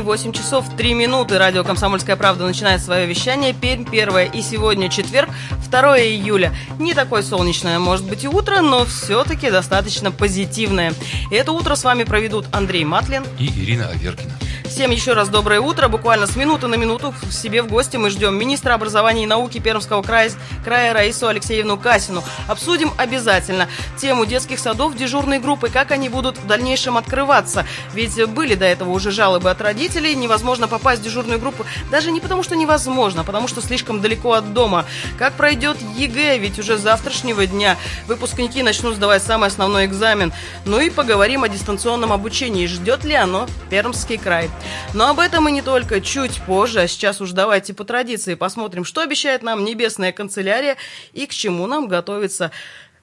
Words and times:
8 0.00 0.32
часов 0.32 0.66
3 0.76 0.94
минуты. 0.94 1.38
Радио 1.38 1.64
«Комсомольская 1.64 2.16
правда» 2.16 2.46
начинает 2.46 2.82
свое 2.82 3.06
вещание. 3.06 3.52
Пермь 3.52 3.84
первое. 3.84 4.26
И 4.26 4.42
сегодня 4.42 4.88
четверг, 4.88 5.30
2 5.70 5.98
июля. 6.00 6.52
Не 6.78 6.94
такое 6.94 7.22
солнечное, 7.22 7.78
может 7.78 8.06
быть, 8.06 8.24
и 8.24 8.28
утро, 8.28 8.60
но 8.60 8.84
все-таки 8.84 9.50
достаточно 9.50 10.10
позитивное. 10.10 10.92
И 11.30 11.34
это 11.34 11.52
утро 11.52 11.74
с 11.74 11.84
вами 11.84 12.04
проведут 12.04 12.46
Андрей 12.52 12.84
Матлин 12.84 13.24
и 13.38 13.46
Ирина 13.46 13.88
Аверкина. 13.88 14.32
Всем 14.76 14.90
еще 14.90 15.14
раз 15.14 15.30
доброе 15.30 15.62
утро. 15.62 15.88
Буквально 15.88 16.26
с 16.26 16.36
минуты 16.36 16.66
на 16.66 16.74
минуту 16.74 17.14
в 17.22 17.32
себе 17.32 17.62
в 17.62 17.66
гости 17.66 17.96
мы 17.96 18.10
ждем 18.10 18.34
министра 18.34 18.74
образования 18.74 19.22
и 19.22 19.26
науки 19.26 19.58
Пермского 19.58 20.02
края, 20.02 20.30
края 20.64 20.92
Раису 20.92 21.28
Алексеевну 21.28 21.78
Касину. 21.78 22.22
Обсудим 22.46 22.92
обязательно 22.98 23.68
тему 23.96 24.26
детских 24.26 24.58
садов 24.58 24.94
дежурной 24.94 25.38
группы, 25.38 25.70
как 25.70 25.92
они 25.92 26.10
будут 26.10 26.36
в 26.36 26.46
дальнейшем 26.46 26.98
открываться. 26.98 27.66
Ведь 27.94 28.22
были 28.26 28.54
до 28.54 28.66
этого 28.66 28.90
уже 28.90 29.12
жалобы 29.12 29.48
от 29.48 29.62
родителей, 29.62 30.14
невозможно 30.14 30.68
попасть 30.68 31.00
в 31.00 31.04
дежурную 31.04 31.40
группу. 31.40 31.64
Даже 31.90 32.10
не 32.12 32.20
потому, 32.20 32.42
что 32.42 32.54
невозможно, 32.54 33.22
а 33.22 33.24
потому 33.24 33.48
что 33.48 33.62
слишком 33.62 34.02
далеко 34.02 34.34
от 34.34 34.52
дома. 34.52 34.84
Как 35.18 35.32
пройдет 35.32 35.78
ЕГЭ, 35.96 36.36
ведь 36.36 36.58
уже 36.58 36.76
завтрашнего 36.76 37.46
дня 37.46 37.78
выпускники 38.08 38.62
начнут 38.62 38.96
сдавать 38.96 39.22
самый 39.22 39.46
основной 39.46 39.86
экзамен. 39.86 40.34
Ну 40.66 40.80
и 40.80 40.90
поговорим 40.90 41.44
о 41.44 41.48
дистанционном 41.48 42.12
обучении. 42.12 42.66
Ждет 42.66 43.04
ли 43.04 43.14
оно 43.14 43.46
Пермский 43.70 44.18
край? 44.18 44.50
Но 44.94 45.08
об 45.08 45.18
этом 45.18 45.48
и 45.48 45.52
не 45.52 45.62
только 45.62 46.00
чуть 46.00 46.40
позже. 46.42 46.80
А 46.80 46.88
сейчас 46.88 47.20
уж 47.20 47.32
давайте 47.32 47.74
по 47.74 47.84
традиции 47.84 48.34
посмотрим, 48.34 48.84
что 48.84 49.00
обещает 49.00 49.42
нам 49.42 49.64
небесная 49.64 50.12
канцелярия 50.12 50.76
и 51.12 51.26
к 51.26 51.32
чему 51.32 51.66
нам 51.66 51.88
готовиться 51.88 52.50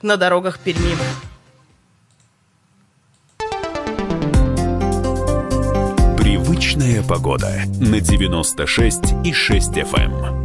на 0.02 0.17
дорогах 0.17 0.59
Перми. 0.59 0.95
Привычная 6.17 7.03
погода 7.03 7.64
на 7.80 8.00
96 8.00 9.00
и 9.23 9.33
6 9.33 9.70
FM. 9.70 10.25
Эм. 10.25 10.44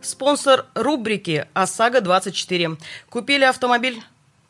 Спонсор 0.00 0.66
рубрики 0.74 1.46
ОСАГО-24. 1.54 2.78
Купили 3.08 3.44
автомобиль 3.44 4.00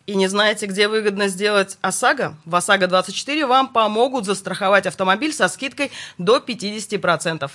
и 0.06 0.14
не 0.14 0.28
знаете, 0.28 0.66
где 0.66 0.88
выгодно 0.88 1.28
сделать 1.28 1.78
ОСАГО? 1.80 2.36
В 2.44 2.54
ОСАГО-24 2.54 3.46
вам 3.46 3.68
помогут 3.68 4.24
застраховать 4.24 4.86
автомобиль 4.86 5.32
со 5.32 5.48
скидкой 5.48 5.90
до 6.18 6.38
50%. 6.38 7.50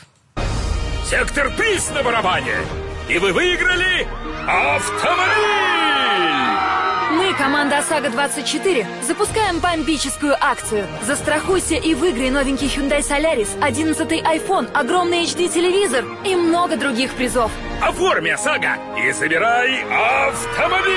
Сектор 1.09 1.51
приз 1.55 1.89
на 1.91 2.03
барабане! 2.03 2.57
И 3.09 3.17
вы 3.17 3.33
выиграли 3.33 4.07
автомобиль! 4.47 6.40
Мы, 7.31 7.37
команда 7.37 7.77
ОСАГО-24, 7.77 9.05
запускаем 9.07 9.61
бомбическую 9.61 10.35
акцию. 10.37 10.85
Застрахуйся 11.05 11.75
и 11.75 11.93
выиграй 11.93 12.29
новенький 12.29 12.67
Hyundai 12.67 12.99
Solaris, 12.99 13.47
11 13.61 14.11
iPhone, 14.11 14.69
огромный 14.73 15.23
HD-телевизор 15.23 16.03
и 16.25 16.35
много 16.35 16.75
других 16.75 17.13
призов. 17.13 17.49
Оформи 17.81 18.31
ОСАГО 18.31 18.75
и 18.97 19.13
забирай 19.13 19.81
автомобиль! 20.27 20.91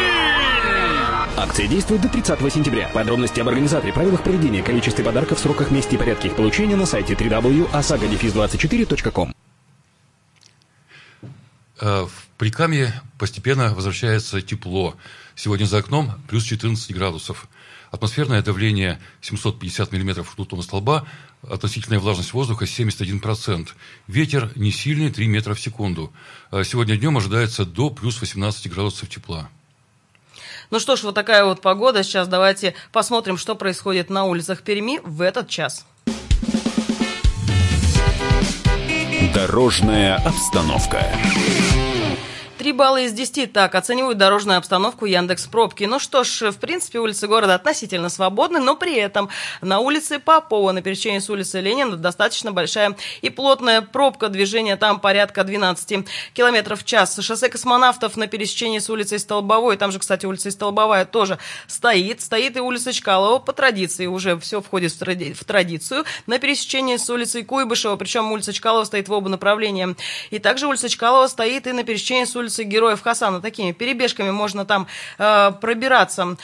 Акция 1.37 1.69
действует 1.69 2.01
до 2.01 2.09
30 2.09 2.53
сентября. 2.53 2.89
Подробности 2.89 3.39
об 3.39 3.49
организаторе, 3.49 3.93
правилах 3.93 4.25
проведения, 4.25 4.65
количестве 4.65 5.05
подарков, 5.05 5.39
сроках, 5.39 5.71
месте 5.71 5.95
и 5.95 5.99
порядке 5.99 6.27
их 6.29 6.35
получения 6.35 6.75
на 6.75 6.87
сайте 6.87 7.15
www.osaga-24.com. 7.15 9.33
Э, 11.81 12.07
в 12.07 12.29
Прикамье 12.39 12.93
постепенно 13.19 13.73
возвращается 13.73 14.43
тепло. 14.43 14.97
Сегодня 15.37 15.65
за 15.67 15.79
окном 15.79 16.13
плюс 16.29 16.45
14 16.45 16.95
градусов. 16.95 17.49
Атмосферное 17.91 18.43
давление 18.43 19.01
750 19.21 19.93
мм 19.93 20.23
ртутного 20.23 20.63
столба, 20.63 21.07
относительная 21.43 21.99
влажность 22.01 22.33
воздуха 22.33 22.65
71%. 22.65 23.69
Ветер 24.09 24.51
не 24.57 24.71
сильный, 24.71 25.11
3 25.11 25.27
метра 25.29 25.55
в 25.55 25.61
секунду. 25.61 26.13
Э, 26.51 26.65
сегодня 26.65 26.97
днем 26.97 27.17
ожидается 27.17 27.65
до 27.65 27.91
плюс 27.91 28.21
18 28.21 28.71
градусов 28.73 29.09
тепла. 29.09 29.49
Ну 30.71 30.81
что 30.81 30.97
ж, 30.97 31.03
вот 31.05 31.15
такая 31.15 31.45
вот 31.45 31.61
погода. 31.61 32.03
Сейчас 32.03 32.27
давайте 32.27 32.75
посмотрим, 32.91 33.37
что 33.37 33.55
происходит 33.55 34.11
на 34.11 34.25
улицах 34.25 34.63
Перми 34.63 35.01
в 35.05 35.21
этот 35.21 35.49
час. 35.49 35.87
Дорожная 39.35 40.17
обстановка. 40.17 41.05
3 42.65 42.73
балла 42.73 43.03
из 43.03 43.13
10. 43.13 43.53
Так, 43.53 43.75
оценивают 43.75 44.17
дорожную 44.17 44.57
обстановку 44.57 45.05
Яндекс 45.05 45.49
Пробки. 45.49 45.85
Ну 45.85 45.99
что 45.99 46.25
ж, 46.25 46.51
в 46.51 46.57
принципе, 46.57 46.99
улицы 46.99 47.27
города 47.27 47.57
относительно 47.57 48.09
свободны, 48.09 48.59
но 48.59 48.75
при 48.75 48.97
этом 48.97 49.29
на 49.61 49.81
улице 49.81 50.19
Попова, 50.19 50.73
на 50.73 50.81
пересечении 50.81 51.19
с 51.19 51.29
улицы 51.29 51.61
Ленина, 51.61 51.97
достаточно 51.97 52.53
большая 52.53 52.97
и 53.21 53.29
плотная 53.29 53.83
пробка 53.83 54.31
движения. 54.31 54.77
Там 54.77 54.99
порядка 54.99 55.45
12 55.45 56.09
километров 56.33 56.81
в 56.81 56.87
час. 56.87 57.19
Шоссе 57.21 57.51
космонавтов 57.51 58.17
на 58.17 58.29
пересечении 58.29 58.79
с 58.79 58.89
улицей 58.89 59.19
Столбовой, 59.19 59.77
там 59.77 59.93
же, 59.93 59.99
кстати, 59.99 60.25
улица 60.25 60.51
Столбовая 60.51 61.05
тоже 61.05 61.39
стоит. 61.67 62.23
Стоит 62.23 62.57
и 62.57 62.61
улица 62.61 62.95
Чкалова 62.95 63.41
по 63.41 63.53
традиции, 63.53 64.07
уже 64.07 64.41
все 64.41 64.63
входит 64.63 64.93
в, 64.93 64.99
тради 64.99 65.35
в 65.35 65.45
традицию. 65.45 66.07
На 66.27 66.39
пересечении 66.39 66.97
с 66.97 67.11
улицей 67.11 67.45
Куйбышева, 67.45 67.97
причем 67.97 68.33
улица 68.33 68.55
Чкалова 68.55 68.85
стоит 68.85 69.11
в 69.11 69.13
оба 69.13 69.29
направления. 69.29 69.95
И 70.31 70.39
также 70.39 70.67
улица 70.67 70.89
Чкалова 70.89 71.27
стоит 71.27 71.67
и 71.67 71.73
на 71.73 71.85
пересечении 71.85 72.25
с 72.25 72.35
улицей 72.35 72.54
улицы 72.55 72.65
Героев 72.65 73.03
Хасана. 73.03 73.41
Такими 73.41 73.73
перебежками 73.73 74.31
можно 74.31 74.65
там 74.65 74.87
э, 75.19 75.53
пробираться. 75.61 76.37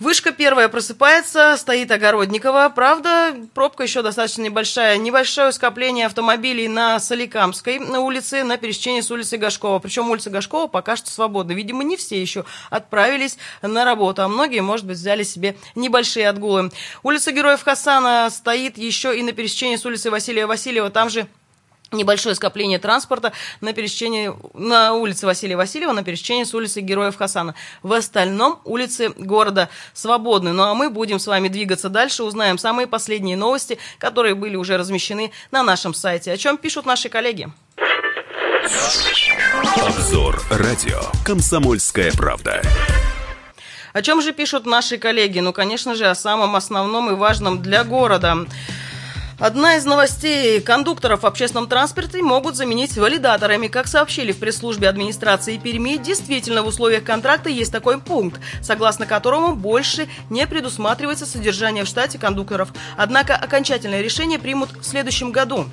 Вышка 0.00 0.32
первая 0.32 0.68
просыпается, 0.68 1.54
стоит 1.56 1.88
Огородникова. 1.92 2.72
Правда, 2.74 3.32
пробка 3.54 3.84
еще 3.84 4.02
достаточно 4.02 4.42
небольшая. 4.42 4.96
Небольшое 4.96 5.52
скопление 5.52 6.06
автомобилей 6.06 6.66
на 6.66 6.98
Соликамской 6.98 7.78
улице, 7.78 8.42
на 8.42 8.56
пересечении 8.56 9.02
с 9.02 9.10
улицей 9.12 9.38
Гашкова. 9.38 9.78
Причем 9.78 10.10
улица 10.10 10.30
Гашкова 10.30 10.66
пока 10.66 10.96
что 10.96 11.10
свободна. 11.10 11.52
Видимо, 11.52 11.84
не 11.84 11.96
все 11.96 12.20
еще 12.20 12.44
отправились 12.70 13.38
на 13.62 13.84
работу, 13.84 14.22
а 14.22 14.28
многие, 14.28 14.60
может 14.60 14.84
быть, 14.84 14.96
взяли 14.96 15.22
себе 15.22 15.56
небольшие 15.76 16.28
отгулы. 16.28 16.72
Улица 17.04 17.30
Героев 17.30 17.62
Хасана 17.62 18.30
стоит 18.30 18.76
еще 18.76 19.16
и 19.16 19.22
на 19.22 19.30
пересечении 19.30 19.76
с 19.76 19.86
улицей 19.86 20.10
Василия 20.10 20.46
Васильева. 20.46 20.90
Там 20.90 21.08
же 21.08 21.28
небольшое 21.94 22.34
скопление 22.34 22.78
транспорта 22.78 23.32
на 23.60 23.72
пересечении 23.72 24.32
на 24.54 24.92
улице 24.92 25.26
Василия 25.26 25.56
Васильева, 25.56 25.92
на 25.92 26.02
пересечении 26.02 26.44
с 26.44 26.54
улицей 26.54 26.82
Героев 26.82 27.16
Хасана. 27.16 27.54
В 27.82 27.92
остальном 27.92 28.60
улицы 28.64 29.12
города 29.16 29.68
свободны. 29.92 30.52
Ну 30.52 30.62
а 30.64 30.74
мы 30.74 30.90
будем 30.90 31.18
с 31.18 31.26
вами 31.26 31.48
двигаться 31.48 31.88
дальше, 31.88 32.22
узнаем 32.22 32.58
самые 32.58 32.86
последние 32.86 33.36
новости, 33.36 33.78
которые 33.98 34.34
были 34.34 34.56
уже 34.56 34.76
размещены 34.76 35.32
на 35.50 35.62
нашем 35.62 35.94
сайте. 35.94 36.32
О 36.32 36.36
чем 36.36 36.56
пишут 36.56 36.86
наши 36.86 37.08
коллеги? 37.08 37.48
Обзор 39.82 40.42
радио 40.50 41.00
«Комсомольская 41.24 42.12
правда». 42.12 42.62
О 43.92 44.02
чем 44.02 44.20
же 44.22 44.32
пишут 44.32 44.66
наши 44.66 44.98
коллеги? 44.98 45.38
Ну, 45.38 45.52
конечно 45.52 45.94
же, 45.94 46.06
о 46.06 46.16
самом 46.16 46.56
основном 46.56 47.10
и 47.10 47.14
важном 47.14 47.62
для 47.62 47.84
города. 47.84 48.38
Одна 49.38 49.74
из 49.76 49.84
новостей. 49.84 50.60
Кондукторов 50.60 51.22
в 51.22 51.26
общественном 51.26 51.66
транспорте 51.66 52.22
могут 52.22 52.54
заменить 52.54 52.96
валидаторами. 52.96 53.66
Как 53.66 53.88
сообщили 53.88 54.30
в 54.30 54.38
пресс-службе 54.38 54.88
администрации 54.88 55.58
Перми, 55.58 55.96
действительно 55.96 56.62
в 56.62 56.68
условиях 56.68 57.02
контракта 57.02 57.48
есть 57.48 57.72
такой 57.72 58.00
пункт, 58.00 58.40
согласно 58.62 59.06
которому 59.06 59.56
больше 59.56 60.08
не 60.30 60.46
предусматривается 60.46 61.26
содержание 61.26 61.82
в 61.84 61.88
штате 61.88 62.16
кондукторов. 62.16 62.72
Однако 62.96 63.34
окончательное 63.34 64.02
решение 64.02 64.38
примут 64.38 64.70
в 64.80 64.84
следующем 64.84 65.32
году. 65.32 65.66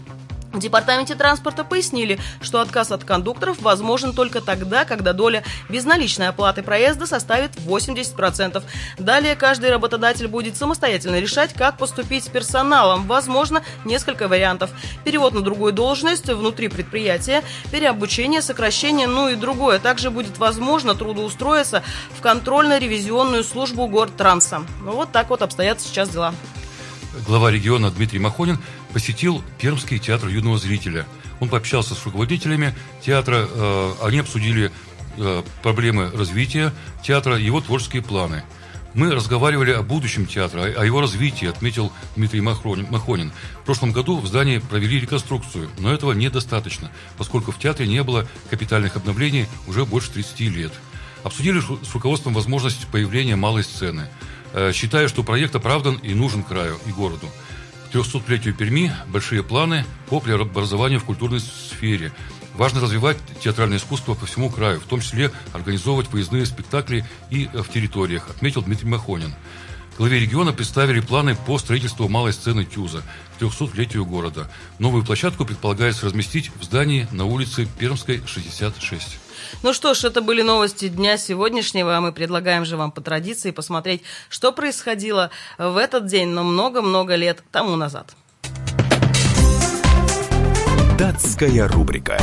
В 0.53 0.59
департаменте 0.59 1.15
транспорта 1.15 1.63
пояснили, 1.63 2.19
что 2.41 2.59
отказ 2.59 2.91
от 2.91 3.05
кондукторов 3.05 3.61
возможен 3.61 4.13
только 4.13 4.41
тогда, 4.41 4.83
когда 4.83 5.13
доля 5.13 5.43
безналичной 5.69 6.27
оплаты 6.27 6.61
проезда 6.61 7.07
составит 7.07 7.55
80%. 7.55 8.61
Далее 8.97 9.35
каждый 9.35 9.71
работодатель 9.71 10.27
будет 10.27 10.57
самостоятельно 10.57 11.19
решать, 11.19 11.53
как 11.53 11.77
поступить 11.77 12.25
с 12.25 12.27
персоналом. 12.27 13.07
Возможно, 13.07 13.63
несколько 13.85 14.27
вариантов. 14.27 14.71
Перевод 15.05 15.33
на 15.33 15.41
другую 15.41 15.71
должность 15.71 16.27
внутри 16.27 16.67
предприятия, 16.67 17.43
переобучение, 17.71 18.41
сокращение, 18.41 19.07
ну 19.07 19.29
и 19.29 19.35
другое. 19.35 19.79
Также 19.79 20.11
будет 20.11 20.37
возможно 20.37 20.95
трудоустроиться 20.95 21.81
в 22.17 22.21
контрольно-ревизионную 22.21 23.43
службу 23.43 23.87
Гортранса. 23.87 24.63
Ну 24.83 24.91
вот 24.91 25.11
так 25.11 25.29
вот 25.29 25.41
обстоят 25.41 25.79
сейчас 25.79 26.09
дела. 26.09 26.33
Глава 27.27 27.51
региона 27.51 27.91
Дмитрий 27.91 28.19
Махонин 28.19 28.57
посетил 28.93 29.43
Пермский 29.59 29.99
театр 29.99 30.29
юного 30.29 30.57
зрителя. 30.57 31.05
Он 31.39 31.49
пообщался 31.49 31.95
с 31.95 32.05
руководителями 32.05 32.73
театра, 33.01 33.47
э, 33.49 33.93
они 34.01 34.19
обсудили 34.19 34.71
э, 35.17 35.43
проблемы 35.61 36.11
развития 36.11 36.73
театра, 37.03 37.37
его 37.37 37.61
творческие 37.61 38.01
планы. 38.01 38.43
Мы 38.93 39.11
разговаривали 39.11 39.71
о 39.71 39.83
будущем 39.83 40.25
театра, 40.25 40.63
о 40.63 40.85
его 40.85 40.99
развитии, 40.99 41.47
отметил 41.47 41.93
Дмитрий 42.17 42.41
Махонин. 42.41 43.31
В 43.61 43.65
прошлом 43.65 43.93
году 43.93 44.17
в 44.17 44.27
здании 44.27 44.57
провели 44.57 44.99
реконструкцию, 44.99 45.69
но 45.79 45.93
этого 45.93 46.11
недостаточно, 46.11 46.91
поскольку 47.17 47.53
в 47.53 47.59
театре 47.59 47.87
не 47.87 48.03
было 48.03 48.27
капитальных 48.49 48.97
обновлений 48.97 49.47
уже 49.67 49.85
больше 49.85 50.11
30 50.11 50.39
лет. 50.41 50.73
Обсудили 51.23 51.61
с 51.61 51.93
руководством 51.93 52.33
возможность 52.33 52.87
появления 52.87 53.37
малой 53.37 53.63
сцены. 53.63 54.09
Э, 54.53 54.71
считая, 54.73 55.07
что 55.07 55.23
проект 55.23 55.55
оправдан 55.55 55.95
и 55.97 56.13
нужен 56.13 56.43
краю 56.43 56.77
и 56.85 56.91
городу. 56.91 57.29
К 57.89 57.95
300-летию 57.95 58.53
Перми 58.53 58.91
большие 59.07 59.43
планы 59.43 59.85
по 60.09 60.19
преобразованию 60.19 60.99
в 60.99 61.05
культурной 61.05 61.39
сфере. 61.39 62.11
Важно 62.55 62.81
развивать 62.81 63.17
театральное 63.41 63.77
искусство 63.77 64.13
по 64.13 64.25
всему 64.25 64.49
краю, 64.49 64.81
в 64.81 64.85
том 64.85 64.99
числе 64.99 65.31
организовывать 65.53 66.11
выездные 66.11 66.45
спектакли 66.45 67.05
и 67.29 67.49
в 67.53 67.69
территориях, 67.69 68.29
отметил 68.29 68.61
Дмитрий 68.61 68.89
Махонин. 68.89 69.33
Главе 69.97 70.19
региона 70.19 70.51
представили 70.51 70.99
планы 70.99 71.35
по 71.35 71.57
строительству 71.57 72.09
малой 72.09 72.33
сцены 72.33 72.65
Тюза 72.65 73.03
к 73.37 73.41
300-летию 73.41 74.05
города. 74.05 74.49
Новую 74.79 75.05
площадку 75.05 75.45
предполагается 75.45 76.05
разместить 76.05 76.51
в 76.59 76.63
здании 76.63 77.07
на 77.11 77.25
улице 77.25 77.67
Пермской, 77.77 78.21
66. 78.25 79.20
Ну 79.63 79.73
что 79.73 79.93
ж, 79.93 80.05
это 80.05 80.21
были 80.21 80.41
новости 80.41 80.87
дня 80.87 81.17
сегодняшнего, 81.17 81.97
а 81.97 82.01
мы 82.01 82.11
предлагаем 82.11 82.65
же 82.65 82.77
вам 82.77 82.91
по 82.91 83.01
традиции 83.01 83.51
посмотреть, 83.51 84.01
что 84.29 84.51
происходило 84.51 85.29
в 85.57 85.77
этот 85.77 86.05
день, 86.05 86.29
но 86.29 86.43
много-много 86.43 87.15
лет 87.15 87.43
тому 87.51 87.75
назад. 87.75 88.15
Датская 90.97 91.67
рубрика. 91.67 92.17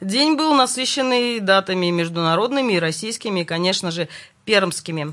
День 0.00 0.36
был 0.36 0.54
насыщенный 0.54 1.40
датами 1.40 1.90
международными 1.90 2.74
и 2.74 2.78
российскими, 2.78 3.40
и, 3.40 3.44
конечно 3.44 3.90
же, 3.90 4.08
пермскими. 4.46 5.12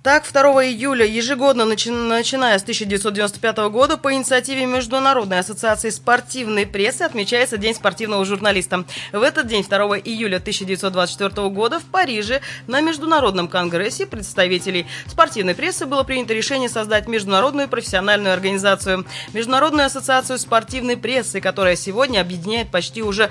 Так, 0.00 0.24
2 0.32 0.64
июля 0.66 1.04
ежегодно, 1.04 1.64
начи 1.64 1.90
начиная 1.90 2.56
с 2.56 2.62
1995 2.62 3.56
года, 3.68 3.96
по 3.96 4.14
инициативе 4.14 4.64
Международной 4.64 5.40
ассоциации 5.40 5.90
спортивной 5.90 6.66
прессы 6.66 7.02
отмечается 7.02 7.56
День 7.56 7.74
спортивного 7.74 8.24
журналиста. 8.24 8.84
В 9.12 9.20
этот 9.22 9.48
день, 9.48 9.64
2 9.64 9.98
июля 9.98 10.36
1924 10.36 11.48
года, 11.48 11.80
в 11.80 11.84
Париже 11.84 12.42
на 12.68 12.80
Международном 12.80 13.48
конгрессе 13.48 14.06
представителей 14.06 14.86
спортивной 15.08 15.56
прессы 15.56 15.84
было 15.84 16.04
принято 16.04 16.32
решение 16.32 16.68
создать 16.68 17.08
Международную 17.08 17.66
профессиональную 17.66 18.32
организацию, 18.32 19.04
Международную 19.32 19.86
ассоциацию 19.86 20.38
спортивной 20.38 20.96
прессы, 20.96 21.40
которая 21.40 21.74
сегодня 21.74 22.20
объединяет 22.20 22.70
почти 22.70 23.02
уже 23.02 23.30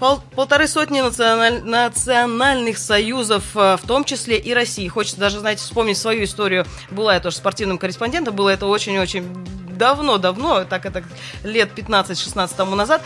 пол 0.00 0.20
полторы 0.34 0.66
сотни 0.66 1.00
националь 1.00 1.62
национальных 1.62 2.78
союзов, 2.78 3.44
э, 3.54 3.76
в 3.76 3.86
том 3.86 4.04
числе 4.04 4.38
и 4.38 4.52
России. 4.52 4.88
Хочется 4.88 5.20
даже, 5.20 5.38
знаете, 5.38 5.62
вспомнить 5.62 5.98
свою 5.98 6.24
историю. 6.24 6.66
Была 6.90 7.14
я 7.14 7.20
тоже 7.20 7.36
спортивным 7.36 7.78
корреспондентом, 7.78 8.34
было 8.34 8.48
это 8.48 8.66
очень-очень 8.66 9.24
давно-давно, 9.76 10.64
так 10.64 10.84
это 10.84 11.02
лет 11.42 11.70
15-16 11.74 12.50
тому 12.56 12.74
назад. 12.74 13.02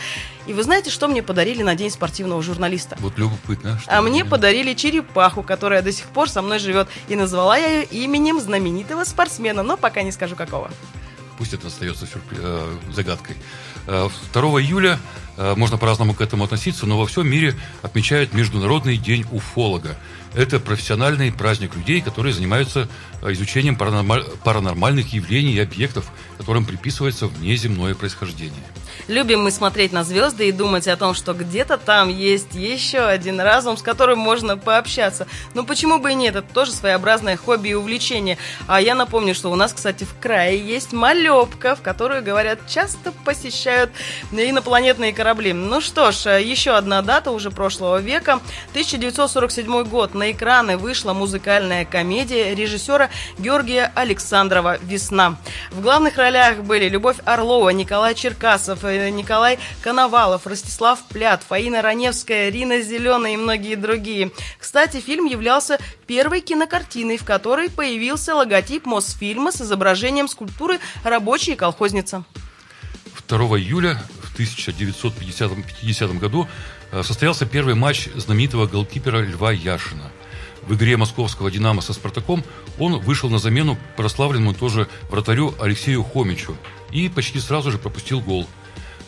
И 0.47 0.53
вы 0.53 0.63
знаете, 0.63 0.89
что 0.89 1.07
мне 1.07 1.21
подарили 1.21 1.63
на 1.63 1.75
День 1.75 1.89
спортивного 1.89 2.41
журналиста? 2.41 2.97
Вот 2.99 3.17
любопытно. 3.17 3.79
А 3.87 4.01
мне 4.01 4.25
подарили 4.25 4.73
черепаху, 4.73 5.43
которая 5.43 5.81
до 5.81 5.91
сих 5.91 6.07
пор 6.07 6.29
со 6.29 6.41
мной 6.41 6.59
живет. 6.59 6.87
И 7.07 7.15
назвала 7.15 7.57
я 7.57 7.67
ее 7.79 7.83
именем 7.85 8.39
знаменитого 8.39 9.03
спортсмена, 9.03 9.63
но 9.63 9.77
пока 9.77 10.01
не 10.01 10.11
скажу 10.11 10.35
какого. 10.35 10.69
Пусть 11.37 11.53
это 11.53 11.67
остается 11.67 12.05
сюрпри... 12.05 12.37
э, 12.39 12.77
загадкой. 12.91 13.35
2 13.85 13.93
э, 13.93 14.61
июля 14.61 14.99
э, 15.37 15.53
можно 15.55 15.77
по-разному 15.77 16.13
к 16.13 16.21
этому 16.21 16.45
относиться, 16.45 16.85
но 16.85 16.97
во 16.97 17.05
всем 17.05 17.27
мире 17.29 17.55
отмечают 17.81 18.33
Международный 18.33 18.97
день 18.97 19.25
уфолога. 19.31 19.97
Это 20.33 20.59
профессиональный 20.59 21.31
праздник 21.31 21.75
людей, 21.75 22.01
которые 22.01 22.33
занимаются 22.33 22.89
изучением 23.21 23.77
паранормальных 23.77 25.13
явлений 25.13 25.53
и 25.53 25.59
объектов, 25.59 26.11
которым 26.37 26.65
приписывается 26.65 27.27
внеземное 27.27 27.95
происхождение. 27.95 28.63
Любим 29.07 29.43
мы 29.43 29.51
смотреть 29.51 29.91
на 29.91 30.03
звезды 30.03 30.47
и 30.47 30.51
думать 30.51 30.87
о 30.87 30.97
том, 30.97 31.13
что 31.13 31.33
где-то 31.33 31.77
там 31.77 32.09
есть 32.09 32.53
еще 32.53 32.99
один 32.99 33.39
разум, 33.39 33.77
с 33.77 33.81
которым 33.81 34.19
можно 34.19 34.57
пообщаться. 34.57 35.27
Но 35.53 35.63
почему 35.63 35.99
бы 35.99 36.11
и 36.11 36.15
нет? 36.15 36.35
Это 36.35 36.53
тоже 36.53 36.71
своеобразное 36.71 37.37
хобби 37.37 37.69
и 37.69 37.73
увлечение. 37.73 38.37
А 38.67 38.81
я 38.81 38.95
напомню, 38.95 39.35
что 39.35 39.51
у 39.51 39.55
нас, 39.55 39.73
кстати, 39.73 40.03
в 40.03 40.19
крае 40.19 40.57
есть 40.57 40.93
малепка, 40.93 41.75
в 41.75 41.81
которую, 41.81 42.23
говорят, 42.23 42.59
часто 42.67 43.11
посещают 43.11 43.91
инопланетные 44.31 45.13
корабли. 45.13 45.53
Ну 45.53 45.81
что 45.81 46.11
ж, 46.11 46.39
еще 46.39 46.71
одна 46.71 47.01
дата 47.01 47.31
уже 47.31 47.51
прошлого 47.51 47.99
века. 47.99 48.39
1947 48.71 49.83
год. 49.83 50.13
На 50.13 50.31
экраны 50.31 50.77
вышла 50.77 51.13
музыкальная 51.13 51.85
комедия 51.85 52.55
режиссера 52.55 53.09
Георгия 53.37 53.91
Александрова 53.95 54.77
«Весна». 54.81 55.35
В 55.71 55.81
главных 55.81 56.17
ролях 56.17 56.59
были 56.59 56.87
Любовь 56.87 57.17
Орлова, 57.25 57.69
Николай 57.69 58.15
Черкасов, 58.15 58.84
Николай 58.85 59.59
Коновалов, 59.81 60.47
Ростислав 60.47 60.99
Плят, 61.09 61.43
Фаина 61.43 61.81
Раневская, 61.81 62.49
Рина 62.49 62.81
Зеленая 62.81 63.33
и 63.33 63.37
многие 63.37 63.75
другие. 63.75 64.31
Кстати, 64.59 64.99
фильм 64.99 65.25
являлся 65.25 65.79
первой 66.07 66.41
кинокартиной, 66.41 67.17
в 67.17 67.23
которой 67.23 67.69
появился 67.69 68.35
логотип 68.35 68.85
Мосфильма 68.85 69.51
с 69.51 69.61
изображением 69.61 70.27
скульптуры 70.27 70.79
«Рабочая 71.03 71.55
колхозница». 71.55 72.23
2 73.27 73.39
июля 73.59 74.01
в 74.21 74.33
1950 74.33 76.19
году 76.19 76.47
э, 76.91 77.03
состоялся 77.03 77.45
первый 77.45 77.73
матч 77.73 78.07
знаменитого 78.15 78.67
голкипера 78.67 79.21
Льва 79.21 79.51
Яшина. 79.51 80.11
В 80.63 80.73
игре 80.73 80.97
московского 80.97 81.51
«Динамо» 81.51 81.81
со 81.81 81.93
«Спартаком» 81.93 82.43
он 82.79 82.99
вышел 82.99 83.29
на 83.29 83.39
замену 83.39 83.77
прославленному 83.97 84.53
тоже 84.53 84.87
вратарю 85.09 85.53
Алексею 85.59 86.03
Хомичу 86.03 86.57
и 86.91 87.09
почти 87.09 87.39
сразу 87.39 87.71
же 87.71 87.77
пропустил 87.77 88.19
гол– 88.19 88.47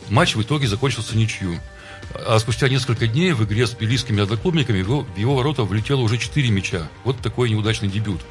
Матч 0.10 0.36
в 0.36 0.42
итоге 0.42 0.68
закончился 0.68 1.18
ничью. 1.18 1.60
А 2.14 2.40
спустя 2.40 2.70
несколько 2.70 3.08
дней 3.08 3.34
в 3.34 3.44
игре 3.44 3.68
с 3.68 3.74
белийскими 3.74 4.24
одноклубниками 4.24 4.82
в 4.82 4.86
его, 4.86 5.02
в 5.04 5.18
его 5.18 5.36
ворота 5.36 5.64
влетело 5.64 6.02
уже 6.02 6.18
4 6.18 6.50
мяча. 6.50 6.88
Вот 7.04 7.20
такой 7.20 7.50
неудачный 7.50 7.90
дебют. 7.90 8.22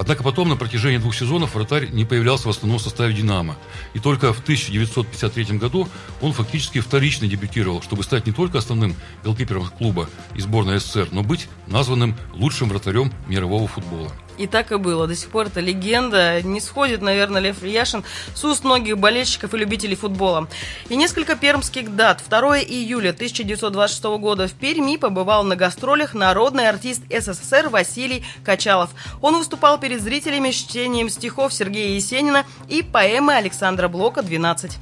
Однако 0.00 0.22
потом 0.22 0.48
на 0.48 0.56
протяжении 0.56 0.96
двух 0.96 1.14
сезонов 1.14 1.54
вратарь 1.54 1.90
не 1.90 2.06
появлялся 2.06 2.48
в 2.48 2.50
основном 2.50 2.78
составе 2.78 3.12
«Динамо». 3.12 3.58
И 3.92 3.98
только 3.98 4.32
в 4.32 4.40
1953 4.40 5.58
году 5.58 5.88
он 6.22 6.32
фактически 6.32 6.80
вторично 6.80 7.26
дебютировал, 7.26 7.82
чтобы 7.82 8.02
стать 8.02 8.26
не 8.26 8.32
только 8.32 8.56
основным 8.56 8.96
голкипером 9.22 9.66
клуба 9.68 10.08
и 10.34 10.40
сборной 10.40 10.80
СССР, 10.80 11.08
но 11.12 11.22
быть 11.22 11.48
названным 11.66 12.16
лучшим 12.32 12.70
вратарем 12.70 13.12
мирового 13.28 13.68
футбола. 13.68 14.10
И 14.40 14.46
так 14.46 14.72
и 14.72 14.76
было. 14.76 15.06
До 15.06 15.14
сих 15.14 15.28
пор 15.28 15.48
это 15.48 15.60
легенда. 15.60 16.40
Не 16.40 16.60
сходит, 16.60 17.02
наверное, 17.02 17.42
Лев 17.42 17.62
Яшин 17.62 18.04
с 18.34 18.42
уст 18.42 18.64
многих 18.64 18.96
болельщиков 18.96 19.52
и 19.52 19.58
любителей 19.58 19.96
футбола. 19.96 20.48
И 20.88 20.96
несколько 20.96 21.36
пермских 21.36 21.94
дат. 21.94 22.22
2 22.26 22.60
июля 22.60 23.10
1926 23.10 24.02
года 24.18 24.48
в 24.48 24.52
Перми 24.52 24.96
побывал 24.96 25.44
на 25.44 25.56
гастролях 25.56 26.14
народный 26.14 26.70
артист 26.70 27.02
СССР 27.10 27.68
Василий 27.68 28.24
Качалов. 28.42 28.88
Он 29.20 29.36
выступал 29.36 29.78
перед 29.78 30.00
зрителями 30.00 30.52
с 30.52 30.54
чтением 30.54 31.10
стихов 31.10 31.52
Сергея 31.52 31.94
Есенина 31.94 32.46
и 32.66 32.80
поэмы 32.80 33.34
Александра 33.34 33.88
Блока 33.88 34.22
«12». 34.22 34.72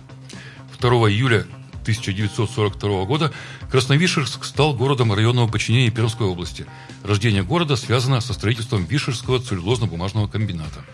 2 0.79 0.91
июля 1.11 1.47
1942 1.89 3.05
года 3.05 3.33
Красновишерск 3.71 4.45
стал 4.45 4.75
городом 4.75 5.13
районного 5.13 5.49
подчинения 5.49 5.91
Пермской 5.91 6.27
области. 6.27 6.67
Рождение 7.03 7.43
города 7.43 7.77
связано 7.77 8.21
со 8.21 8.35
строительством 8.35 8.85
Вишерского 8.85 9.39
целлюлозно-бумажного 9.39 10.29
комбината. 10.29 10.85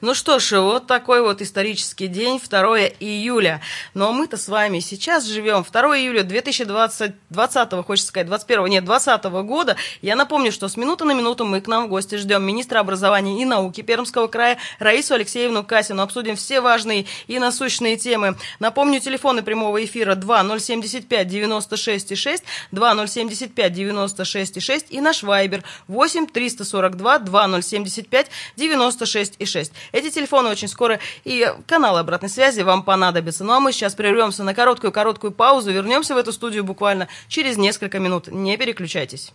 Ну 0.00 0.14
что 0.14 0.38
ж, 0.38 0.60
вот 0.60 0.86
такой 0.86 1.22
вот 1.22 1.40
исторический 1.40 2.08
день, 2.08 2.40
2 2.40 2.78
июля. 3.00 3.60
Но 3.94 4.12
мы-то 4.12 4.36
с 4.36 4.48
вами 4.48 4.80
сейчас 4.80 5.24
живем 5.24 5.64
2 5.70 5.98
июля 5.98 6.22
2020, 6.22 7.12
20, 7.30 7.86
хочется 7.86 8.08
сказать, 8.08 8.26
21, 8.26 8.66
нет, 8.66 8.84
20 8.84 9.24
года. 9.24 9.76
Я 10.02 10.16
напомню, 10.16 10.52
что 10.52 10.68
с 10.68 10.76
минуты 10.76 11.04
на 11.04 11.12
минуту 11.12 11.44
мы 11.44 11.60
к 11.60 11.66
нам 11.66 11.86
в 11.86 11.88
гости 11.88 12.16
ждем 12.16 12.42
министра 12.42 12.80
образования 12.80 13.40
и 13.40 13.44
науки 13.44 13.80
Пермского 13.80 14.26
края 14.26 14.58
Раису 14.78 15.14
Алексеевну 15.14 15.64
Касину. 15.64 16.02
Обсудим 16.02 16.36
все 16.36 16.60
важные 16.60 17.06
и 17.26 17.38
насущные 17.38 17.96
темы. 17.96 18.36
Напомню, 18.58 19.00
телефоны 19.00 19.42
прямого 19.42 19.82
эфира 19.84 20.14
2075 20.14 21.28
96 21.28 22.16
6, 22.16 22.44
2075 22.72 23.72
96 23.72 24.62
6 24.62 24.86
и 24.90 25.00
наш 25.00 25.22
вайбер 25.22 25.62
8 25.88 26.26
342 26.26 27.18
2075 27.20 28.30
96 28.56 29.46
6. 29.46 29.53
Эти 29.92 30.10
телефоны 30.10 30.50
очень 30.50 30.68
скоро 30.68 30.98
и 31.24 31.52
каналы 31.66 32.00
обратной 32.00 32.28
связи 32.28 32.62
вам 32.62 32.82
понадобятся. 32.82 33.44
Ну 33.44 33.52
а 33.52 33.60
мы 33.60 33.72
сейчас 33.72 33.94
прервемся 33.94 34.44
на 34.44 34.54
короткую-короткую 34.54 35.32
паузу, 35.32 35.70
вернемся 35.70 36.14
в 36.14 36.18
эту 36.18 36.32
студию 36.32 36.64
буквально 36.64 37.08
через 37.28 37.56
несколько 37.56 37.98
минут. 37.98 38.28
Не 38.28 38.56
переключайтесь. 38.56 39.32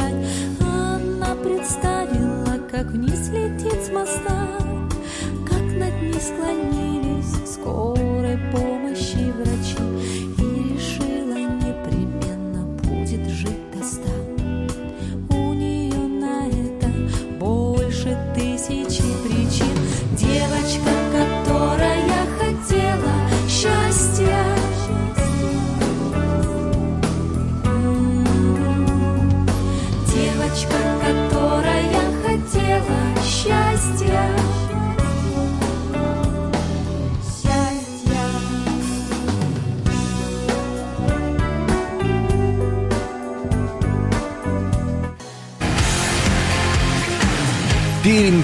дышать. 0.00 0.14
Она 0.60 1.34
представляет 1.36 1.89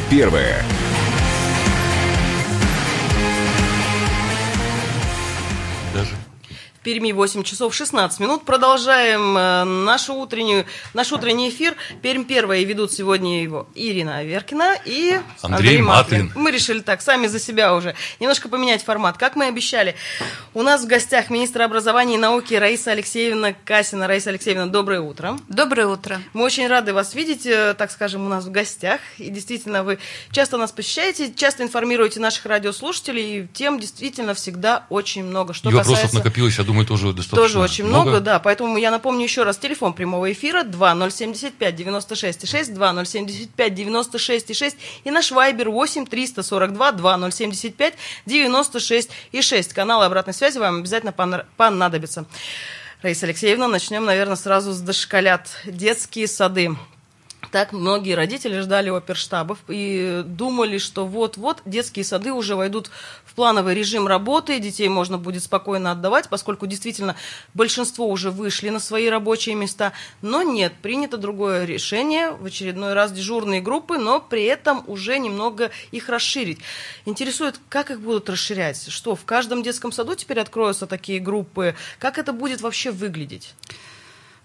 первое. 0.09 0.66
Перми 6.87 7.11
8 7.11 7.43
часов 7.43 7.75
16 7.75 8.21
минут. 8.21 8.45
Продолжаем 8.45 9.37
э, 9.37 9.65
нашу 9.65 10.15
утреннюю, 10.15 10.67
наш 10.95 11.11
утренний 11.11 11.49
эфир. 11.49 11.75
Пермь 12.01 12.23
первая. 12.23 12.61
И 12.61 12.65
ведут 12.65 12.93
сегодня 12.93 13.43
его 13.43 13.67
Ирина 13.75 14.19
Аверкина 14.19 14.77
и 14.85 15.19
Андрей 15.43 15.83
Матлин. 15.83 16.31
Мы 16.37 16.53
решили 16.53 16.79
так, 16.79 17.03
сами 17.03 17.27
за 17.27 17.41
себя 17.41 17.75
уже. 17.75 17.97
Немножко 18.21 18.49
поменять 18.49 18.85
формат. 18.85 19.19
Как 19.19 19.35
мы 19.35 19.47
обещали, 19.47 19.97
у 20.55 20.63
нас 20.63 20.85
в 20.85 20.87
гостях 20.87 21.29
министр 21.29 21.63
образования 21.63 22.15
и 22.15 22.19
науки 22.19 22.55
Раиса 22.55 22.93
Алексеевна 22.93 23.53
Касина. 23.65 24.07
Раиса 24.07 24.31
Алексеевна, 24.31 24.67
доброе 24.67 25.01
утро. 25.01 25.41
Доброе 25.49 25.89
утро. 25.89 26.21
Мы 26.35 26.45
очень 26.45 26.69
рады 26.69 26.93
вас 26.95 27.17
видеть, 27.17 27.47
э, 27.47 27.75
так 27.77 27.91
скажем, 27.91 28.25
у 28.25 28.29
нас 28.29 28.45
в 28.45 28.53
гостях. 28.53 29.01
И 29.19 29.29
действительно, 29.31 29.83
вы 29.83 29.99
часто 30.31 30.57
нас 30.57 30.71
посещаете, 30.71 31.35
часто 31.35 31.65
информируете 31.65 32.21
наших 32.21 32.47
радиослушателей, 32.47 33.41
и 33.41 33.49
тем 33.53 33.81
действительно 33.81 34.35
всегда 34.35 34.87
очень 34.89 35.25
много. 35.25 35.53
Что 35.53 35.69
и 35.71 35.73
вопросов 35.73 35.95
касается... 35.95 36.19
накопилось, 36.19 36.59
я 36.59 36.63
думаю, 36.63 36.76
тоже 36.85 37.13
достаточно 37.13 37.37
Тоже 37.37 37.59
очень 37.61 37.85
много, 37.85 38.21
да. 38.21 38.39
Поэтому 38.39 38.77
я 38.77 38.91
напомню 38.91 39.25
еще 39.25 39.43
раз 39.43 39.57
телефон 39.59 39.93
прямого 39.95 40.31
эфира 40.33 40.63
2075 40.63 41.75
96 41.77 42.49
6, 42.49 42.75
2075 42.75 43.75
96 43.75 44.57
6 44.57 44.77
и 45.05 45.11
наш 45.11 45.31
вайбер 45.31 45.71
8 45.71 46.07
342 46.07 46.93
2075 46.93 47.95
96 48.27 49.11
и 49.33 49.43
6. 49.43 49.73
Каналы 49.73 50.05
обратной 50.05 50.35
связи 50.35 50.59
вам 50.59 50.79
обязательно 50.79 51.11
пон- 51.11 51.45
понадобятся. 51.57 52.27
Раиса 53.03 53.27
Алексеевна, 53.27 53.69
начнем, 53.69 54.05
наверное, 54.05 54.37
сразу 54.37 54.73
с 54.73 54.81
дошколят. 54.81 55.49
Детские 55.65 56.27
сады. 56.29 56.77
Так 57.53 57.73
многие 57.73 58.15
родители 58.15 58.61
ждали 58.61 58.91
оперштабов 58.91 59.59
и 59.69 60.23
думали, 60.25 60.79
что 60.79 61.07
вот-вот 61.07 61.63
детские 61.65 62.05
сады 62.05 62.33
уже 62.33 62.57
войдут 62.57 62.91
в 63.25 63.35
плановый 63.35 63.75
режим 63.75 64.07
работы, 64.07 64.59
детей 64.59 64.89
можно 64.89 65.19
будет 65.19 65.43
спокойно 65.43 65.93
отдавать, 65.93 66.29
поскольку 66.29 66.67
действительно 66.67 67.17
большинство 67.55 68.09
уже 68.09 68.31
вышли 68.31 68.71
на 68.71 68.81
свои 68.81 69.09
рабочие 69.09 69.55
места. 69.55 69.93
Но 70.23 70.43
нет, 70.43 70.73
принято 70.83 71.17
другое 71.17 71.65
решение, 71.65 72.31
в 72.31 72.47
очередной 72.47 72.95
раз 72.95 73.13
дежурные 73.13 73.61
группы, 73.61 73.99
но 73.99 74.21
при 74.21 74.45
этом 74.45 74.85
уже 74.87 75.19
немного 75.19 75.71
их 75.93 76.09
расширить. 76.09 76.59
Интересует, 77.05 77.61
как 77.69 77.91
их 77.91 78.01
будут 78.01 78.29
расширять? 78.29 78.89
Что, 78.89 79.15
в 79.15 79.25
каждом 79.25 79.63
детском 79.63 79.93
саду 79.93 80.15
теперь 80.15 80.41
откроются 80.41 80.87
такие 80.87 81.21
группы? 81.21 81.75
Как 81.99 82.19
это 82.19 82.33
будет 82.33 82.61
вообще 82.61 82.91
выглядеть? 82.91 83.55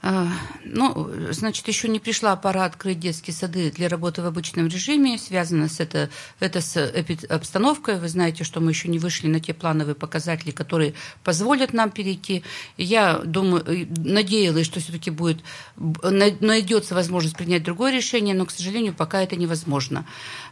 А, 0.03 0.27
Ну, 0.65 1.11
значит, 1.29 1.67
еще 1.67 1.87
не 1.87 1.99
пришла 1.99 2.35
пора 2.35 2.65
открыть 2.65 2.99
детские 2.99 3.35
сады 3.35 3.71
для 3.71 3.87
работы 3.87 4.21
в 4.21 4.25
обычном 4.25 4.67
режиме. 4.67 5.17
Связано 5.17 5.67
с 5.67 5.79
это, 5.79 6.09
это 6.39 6.59
с 6.61 6.91
обстановкой. 7.29 7.99
Вы 7.99 8.07
знаете, 8.09 8.43
что 8.43 8.61
мы 8.61 8.71
еще 8.71 8.87
не 8.87 8.97
вышли 8.97 9.27
на 9.27 9.39
те 9.39 9.53
плановые 9.53 9.93
показатели, 9.93 10.51
которые 10.51 10.93
позволят 11.23 11.73
нам 11.73 11.91
перейти. 11.91 12.43
Я 12.77 13.19
думаю, 13.19 13.63
и 13.65 13.85
надеялась, 13.85 14.65
что 14.65 14.79
все-таки 14.79 15.11
будет 15.11 15.43
найдется 15.75 16.95
возможность 16.95 17.37
принять 17.37 17.63
другое 17.63 17.93
решение, 17.93 18.33
но, 18.33 18.45
к 18.45 18.51
сожалению, 18.51 18.93
пока 18.93 19.21
это 19.21 19.35
невозможно. 19.35 20.05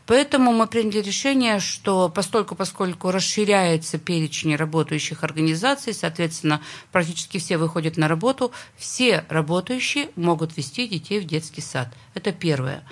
Поэтому 0.09 0.51
мы 0.51 0.65
приняли 0.65 1.03
решение, 1.03 1.59
что 1.59 2.09
постольку, 2.09 2.55
поскольку 2.55 3.11
расширяется 3.11 3.99
перечень 3.99 4.55
работающих 4.55 5.23
организаций, 5.23 5.93
соответственно, 5.93 6.63
практически 6.91 7.37
все 7.37 7.59
выходят 7.59 7.95
на 7.95 8.07
работу, 8.07 8.51
все 8.75 9.23
работающие 9.29 10.09
могут 10.15 10.57
вести 10.57 10.87
детей 10.87 11.19
в 11.19 11.25
детский 11.25 11.61
сад. 11.61 11.89
Это 12.15 12.31
первое. 12.31 12.83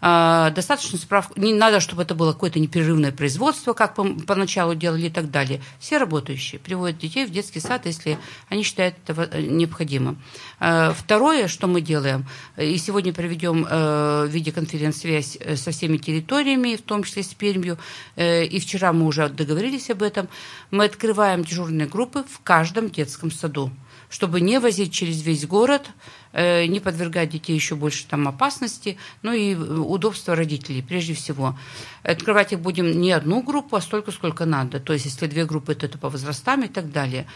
А, 0.00 0.50
Достаточно 0.50 0.98
справку, 0.98 1.38
не 1.40 1.52
надо, 1.54 1.80
чтобы 1.80 2.02
это 2.02 2.14
было 2.14 2.32
какое-то 2.32 2.60
непрерывное 2.60 3.12
производство, 3.12 3.72
как 3.72 3.94
по- 3.94 4.04
поначалу 4.04 4.74
делали 4.74 5.06
и 5.06 5.10
так 5.10 5.30
далее. 5.30 5.60
Все 5.78 5.98
работающие 5.98 6.58
приводят 6.58 6.98
детей 6.98 7.26
в 7.26 7.30
детский 7.30 7.60
сад, 7.60 7.86
если 7.86 8.18
они 8.48 8.62
считают 8.62 8.96
это 9.04 9.14
во- 9.14 9.40
необходимым. 9.40 10.18
А, 10.60 10.92
Второе, 10.92 11.48
что 11.48 11.66
мы 11.66 11.80
делаем, 11.80 12.26
и 12.56 12.76
сегодня 12.76 13.12
проведем 13.12 13.66
э, 13.68 14.26
видеоконференц-связь 14.28 15.38
э, 15.40 15.56
со 15.56 15.70
всеми 15.70 15.96
территориями, 15.96 16.76
в 16.76 16.82
том 16.82 17.04
числе 17.04 17.22
с 17.22 17.34
Пермью, 17.34 17.78
э, 18.16 18.44
и 18.44 18.60
вчера 18.60 18.92
мы 18.92 19.06
уже 19.06 19.28
договорились 19.28 19.90
об 19.90 20.02
этом, 20.02 20.28
мы 20.70 20.84
открываем 20.84 21.44
дежурные 21.44 21.86
группы 21.86 22.24
в 22.28 22.40
каждом 22.42 22.90
детском 22.90 23.30
саду 23.30 23.70
чтобы 24.10 24.40
не 24.40 24.60
возить 24.60 24.92
через 24.92 25.22
весь 25.22 25.44
город, 25.44 25.82
э, 25.88 25.90
не 26.34 26.80
подвергать 26.80 27.30
детей 27.30 27.54
еще 27.54 27.76
больше 27.76 28.06
там 28.06 28.26
опасности, 28.26 28.98
ну 29.22 29.32
и 29.32 29.54
удобство 29.54 30.34
родителей 30.34 30.82
прежде 30.82 31.14
всего. 31.14 31.56
Открывать 32.02 32.52
их 32.52 32.60
будем 32.60 33.00
не 33.00 33.12
одну 33.12 33.42
группу, 33.42 33.76
а 33.76 33.80
столько, 33.80 34.10
сколько 34.10 34.44
надо. 34.44 34.80
То 34.80 34.92
есть, 34.92 35.04
если 35.04 35.26
две 35.26 35.46
группы, 35.46 35.74
то 35.74 35.86
это 35.86 35.96
по 35.96 36.08
возрастам 36.08 36.62
и 36.62 36.68
так 36.68 36.90
далее. 36.90 37.26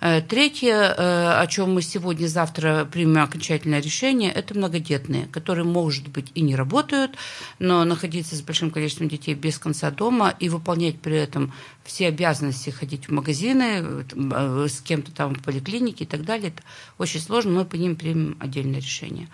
Э, 0.00 0.20
Третье, 0.20 0.94
э, 0.96 1.40
о 1.40 1.46
чем 1.48 1.74
мы 1.74 1.82
сегодня-завтра 1.82 2.88
примем 2.90 3.20
окончательное 3.22 3.80
решение, 3.80 4.30
это 4.30 4.54
многодетные, 4.54 5.26
которые, 5.26 5.64
может 5.64 6.06
быть, 6.08 6.30
и 6.34 6.40
не 6.40 6.54
работают, 6.54 7.16
но 7.58 7.84
находиться 7.84 8.36
с 8.36 8.42
большим 8.42 8.70
количеством 8.70 9.08
детей 9.08 9.34
без 9.34 9.58
конца 9.58 9.90
дома 9.90 10.34
и 10.38 10.48
выполнять 10.48 11.00
при 11.00 11.16
этом 11.16 11.52
все 11.82 12.08
обязанности, 12.08 12.70
ходить 12.70 13.08
в 13.08 13.12
магазины, 13.12 14.04
э, 14.12 14.68
с 14.68 14.80
кем-то 14.82 15.10
там 15.10 15.34
в 15.34 15.42
поликлинике 15.42 16.04
и 16.04 16.06
так 16.06 16.24
далее, 16.24 16.50
это 16.50 16.62
очень 16.98 17.20
сложно, 17.20 17.50
мы 17.50 17.64
по 17.64 17.74
ним 17.74 17.96
примем 17.96 18.36
отдельное 18.38 18.80
решение. 18.80 19.28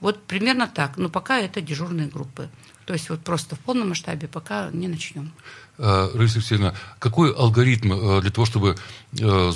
Вот 0.00 0.22
примерно 0.24 0.66
так, 0.66 0.96
но 0.96 1.08
пока 1.08 1.38
это 1.38 1.60
дежурные 1.60 2.08
группы. 2.08 2.48
То 2.86 2.94
есть 2.94 3.10
вот 3.10 3.20
просто 3.20 3.54
в 3.54 3.60
полном 3.60 3.90
масштабе 3.90 4.28
пока 4.28 4.70
не 4.72 4.88
начнем. 4.88 5.32
Э, 5.78 6.10
Раиса 6.12 6.38
Алексеевна, 6.38 6.74
какой 6.98 7.32
алгоритм 7.32 7.92
э, 7.92 8.20
для 8.20 8.32
того, 8.32 8.44
чтобы 8.46 8.76
э, 9.18 9.52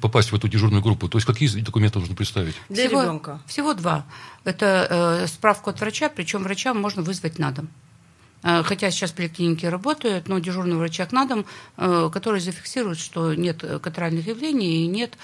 попасть 0.00 0.30
в 0.30 0.34
эту 0.34 0.46
дежурную 0.46 0.82
группу? 0.82 1.08
То 1.08 1.16
есть 1.16 1.26
какие 1.26 1.48
документы 1.60 1.98
нужно 1.98 2.14
представить? 2.14 2.54
Для 2.68 2.88
всего, 2.88 3.02
ребенка. 3.02 3.40
Всего 3.46 3.72
два. 3.72 4.04
Это 4.44 5.24
справку 5.28 5.70
от 5.70 5.80
врача, 5.80 6.10
причем 6.10 6.42
врача 6.42 6.74
можно 6.74 7.02
вызвать 7.02 7.38
на 7.38 7.52
дом. 7.52 7.68
Э, 8.42 8.62
Хотя 8.62 8.90
сейчас 8.90 9.12
поликлиники 9.12 9.66
работают, 9.66 10.28
но 10.28 10.38
дежурный 10.38 10.76
врачах 10.76 11.12
на 11.12 11.26
дом, 11.26 11.46
э, 11.76 12.10
который 12.12 12.40
зафиксирует, 12.40 12.98
что 12.98 13.34
нет 13.34 13.62
э, 13.62 13.78
катаральных 13.78 14.26
явлений 14.26 14.84
и 14.84 14.86
нет 14.86 15.16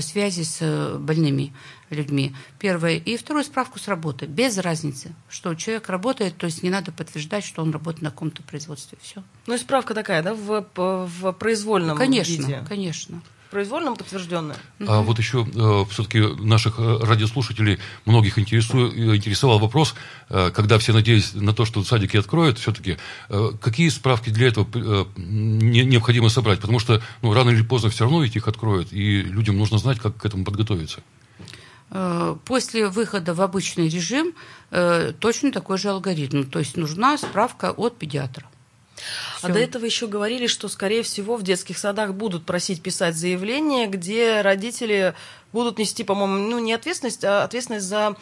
связи 0.00 0.44
с 0.44 0.96
больными 0.98 1.52
людьми. 1.90 2.34
Первое. 2.58 2.96
И 2.96 3.18
второе, 3.18 3.44
справку 3.44 3.78
с 3.78 3.86
работы. 3.86 4.24
Без 4.24 4.56
разницы, 4.56 5.14
что 5.28 5.54
человек 5.54 5.90
работает, 5.90 6.38
то 6.38 6.46
есть 6.46 6.62
не 6.62 6.70
надо 6.70 6.90
подтверждать, 6.90 7.44
что 7.44 7.60
он 7.60 7.70
работает 7.70 8.00
на 8.02 8.10
каком-то 8.10 8.42
производстве. 8.42 8.96
Все. 9.02 9.22
Ну 9.46 9.54
и 9.54 9.58
справка 9.58 9.92
такая, 9.92 10.22
да, 10.22 10.32
в, 10.32 10.66
в 10.74 11.32
произвольном 11.32 11.98
Конечно, 11.98 12.32
виде? 12.32 12.64
конечно. 12.66 13.20
Произвольном 13.50 13.96
подтвержденная. 13.96 14.56
А 14.86 15.00
вот 15.00 15.18
еще 15.18 15.46
все-таки 15.90 16.20
наших 16.20 16.78
э, 16.78 16.98
радиослушателей 17.02 17.78
многих 18.04 18.38
интересу- 18.38 18.92
э, 18.94 19.16
интересовал 19.16 19.58
вопрос, 19.58 19.94
э, 20.28 20.50
когда 20.50 20.78
все 20.78 20.92
надеялись 20.92 21.32
на 21.34 21.52
то, 21.54 21.64
что 21.64 21.82
садики 21.82 22.16
откроют, 22.18 22.58
все-таки 22.58 22.98
какие 23.60 23.88
справки 23.88 24.30
для 24.30 24.48
этого 24.48 24.66
э, 24.74 25.04
не- 25.16 25.84
необходимо 25.84 26.28
собрать? 26.28 26.60
Потому 26.60 26.78
что 26.78 27.00
ну, 27.22 27.32
рано 27.32 27.50
или 27.50 27.62
поздно 27.62 27.88
все 27.90 28.04
равно 28.04 28.22
ведь 28.22 28.36
их 28.36 28.48
откроют, 28.48 28.92
и 28.92 29.22
людям 29.22 29.56
нужно 29.56 29.78
знать, 29.78 29.98
как 29.98 30.16
к 30.18 30.26
этому 30.26 30.44
подготовиться. 30.44 31.00
Э, 31.90 32.36
После 32.44 32.88
выхода 32.88 33.32
в 33.34 33.40
обычный 33.40 33.88
режим 33.88 34.34
э, 34.70 35.12
точно 35.18 35.52
такой 35.52 35.78
же 35.78 35.88
алгоритм. 35.88 36.42
То 36.44 36.58
есть 36.58 36.76
нужна 36.76 37.16
справка 37.16 37.70
от 37.72 37.98
педиатра. 37.98 38.44
А 39.36 39.46
Всё. 39.46 39.52
до 39.52 39.58
этого 39.58 39.84
еще 39.84 40.06
говорили, 40.06 40.46
что, 40.46 40.68
скорее 40.68 41.02
всего, 41.02 41.36
в 41.36 41.42
детских 41.42 41.78
садах 41.78 42.14
будут 42.14 42.44
просить 42.44 42.82
писать 42.82 43.16
заявление, 43.16 43.86
где 43.86 44.40
родители 44.40 45.14
будут 45.52 45.78
нести, 45.78 46.04
по-моему, 46.04 46.50
ну, 46.50 46.58
не 46.58 46.72
ответственность, 46.72 47.24
а 47.24 47.44
ответственность 47.44 47.86
за 47.86 48.16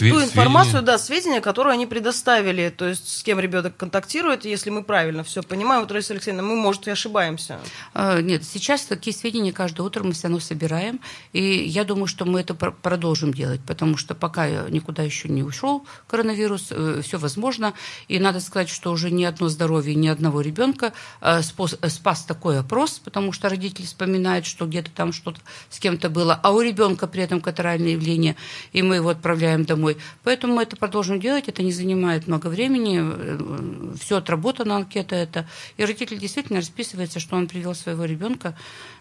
Све- 0.00 0.10
ту 0.10 0.22
информацию, 0.22 0.70
сведения. 0.72 0.86
да, 0.86 0.98
сведения, 0.98 1.40
которые 1.40 1.74
они 1.74 1.86
предоставили, 1.86 2.68
то 2.70 2.86
есть 2.88 3.08
с 3.18 3.22
кем 3.22 3.40
ребенок 3.40 3.76
контактирует, 3.76 4.44
если 4.44 4.70
мы 4.70 4.82
правильно 4.82 5.22
все 5.24 5.42
понимаем. 5.42 5.82
Вот, 5.82 5.92
Раиса 5.92 6.12
Алексеевна, 6.14 6.42
мы, 6.42 6.56
может, 6.56 6.86
и 6.86 6.90
ошибаемся. 6.90 7.58
Э, 7.94 8.20
Нет, 8.20 8.44
сейчас 8.44 8.82
такие 8.82 9.14
сведения 9.14 9.52
каждое 9.52 9.82
утро 9.82 10.02
мы 10.04 10.12
все 10.12 10.24
равно 10.24 10.40
собираем. 10.40 11.00
И 11.32 11.42
я 11.42 11.84
думаю, 11.84 12.06
что 12.06 12.24
мы 12.24 12.40
это 12.40 12.54
пр- 12.54 12.72
продолжим 12.82 13.34
делать, 13.34 13.60
потому 13.66 13.96
что 13.96 14.14
пока 14.14 14.48
никуда 14.70 15.02
еще 15.02 15.28
не 15.28 15.42
ушел 15.42 15.84
коронавирус, 16.08 16.72
все 17.02 17.18
возможно. 17.18 17.74
И 18.08 18.18
надо 18.18 18.40
сказать, 18.40 18.68
что 18.70 18.90
уже 18.90 19.10
ни 19.10 19.24
одно 19.24 19.48
здоровье 19.48 19.94
ни 19.94 20.08
одного 20.08 20.40
ребенка 20.40 20.92
э, 21.20 21.40
спос- 21.40 21.78
э, 21.82 21.88
спас 21.90 22.24
такой 22.24 22.58
опрос, 22.58 23.00
потому 23.04 23.32
что 23.32 23.48
родители 23.50 23.84
вспоминают, 23.84 24.46
что 24.46 24.64
где-то 24.66 24.90
там 24.90 25.12
что-то 25.12 25.40
с 25.68 25.78
кем-то 25.78 26.08
было, 26.08 26.38
а 26.42 26.52
у 26.52 26.60
ребенка 26.62 27.06
при 27.06 27.22
этом 27.22 27.40
катаральное 27.40 27.90
явление, 27.92 28.36
и 28.72 28.80
мы 28.82 28.96
его 28.96 29.10
отправляем 29.10 29.64
домой 29.64 29.83
домой. 29.84 29.96
Поэтому 30.22 30.54
мы 30.54 30.62
это 30.62 30.76
продолжим 30.76 31.20
делать, 31.20 31.48
это 31.48 31.62
не 31.62 31.72
занимает 31.72 32.26
много 32.26 32.46
времени, 32.48 33.00
э, 33.02 33.96
все 34.00 34.16
отработано, 34.16 34.76
анкета 34.76 35.16
это. 35.16 35.46
И 35.76 35.84
родитель 35.84 36.18
действительно 36.18 36.60
расписывается, 36.60 37.20
что 37.20 37.36
он 37.36 37.46
привел 37.46 37.74
своего 37.74 38.04
ребенка 38.04 38.56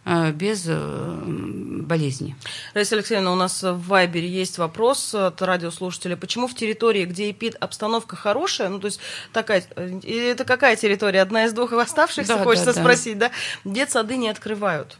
э, 0.06 0.32
без 0.32 0.68
болезни. 0.68 2.36
Раиса 2.74 2.96
Алексеевна, 2.96 3.32
у 3.32 3.36
нас 3.36 3.63
в 3.63 3.88
Вайбере 3.88 4.28
есть 4.28 4.58
вопрос 4.58 5.16
от 5.16 5.42
радиослушателя. 5.42 6.16
Почему 6.16 6.48
в 6.48 6.56
территории, 6.56 7.06
где 7.06 7.32
ЭПИД 7.32 7.56
обстановка 7.60 8.16
хорошая, 8.16 8.70
ну 8.70 8.80
то 8.80 8.88
есть 8.88 9.00
такая, 9.32 9.63
это 9.75 10.46
какая 10.46 10.75
территория? 10.75 11.22
Одна 11.22 11.46
из 11.46 11.54
двух 11.54 11.74
оставшихся, 11.74 12.38
да, 12.38 12.44
хочется 12.44 12.74
да, 12.74 12.82
спросить, 12.82 13.18
да? 13.18 13.32
да? 13.63 13.72
Детсады 13.72 14.18
не 14.18 14.30
открывают. 14.30 14.98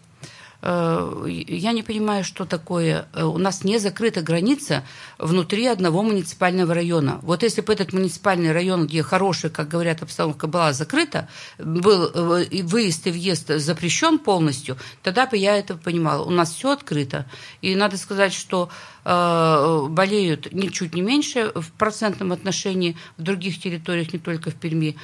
Э, 0.66 1.26
я 1.28 1.74
не 1.74 1.84
понимаю, 1.84 2.24
что 2.24 2.46
такое. 2.46 3.06
Э, 3.14 3.26
у 3.26 3.38
нас 3.38 3.66
не 3.66 3.80
закрыта 3.80 4.22
граница 4.22 4.84
внутри 5.18 5.66
одного 5.66 6.04
муниципального 6.04 6.74
района. 6.74 7.20
Вот 7.22 7.44
если 7.44 7.60
бы 7.60 7.74
этот 7.74 7.92
муниципальный 7.92 8.54
район, 8.54 8.88
где 8.88 9.04
хорошая, 9.04 9.52
как 9.52 9.68
говорят, 9.68 10.02
обстановка 10.02 10.48
была 10.48 10.72
закрыта, 10.72 11.28
был 11.58 12.06
э, 12.14 12.64
выезд 12.64 13.08
и 13.08 13.12
въезд 13.12 13.50
запрещен 13.50 14.20
полностью, 14.20 14.78
тогда 15.02 15.26
бы 15.26 15.36
я 15.36 15.58
это 15.58 15.76
понимала. 15.76 16.24
У 16.24 16.30
нас 16.30 16.54
все 16.54 16.72
открыто. 16.72 17.26
И 17.62 17.76
надо 17.76 17.98
сказать, 17.98 18.34
что 18.34 18.70
болеют 19.04 20.54
ничуть 20.54 20.96
не 20.96 21.02
меньше 21.02 21.52
в 21.56 21.74
процентном 21.74 22.32
отношении 22.32 22.96
в 23.18 23.22
других 23.22 23.60
территориях, 23.60 24.14
не 24.14 24.20
только 24.20 24.50
в 24.50 24.56
Перми. 24.56 24.96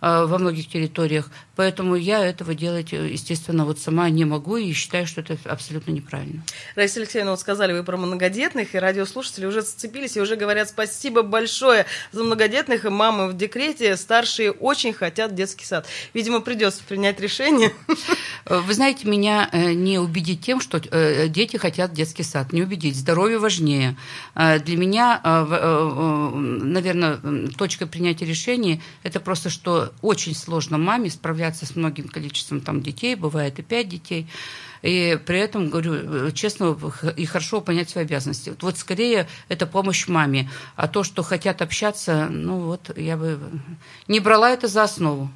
Во 0.00 0.38
многих 0.38 0.68
территориях. 0.68 1.28
Поэтому 1.58 1.96
я 1.96 2.24
этого 2.24 2.54
делать, 2.54 2.92
э, 2.92 3.08
естественно, 3.08 3.64
вот 3.64 3.80
сама 3.80 4.08
не 4.10 4.24
могу 4.24 4.58
и 4.58 4.72
считаю, 4.72 5.08
что 5.08 5.22
это 5.22 5.36
абсолютно 5.44 5.90
неправильно. 5.90 6.44
Раиса 6.76 7.00
Алексеевна, 7.00 7.32
вот 7.32 7.40
сказали 7.40 7.72
вы 7.72 7.82
про 7.82 7.96
многодетных, 7.96 8.76
и 8.76 8.78
радиослушатели 8.78 9.44
уже 9.44 9.62
зацепились 9.62 10.16
и 10.16 10.20
уже 10.20 10.36
говорят 10.36 10.68
спасибо 10.68 11.22
большое 11.22 11.86
за 12.12 12.22
многодетных, 12.22 12.84
и 12.84 12.90
мамы 12.90 13.26
в 13.26 13.36
декрете, 13.36 13.96
старшие 13.96 14.52
очень 14.52 14.92
хотят 14.92 15.34
детский 15.34 15.64
сад. 15.64 15.88
Видимо, 16.14 16.38
придется 16.42 16.84
принять 16.86 17.18
решение. 17.18 17.72
Э, 18.44 18.60
вы 18.60 18.72
знаете, 18.72 19.08
меня 19.08 19.50
не 19.52 19.98
убедить 19.98 20.42
тем, 20.42 20.60
что 20.60 20.78
дети 21.28 21.56
хотят 21.56 21.92
детский 21.92 22.22
сад. 22.22 22.52
Не 22.52 22.62
убедить. 22.62 22.94
Здоровье 22.94 23.38
важнее. 23.38 23.96
Для 24.36 24.76
меня, 24.76 25.20
наверное, 25.24 27.18
точка 27.58 27.88
принятия 27.88 28.26
решения– 28.26 28.80
это 29.02 29.18
просто, 29.18 29.50
что 29.50 29.92
очень 30.02 30.36
сложно 30.36 30.78
маме 30.78 31.10
справляться 31.10 31.47
с 31.56 31.76
многим 31.76 32.08
количеством 32.08 32.60
там, 32.60 32.82
детей, 32.82 33.14
бывает 33.14 33.58
и 33.58 33.62
пять 33.62 33.88
детей. 33.88 34.26
И 34.82 35.18
при 35.26 35.38
этом, 35.38 35.70
говорю, 35.70 36.30
честно 36.30 36.76
и 37.16 37.24
хорошо 37.24 37.60
понять 37.60 37.90
свои 37.90 38.04
обязанности. 38.04 38.50
Вот, 38.50 38.62
вот 38.62 38.78
скорее 38.78 39.26
это 39.48 39.66
помощь 39.66 40.06
маме. 40.08 40.48
А 40.76 40.86
то, 40.86 41.02
что 41.02 41.22
хотят 41.22 41.62
общаться, 41.62 42.28
ну 42.30 42.60
вот 42.60 42.96
я 42.96 43.16
бы 43.16 43.40
не 44.06 44.20
брала 44.20 44.50
это 44.50 44.68
за 44.68 44.84
основу. 44.84 45.30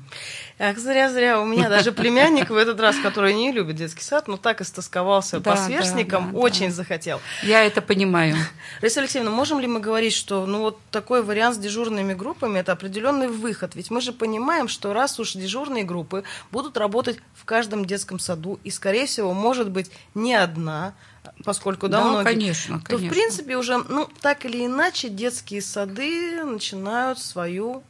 Ах, 0.65 0.79
зря-зря. 0.79 1.41
У 1.41 1.45
меня 1.45 1.69
даже 1.69 1.91
племянник 1.93 2.49
в 2.49 2.55
этот 2.55 2.79
раз, 2.79 2.95
который 3.03 3.35
не 3.35 3.51
любит 3.51 3.75
детский 3.75 4.05
сад, 4.05 4.29
но 4.29 4.37
так 4.37 4.61
истосковался 4.61 5.41
да, 5.41 5.51
по 5.51 5.57
сверстникам, 5.57 6.27
да, 6.27 6.33
да, 6.33 6.39
очень 6.39 6.69
да. 6.69 6.75
захотел. 6.75 7.21
Я 7.43 7.65
это 7.65 7.83
понимаю. 7.83 8.37
Раиса 8.81 9.01
Алексеевна, 9.01 9.33
можем 9.33 9.59
ли 9.59 9.67
мы 9.67 9.81
говорить, 9.81 10.13
что 10.15 10.47
ну 10.47 10.61
вот 10.61 10.79
такой 10.93 11.25
вариант 11.25 11.57
с 11.57 11.59
дежурными 11.59 12.15
группами– 12.15 12.59
это 12.61 12.71
определенный 12.71 13.27
выход? 13.27 13.75
Ведь 13.75 13.91
мы 13.91 14.01
же 14.01 14.13
понимаем, 14.13 14.69
что 14.69 14.93
раз 14.93 15.19
уж 15.19 15.33
дежурные 15.33 15.83
группы 15.83 16.23
будут 16.53 16.77
работать 16.77 17.19
в 17.35 17.45
каждом 17.45 17.85
детском 17.85 18.21
саду, 18.21 18.61
и, 18.63 18.71
скорее 18.71 19.07
всего, 19.07 19.35
может 19.35 19.69
быть, 19.69 19.91
не 20.15 20.33
одна, 20.37 20.95
поскольку 21.45 21.89
да, 21.89 22.03
да 22.03 22.05
многие, 22.05 22.25
конечно, 22.25 22.81
то 22.89 22.99
в 22.99 23.09
принципе 23.09 23.57
уже 23.57 23.79
ну 23.79 24.09
так 24.21 24.45
или 24.45 24.65
иначе 24.65 25.09
детские 25.09 25.61
сады 25.61 26.45
начинают 26.45 27.19
свою 27.19 27.83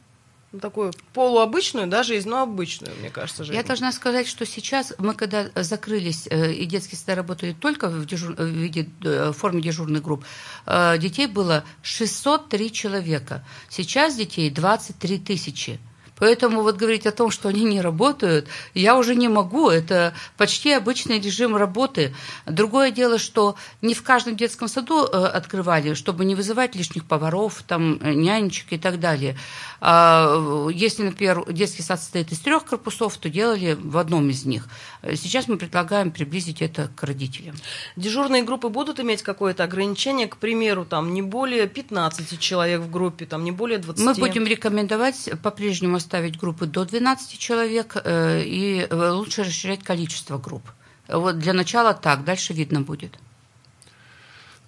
ну, 0.53 0.59
такую 0.59 0.93
полуобычную, 1.13 1.87
даже 1.87 2.15
из, 2.15 2.25
ну, 2.25 2.37
обычную, 2.37 2.95
мне 2.99 3.09
кажется, 3.09 3.43
жизнь. 3.43 3.57
Я 3.57 3.63
должна 3.63 3.91
сказать, 3.91 4.27
что 4.27 4.45
сейчас 4.45 4.93
мы, 4.99 5.15
когда 5.15 5.49
закрылись, 5.55 6.27
э, 6.29 6.53
и 6.53 6.65
детские 6.65 6.99
сады 6.99 7.15
работали 7.15 7.53
только 7.53 7.89
в, 7.89 8.05
дежур... 8.05 8.35
в 8.35 8.45
виде 8.45 8.87
э, 9.03 9.31
в 9.31 9.33
форме 9.33 9.63
дежурных 9.63 10.03
групп, 10.03 10.23
э, 10.67 10.99
детей 10.99 11.25
было 11.25 11.63
603 11.81 12.71
человека. 12.71 13.43
Сейчас 13.67 14.15
детей 14.15 14.51
23 14.51 15.17
тысячи. 15.17 15.79
Поэтому 16.17 16.61
вот 16.61 16.77
говорить 16.77 17.05
о 17.05 17.11
том, 17.11 17.31
что 17.31 17.49
они 17.49 17.63
не 17.63 17.81
работают, 17.81 18.47
я 18.73 18.97
уже 18.97 19.15
не 19.15 19.27
могу. 19.27 19.69
Это 19.69 20.13
почти 20.37 20.71
обычный 20.71 21.19
режим 21.19 21.55
работы. 21.55 22.13
Другое 22.45 22.91
дело, 22.91 23.17
что 23.17 23.55
не 23.81 23.93
в 23.93 24.03
каждом 24.03 24.35
детском 24.35 24.67
саду 24.67 25.05
э, 25.05 25.25
открывали, 25.25 25.93
чтобы 25.93 26.25
не 26.25 26.35
вызывать 26.35 26.75
лишних 26.75 27.05
поваров, 27.05 27.63
там, 27.67 27.99
э, 28.01 28.13
нянечек 28.13 28.73
и 28.73 28.77
так 28.77 28.99
далее. 28.99 29.37
А, 29.81 30.69
если, 30.69 31.03
например, 31.03 31.43
детский 31.51 31.81
сад 31.81 31.99
состоит 31.99 32.31
из 32.31 32.39
трех 32.39 32.65
корпусов, 32.65 33.17
то 33.17 33.29
делали 33.29 33.77
в 33.79 33.97
одном 33.97 34.29
из 34.29 34.45
них. 34.45 34.67
Сейчас 35.03 35.47
мы 35.47 35.57
предлагаем 35.57 36.11
приблизить 36.11 36.61
это 36.61 36.89
к 36.95 37.03
родителям. 37.03 37.55
Дежурные 37.95 38.43
группы 38.43 38.69
будут 38.69 38.99
иметь 38.99 39.23
какое-то 39.23 39.63
ограничение, 39.63 40.27
к 40.27 40.37
примеру, 40.37 40.85
там 40.85 41.13
не 41.13 41.21
более 41.21 41.67
15 41.67 42.39
человек 42.39 42.81
в 42.81 42.89
группе, 42.89 43.25
там 43.25 43.43
не 43.43 43.51
более 43.51 43.79
20? 43.79 44.05
Мы 44.05 44.13
будем 44.13 44.45
рекомендовать 44.45 45.29
по-прежнему 45.41 45.99
ставить 46.13 46.39
группы 46.39 46.67
до 46.67 46.85
12 46.85 47.39
человек 47.39 47.95
э, 47.95 48.43
и 48.45 48.87
э, 48.87 49.09
лучше 49.09 49.43
расширять 49.43 49.83
количество 49.83 50.37
групп. 50.37 50.61
Вот 51.07 51.39
для 51.39 51.53
начала 51.53 51.95
так, 51.95 52.23
дальше 52.23 52.53
видно 52.53 52.81
будет. 52.81 53.17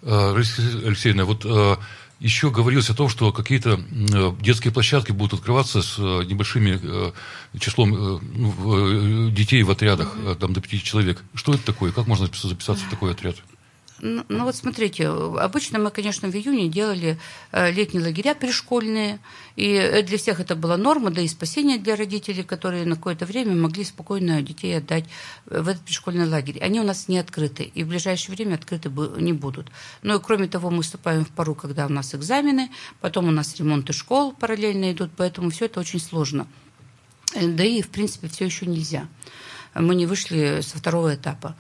Э, 0.01 0.33
Алексеевна, 0.33 1.25
вот 1.25 1.45
еще 2.19 2.49
говорилось 2.49 2.89
о 2.89 2.95
том, 2.95 3.09
что 3.09 3.31
какие-то 3.31 3.79
детские 4.41 4.73
площадки 4.73 5.11
будут 5.11 5.39
открываться 5.39 5.83
с 5.83 5.99
небольшими 5.99 6.79
числом 7.59 7.91
ну, 7.91 9.29
детей 9.29 9.61
в 9.61 9.69
отрядах, 9.69 10.15
там 10.39 10.53
до 10.53 10.61
пяти 10.61 10.81
человек. 10.81 11.23
Что 11.35 11.53
это 11.53 11.63
такое? 11.63 11.91
Как 11.91 12.07
можно 12.07 12.25
записаться 12.25 12.85
в 12.85 12.89
такой 12.89 13.11
отряд? 13.11 13.35
Ну, 13.99 14.25
ну 14.27 14.43
вот 14.43 14.55
смотрите, 14.55 15.07
обычно 15.07 15.79
мы, 15.79 15.89
конечно, 15.89 16.29
в 16.29 16.35
июне 16.35 16.67
делали 16.67 17.17
э, 17.51 17.71
летние 17.71 18.03
лагеря 18.03 18.35
пришкольные, 18.35 19.19
и 19.55 19.71
э, 19.71 20.03
для 20.03 20.17
всех 20.17 20.41
это 20.41 20.55
была 20.55 20.75
норма, 20.75 21.11
да 21.11 21.21
и 21.21 21.27
спасение 21.29 21.77
для 21.77 21.95
родителей, 21.95 22.43
которые 22.43 22.85
на 22.85 22.97
какое-то 22.97 23.25
время 23.25 23.55
могли 23.55 23.85
спокойно 23.85 24.41
детей 24.41 24.77
отдать 24.77 25.05
в 25.45 25.67
этот 25.69 25.81
пришкольный 25.81 26.27
лагерь. 26.27 26.61
Они 26.61 26.81
у 26.81 26.83
нас 26.83 27.07
не 27.07 27.17
открыты, 27.17 27.63
и 27.63 27.83
в 27.85 27.87
ближайшее 27.87 28.35
время 28.35 28.55
открыты 28.55 28.89
не 29.17 29.31
будут. 29.31 29.67
Ну 30.01 30.17
и 30.17 30.21
кроме 30.21 30.47
того, 30.47 30.69
мы 30.69 30.83
вступаем 30.83 31.23
в 31.23 31.29
пару, 31.29 31.55
когда 31.55 31.85
у 31.85 31.89
нас 31.89 32.13
экзамены, 32.13 32.71
потом 32.99 33.29
у 33.29 33.31
нас 33.31 33.55
ремонты 33.55 33.93
школ 33.93 34.33
параллельно 34.33 34.91
идут, 34.91 35.11
поэтому 35.15 35.51
все 35.51 35.65
это 35.65 35.79
очень 35.79 36.01
сложно. 36.01 36.47
Э, 37.33 37.47
да 37.47 37.63
и, 37.63 37.81
в 37.81 37.87
принципе, 37.87 38.27
все 38.27 38.43
еще 38.43 38.65
нельзя. 38.65 39.07
Мы 39.73 39.95
не 39.95 40.05
вышли 40.05 40.59
со 40.61 40.77
второго 40.77 41.15
этапа. 41.15 41.55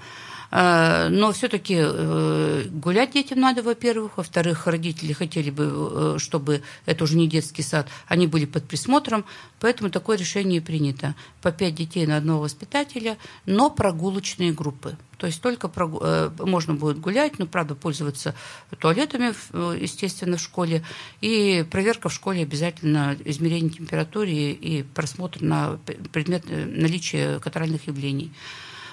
А, 0.57 1.09
но 1.09 1.33
все-таки 1.33 1.75
э, 1.77 2.63
гулять 2.71 3.11
детям 3.11 3.41
надо, 3.41 3.61
во-первых. 3.61 4.15
Во-вторых, 4.15 4.67
родители 4.67 5.11
хотели 5.11 5.49
бы, 5.49 5.65
э, 5.67 6.17
чтобы 6.17 6.61
это 6.85 7.03
уже 7.03 7.17
не 7.17 7.27
детский 7.27 7.61
сад, 7.61 7.89
они 8.07 8.25
были 8.25 8.45
под 8.45 8.63
присмотром. 8.63 9.25
Поэтому 9.59 9.89
такое 9.89 10.15
решение 10.15 10.61
принято. 10.61 11.13
По 11.41 11.51
пять 11.51 11.75
детей 11.75 12.07
на 12.07 12.15
одного 12.15 12.43
воспитателя, 12.43 13.17
но 13.45 13.69
прогулочные 13.69 14.53
группы. 14.53 14.95
То 15.17 15.27
есть 15.27 15.41
только. 15.41 15.69
Э, 15.75 16.31
можно 16.39 16.73
будет 16.73 17.01
гулять, 17.01 17.37
но, 17.37 17.47
правда, 17.47 17.75
пользоваться 17.75 18.33
туалетами, 18.79 19.33
естественно, 19.77 20.37
в 20.37 20.41
школе. 20.41 20.83
И 21.19 21.65
проверка 21.69 22.07
в 22.07 22.13
школе 22.13 22.43
обязательно 22.43 23.17
измерение 23.25 23.71
температуры 23.71 24.31
и 24.31 24.83
просмотр 24.83 25.41
на 25.41 25.79
предмет 26.13 26.45
наличия 26.47 27.39
катаральных 27.39 27.87
явлений. 27.87 28.31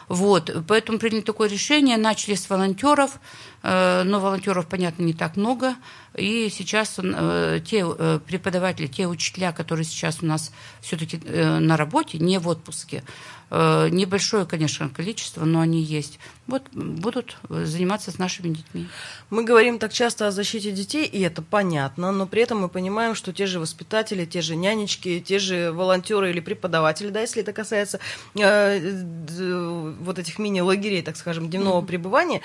Вот, 0.09 0.51
поэтому 0.69 0.99
приняли 0.99 1.21
такое 1.21 1.49
решение, 1.49 1.97
начали 1.97 2.35
с 2.35 2.49
волонтеров, 2.49 3.21
э, 3.63 4.03
но 4.05 4.21
волонтеров, 4.21 4.67
понятно, 4.67 5.03
не 5.03 5.15
так 5.15 5.37
много. 5.37 5.75
И 6.17 6.51
сейчас 6.51 6.99
э, 6.99 7.61
те 7.65 7.85
э, 7.87 8.21
преподаватели, 8.27 8.87
те 8.87 9.07
учителя, 9.07 9.53
которые 9.53 9.85
сейчас 9.85 10.23
у 10.23 10.27
нас 10.27 10.53
все-таки 10.81 11.19
на 11.19 11.77
работе, 11.77 12.19
не 12.19 12.39
в 12.39 12.49
отпуске, 12.49 13.03
небольшое, 13.51 14.47
конечно, 14.47 14.89
количество, 14.89 15.45
но 15.45 15.61
они 15.61 15.83
есть, 15.83 16.19
вот 16.47 16.63
будут 16.73 17.37
заниматься 17.51 18.11
с 18.11 18.17
нашими 18.17 18.49
детьми. 18.49 18.87
Мы 19.29 19.45
говорим 19.45 19.79
так 19.79 19.93
часто 19.93 20.27
о 20.27 20.31
защите 20.31 20.71
детей, 20.73 21.05
и 21.05 21.21
это 21.21 21.43
понятно, 21.43 22.13
но 22.13 22.27
при 22.27 22.41
этом 22.41 22.63
мы 22.63 22.71
понимаем, 22.71 23.15
что 23.15 23.31
те 23.31 23.45
же 23.45 23.61
воспитатели, 23.61 24.25
те 24.25 24.41
же 24.41 24.57
нянечки, 24.57 25.21
те 25.21 25.39
же 25.39 25.71
волонтеры 25.71 26.31
или 26.31 26.41
преподаватели, 26.41 27.11
да, 27.11 27.21
если 27.21 27.43
это 27.43 27.53
касается 27.53 28.01
э, 28.35 29.93
вот 30.01 30.19
этих 30.19 30.39
мини-лагерей, 30.39 31.03
так 31.03 31.19
скажем, 31.19 31.51
дневного 31.51 31.83
mm-hmm. 31.83 31.87
пребывания, 31.87 32.41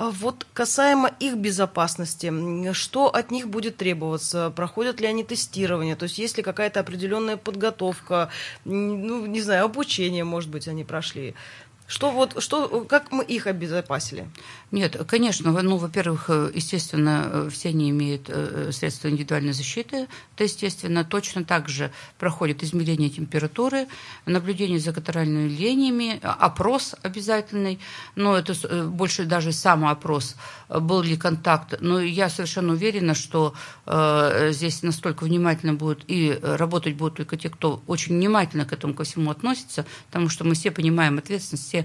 а 0.00 0.10
вот 0.10 0.46
касаемо 0.54 1.10
их 1.20 1.36
безопасности, 1.36 2.32
что 2.72 2.89
от 2.96 3.30
них 3.30 3.48
будет 3.48 3.76
требоваться? 3.76 4.52
Проходят 4.54 5.00
ли 5.00 5.06
они 5.06 5.24
тестирование? 5.24 5.96
То 5.96 6.04
есть 6.04 6.18
есть 6.18 6.36
ли 6.36 6.42
какая-то 6.42 6.80
определенная 6.80 7.36
подготовка, 7.36 8.30
ну, 8.64 9.26
не 9.26 9.40
знаю, 9.40 9.64
обучение, 9.64 10.24
может 10.24 10.50
быть, 10.50 10.68
они 10.68 10.84
прошли? 10.84 11.34
Что 11.90 12.12
вот, 12.12 12.40
что, 12.40 12.84
как 12.88 13.10
мы 13.10 13.24
их 13.24 13.48
обезопасили? 13.48 14.30
Нет, 14.70 14.96
конечно, 15.08 15.50
ну, 15.50 15.76
во-первых, 15.76 16.26
э, 16.28 16.52
естественно, 16.54 17.28
э, 17.32 17.48
все 17.50 17.70
они 17.70 17.90
имеют 17.90 18.26
э, 18.28 18.70
средства 18.70 19.08
индивидуальной 19.08 19.52
защиты, 19.52 20.06
это 20.36 20.44
естественно. 20.44 21.02
Точно 21.02 21.42
так 21.42 21.68
же 21.68 21.90
проходит 22.16 22.62
измерение 22.62 23.10
температуры, 23.10 23.88
наблюдение 24.24 24.78
за 24.78 24.92
катаральными 24.92 25.48
линиями, 25.48 26.20
опрос 26.22 26.94
обязательный, 27.02 27.80
но 28.14 28.36
это 28.36 28.54
больше 28.84 29.24
даже 29.24 29.50
самоопрос, 29.50 30.36
был 30.68 31.02
ли 31.02 31.16
контакт. 31.16 31.74
Но 31.80 32.00
я 32.00 32.28
совершенно 32.28 32.74
уверена, 32.74 33.14
что 33.14 33.54
здесь 34.50 34.84
настолько 34.84 35.24
внимательно 35.24 35.74
будут 35.74 36.04
и 36.06 36.38
работать 36.40 36.94
будут 36.94 37.16
только 37.16 37.36
те, 37.36 37.50
кто 37.50 37.82
очень 37.88 38.14
внимательно 38.14 38.64
к 38.64 38.72
этому 38.72 38.94
ко 38.94 39.02
всему 39.02 39.32
относится, 39.32 39.84
потому 40.06 40.28
что 40.28 40.44
мы 40.44 40.54
все 40.54 40.70
понимаем 40.70 41.18
ответственность, 41.18 41.66
все 41.66 41.79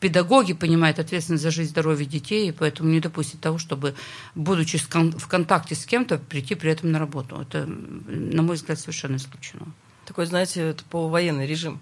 педагоги 0.00 0.54
понимают 0.54 0.98
ответственность 0.98 1.42
за 1.42 1.50
жизнь, 1.50 1.70
здоровье 1.70 2.06
детей, 2.06 2.48
и 2.48 2.52
поэтому 2.52 2.90
не 2.90 3.00
допустят 3.00 3.40
того, 3.40 3.58
чтобы, 3.58 3.94
будучи 4.34 4.78
в 4.78 5.28
контакте 5.28 5.74
с 5.74 5.84
кем-то, 5.84 6.18
прийти 6.18 6.54
при 6.54 6.70
этом 6.70 6.90
на 6.90 6.98
работу. 6.98 7.36
Это, 7.40 7.66
на 7.66 8.42
мой 8.42 8.56
взгляд, 8.56 8.78
совершенно 8.78 9.16
исключено. 9.16 9.66
Такой, 10.06 10.26
знаете, 10.26 10.60
это 10.62 10.82
полувоенный 10.84 11.46
режим. 11.46 11.80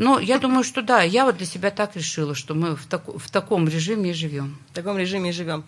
Ну, 0.00 0.20
я 0.20 0.38
думаю, 0.38 0.62
что 0.62 0.80
да, 0.80 1.02
я 1.02 1.24
вот 1.24 1.38
для 1.38 1.46
себя 1.46 1.72
так 1.72 1.96
решила, 1.96 2.32
что 2.36 2.54
мы 2.54 2.76
в, 2.76 2.86
так, 2.86 3.02
в 3.08 3.28
таком 3.32 3.68
режиме 3.68 4.10
и 4.10 4.12
живем. 4.12 4.56
В 4.70 4.74
таком 4.74 4.96
режиме 4.96 5.30
и 5.30 5.32
живем. 5.32 5.64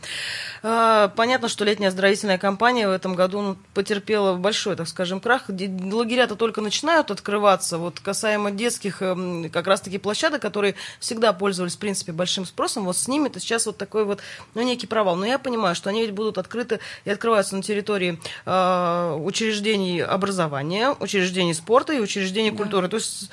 А, 0.62 1.08
понятно, 1.08 1.48
что 1.48 1.64
летняя 1.64 1.88
оздоровительная 1.88 2.38
кампания 2.38 2.86
в 2.86 2.92
этом 2.92 3.16
году 3.16 3.40
ну, 3.42 3.56
потерпела 3.74 4.36
большой, 4.36 4.76
так 4.76 4.86
скажем, 4.86 5.18
крах. 5.18 5.48
Лагеря-то 5.48 6.36
только 6.36 6.60
начинают 6.60 7.10
открываться. 7.10 7.78
Вот 7.78 7.98
касаемо 7.98 8.52
детских 8.52 9.02
эм, 9.02 9.50
как 9.50 9.66
раз-таки 9.66 9.98
площадок, 9.98 10.40
которые 10.40 10.76
всегда 11.00 11.32
пользовались, 11.32 11.74
в 11.74 11.80
принципе, 11.80 12.12
большим 12.12 12.46
спросом, 12.46 12.84
вот 12.84 12.96
с 12.96 13.08
ними-то 13.08 13.40
сейчас 13.40 13.66
вот 13.66 13.78
такой 13.78 14.04
вот, 14.04 14.20
ну, 14.54 14.62
некий 14.62 14.86
провал. 14.86 15.16
Но 15.16 15.26
я 15.26 15.40
понимаю, 15.40 15.74
что 15.74 15.90
они 15.90 16.02
ведь 16.02 16.12
будут 16.12 16.38
открыты 16.38 16.78
и 17.04 17.10
открываются 17.10 17.56
на 17.56 17.64
территории 17.64 18.20
э, 18.46 19.18
учреждений 19.20 20.00
образования, 20.00 20.94
учреждений 21.00 21.52
спорта 21.52 21.94
и 21.94 21.98
учреждений 21.98 22.52
да. 22.52 22.58
культуры. 22.58 22.86
То 22.86 22.98
есть, 22.98 23.28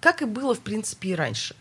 как 0.00 0.20
и 0.20 0.33
было, 0.34 0.54
в 0.54 0.60
принципе, 0.60 1.10
и 1.10 1.14
раньше. 1.14 1.56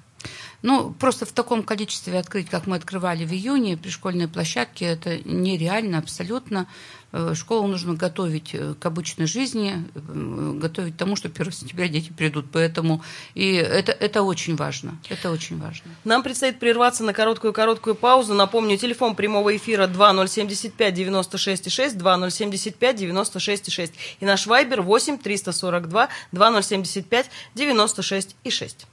Ну, 0.62 0.94
просто 0.94 1.26
в 1.26 1.32
таком 1.32 1.64
количестве 1.64 2.18
открыть, 2.18 2.50
как 2.50 2.68
мы 2.68 2.78
открывали 2.78 3.26
в 3.26 3.32
июне, 3.32 3.78
при 3.78 3.90
школьной 3.90 4.28
площадке, 4.28 4.86
это 4.86 5.20
нереально 5.28 5.98
абсолютно. 5.98 6.68
Э, 7.13 7.34
школу 7.36 7.67
нужно 7.67 7.93
готовить 7.93 8.56
э, 8.56 8.73
к 8.80 8.84
обычной 8.88 9.28
жизни, 9.28 9.86
э, 9.93 10.52
готовить 10.56 10.95
к 10.95 10.97
тому, 10.97 11.15
что 11.15 11.30
1 11.30 11.52
сентября 11.52 11.88
дети 11.88 12.12
придут. 12.12 12.47
Поэтому 12.52 13.04
и 13.36 13.54
это, 13.54 13.91
это 13.91 14.23
очень 14.23 14.56
важно. 14.56 14.97
Это 15.10 15.30
очень 15.30 15.60
важно. 15.60 15.91
Нам 16.06 16.23
предстоит 16.23 16.58
прерваться 16.60 17.04
на 17.04 17.13
короткую-короткую 17.13 17.93
паузу. 17.93 18.34
Напомню, 18.34 18.78
телефон 18.78 19.15
прямого 19.15 19.56
эфира 19.56 19.86
2075 19.86 20.93
96 20.93 21.71
6, 21.71 21.97
2075 21.99 22.95
96 22.95 23.71
6. 23.71 23.93
И 24.19 24.26
наш 24.26 24.47
вайбер 24.47 24.82
8 24.82 25.19
342 25.19 26.10
2075 26.32 27.30
96 27.54 28.36
и 28.43 28.49
6. 28.49 28.88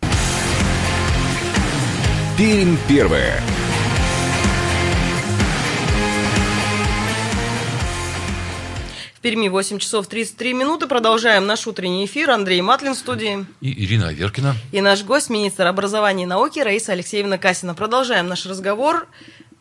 Пермь 2.37 2.77
первая. 2.87 3.43
В 9.21 9.23
Перми 9.23 9.49
8 9.49 9.79
часов 9.81 10.07
33 10.07 10.55
минуты. 10.55 10.87
Продолжаем 10.87 11.47
наш 11.47 11.67
утренний 11.67 12.07
эфир. 12.07 12.31
Андрей 12.31 12.63
Матлин 12.63 12.95
в 12.95 12.97
студии. 12.97 13.45
И 13.61 13.85
Ирина 13.85 14.09
Аверкина. 14.09 14.55
И 14.73 14.81
наш 14.81 15.05
гость, 15.05 15.29
министр 15.29 15.67
образования 15.67 16.23
и 16.23 16.27
науки 16.27 16.59
Раиса 16.59 16.93
Алексеевна 16.93 17.37
Касина. 17.37 17.75
Продолжаем 17.75 18.29
наш 18.29 18.47
разговор 18.47 19.07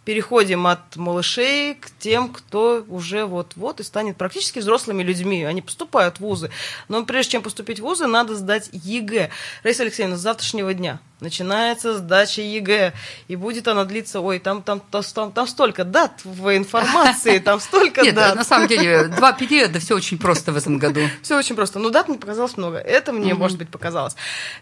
переходим 0.06 0.66
от 0.66 0.96
малышей 0.96 1.76
к 1.76 1.90
тем, 2.00 2.30
кто 2.30 2.86
уже 2.88 3.26
вот-вот 3.26 3.82
и 3.82 3.84
станет 3.84 4.16
практически 4.16 4.60
взрослыми 4.60 5.04
людьми. 5.04 5.44
Они 5.44 5.62
поступают 5.62 6.16
в 6.16 6.20
вузы. 6.22 6.52
Но 6.88 7.04
прежде 7.04 7.34
чем 7.34 7.42
поступить 7.42 7.82
в 7.82 7.84
вузы, 7.84 8.08
надо 8.08 8.38
сдать 8.38 8.70
ЕГЭ. 8.72 9.30
Раиса 9.64 9.84
Алексеевна, 9.84 10.16
с 10.16 10.22
завтрашнего 10.22 10.74
дня 10.74 11.02
начинается 11.20 11.98
сдача 11.98 12.42
ЕГЭ, 12.42 12.94
и 13.28 13.36
будет 13.36 13.68
она 13.68 13.86
длиться, 13.86 14.22
ой, 14.22 14.40
там, 14.40 14.62
там, 14.62 14.82
там, 14.92 15.32
там 15.32 15.48
столько 15.48 15.84
дат 15.84 16.22
в 16.24 16.56
информации, 16.56 17.40
там 17.46 17.60
столько 17.60 18.02
Нет, 18.02 18.16
дат. 18.16 18.36
на 18.36 18.44
самом 18.44 18.68
деле, 18.68 19.06
два 19.06 19.34
периода, 19.34 19.80
все 19.80 19.96
очень 19.96 20.18
просто 20.18 20.52
в 20.52 20.58
этом 20.58 20.78
году. 20.78 21.02
Все 21.22 21.38
очень 21.38 21.56
просто. 21.56 21.80
Ну, 21.80 21.90
дат 21.90 22.08
мне 22.08 22.18
показалось 22.18 22.58
много. 22.58 22.78
Это 22.78 23.12
мне, 23.12 23.34
может 23.34 23.58
быть, 23.58 23.70
показалось. 23.70 24.16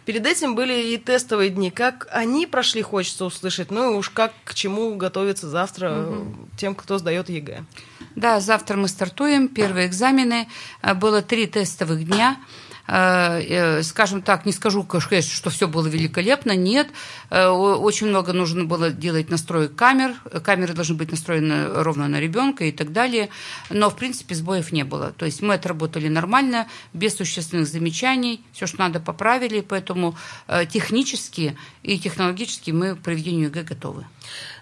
Перед 0.05 0.25
этим 0.25 0.55
были 0.55 0.93
и 0.93 0.97
тестовые 0.97 1.49
дни. 1.49 1.71
Как 1.71 2.07
они 2.11 2.45
прошли, 2.45 2.81
хочется 2.81 3.25
услышать. 3.25 3.71
Ну, 3.71 3.93
и 3.93 3.95
уж 3.95 4.09
как 4.09 4.33
к 4.43 4.53
чему 4.53 4.95
готовиться 4.95 5.47
завтра 5.49 6.07
тем, 6.57 6.75
кто 6.75 6.97
сдает 6.97 7.29
ЕГЭ. 7.29 7.63
Да, 8.15 8.39
завтра 8.39 8.77
мы 8.77 8.87
стартуем. 8.87 9.47
Первые 9.47 9.87
экзамены. 9.87 10.47
Было 10.95 11.21
три 11.21 11.47
тестовых 11.47 12.05
дня. 12.05 12.37
Э, 12.87 13.41
э, 13.41 13.83
скажем 13.83 14.21
так, 14.21 14.45
не 14.45 14.53
скажу, 14.53 14.83
конечно, 14.83 15.31
что 15.31 15.49
все 15.49 15.67
было 15.67 15.87
великолепно, 15.87 16.55
нет. 16.55 16.87
Э, 17.29 17.47
очень 17.49 18.07
много 18.07 18.33
нужно 18.33 18.63
было 18.63 18.91
делать 18.91 19.29
настроек 19.29 19.75
камер. 19.75 20.15
Камеры 20.43 20.73
должны 20.73 20.95
быть 20.95 21.11
настроены 21.11 21.83
ровно 21.83 22.07
на 22.07 22.19
ребенка 22.19 22.63
и 22.65 22.71
так 22.71 22.93
далее. 22.93 23.29
Но, 23.69 23.89
в 23.89 23.95
принципе, 23.95 24.35
сбоев 24.35 24.71
не 24.71 24.83
было. 24.83 25.11
То 25.11 25.25
есть 25.25 25.41
мы 25.41 25.55
отработали 25.55 26.07
нормально, 26.07 26.67
без 26.93 27.15
существенных 27.15 27.67
замечаний. 27.67 28.43
Все, 28.53 28.67
что 28.67 28.79
надо, 28.79 28.99
поправили. 28.99 29.61
Поэтому 29.61 30.15
технически 30.69 31.57
и 31.83 31.99
технологически 31.99 32.71
мы 32.71 32.95
к 32.95 32.99
проведению 32.99 33.47
ЕГЭ 33.47 33.63
готовы. 33.63 34.05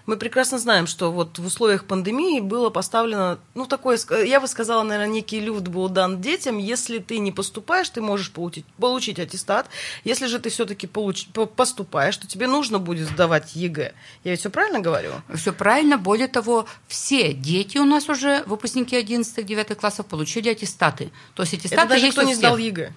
Мы 0.06 0.16
прекрасно 0.16 0.58
знаем, 0.58 0.86
что 0.86 1.10
вот 1.10 1.38
в 1.38 1.44
условиях 1.44 1.84
пандемии 1.84 2.38
было 2.38 2.70
поставлено, 2.70 3.38
ну, 3.54 3.66
такое, 3.66 3.98
я 4.24 4.40
бы 4.40 4.46
сказала, 4.46 4.84
наверное, 4.84 5.12
некий 5.12 5.40
люфт 5.40 5.66
был 5.66 5.88
дан 5.88 6.20
детям. 6.20 6.58
Если 6.58 6.98
ты 6.98 7.18
не 7.18 7.32
поступаешь, 7.32 7.90
ты 7.90 8.00
можешь 8.00 8.30
получить, 8.30 8.64
получить 8.78 9.18
аттестат. 9.18 9.68
Если 10.04 10.26
же 10.26 10.38
ты 10.38 10.48
все-таки 10.50 10.86
получ, 10.86 11.26
поступаешь, 11.56 12.16
то 12.16 12.28
тебе 12.28 12.46
нужно 12.46 12.78
будет 12.78 13.08
сдавать 13.08 13.56
ЕГЭ. 13.56 13.94
Я 14.22 14.30
ведь 14.30 14.40
все 14.40 14.50
правильно 14.50 14.78
говорю? 14.78 15.10
Все 15.34 15.52
правильно. 15.52 15.98
Более 15.98 16.28
того, 16.28 16.66
все 16.86 17.32
дети 17.32 17.78
у 17.78 17.84
нас 17.84 18.08
уже, 18.08 18.44
выпускники 18.46 18.96
11-9 18.96 19.74
классов, 19.74 20.06
получили 20.06 20.50
аттестаты. 20.50 21.10
То 21.34 21.42
есть 21.42 21.54
аттестаты 21.54 21.82
Это 21.82 21.88
даже 21.88 22.06
есть 22.06 22.16
кто 22.16 22.22
не 22.26 22.34
сдал 22.36 22.56
ЕГЭ? 22.56 22.92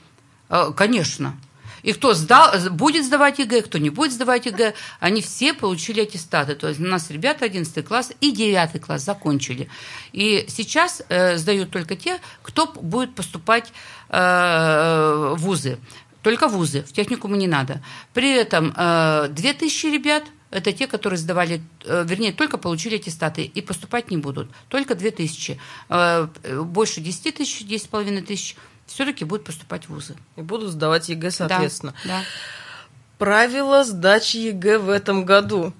Конечно. 0.75 1.35
И 1.83 1.93
кто 1.93 2.13
сдал, 2.13 2.53
будет 2.71 3.05
сдавать 3.05 3.39
ЕГЭ, 3.39 3.61
кто 3.63 3.77
не 3.77 3.89
будет 3.89 4.13
сдавать 4.13 4.45
ЕГЭ, 4.45 4.73
они 4.99 5.21
все 5.21 5.53
получили 5.53 6.01
аттестаты. 6.01 6.55
То 6.55 6.67
есть 6.67 6.79
у 6.79 6.83
нас 6.83 7.09
ребята 7.09 7.45
11 7.45 7.85
класс 7.85 8.11
и 8.21 8.31
9 8.31 8.81
класс 8.81 9.03
закончили. 9.03 9.69
И 10.11 10.45
сейчас 10.47 11.01
э, 11.09 11.37
сдают 11.37 11.71
только 11.71 11.95
те, 11.95 12.19
кто 12.41 12.67
будет 12.67 13.15
поступать 13.15 13.71
э, 14.09 15.33
в 15.37 15.41
вузы. 15.41 15.77
Только 16.21 16.47
вузы, 16.47 16.83
в 16.83 16.91
техникуму 16.91 17.35
не 17.35 17.47
надо. 17.47 17.81
При 18.13 18.31
этом 18.31 18.73
э, 18.75 19.27
2000 19.29 19.85
ребят– 19.87 20.23
это 20.51 20.71
те, 20.73 20.87
которые 20.87 21.17
сдавали, 21.17 21.61
э, 21.85 22.03
вернее, 22.07 22.33
только 22.33 22.57
получили 22.57 22.95
аттестаты 22.95 23.43
и 23.43 23.61
поступать 23.61 24.11
не 24.11 24.17
будут. 24.17 24.49
Только 24.67 24.95
2000. 24.95 25.59
Э, 25.89 26.27
больше 26.63 27.01
10 27.01 27.35
тысяч, 27.35 27.61
10,5 27.61 28.21
тысяч– 28.23 28.55
все-таки 28.89 29.25
будут 29.25 29.45
поступать 29.45 29.85
в 29.85 29.89
вузы. 29.89 30.15
И 30.35 30.41
будут 30.41 30.71
сдавать 30.71 31.09
ЕГЭ, 31.09 31.31
соответственно. 31.31 31.93
Да, 32.03 32.09
да. 32.09 32.23
Правила 33.17 33.83
сдачи 33.83 34.37
ЕГЭ 34.37 34.79
в 34.79 34.89
этом 34.89 35.25
году. 35.25 35.73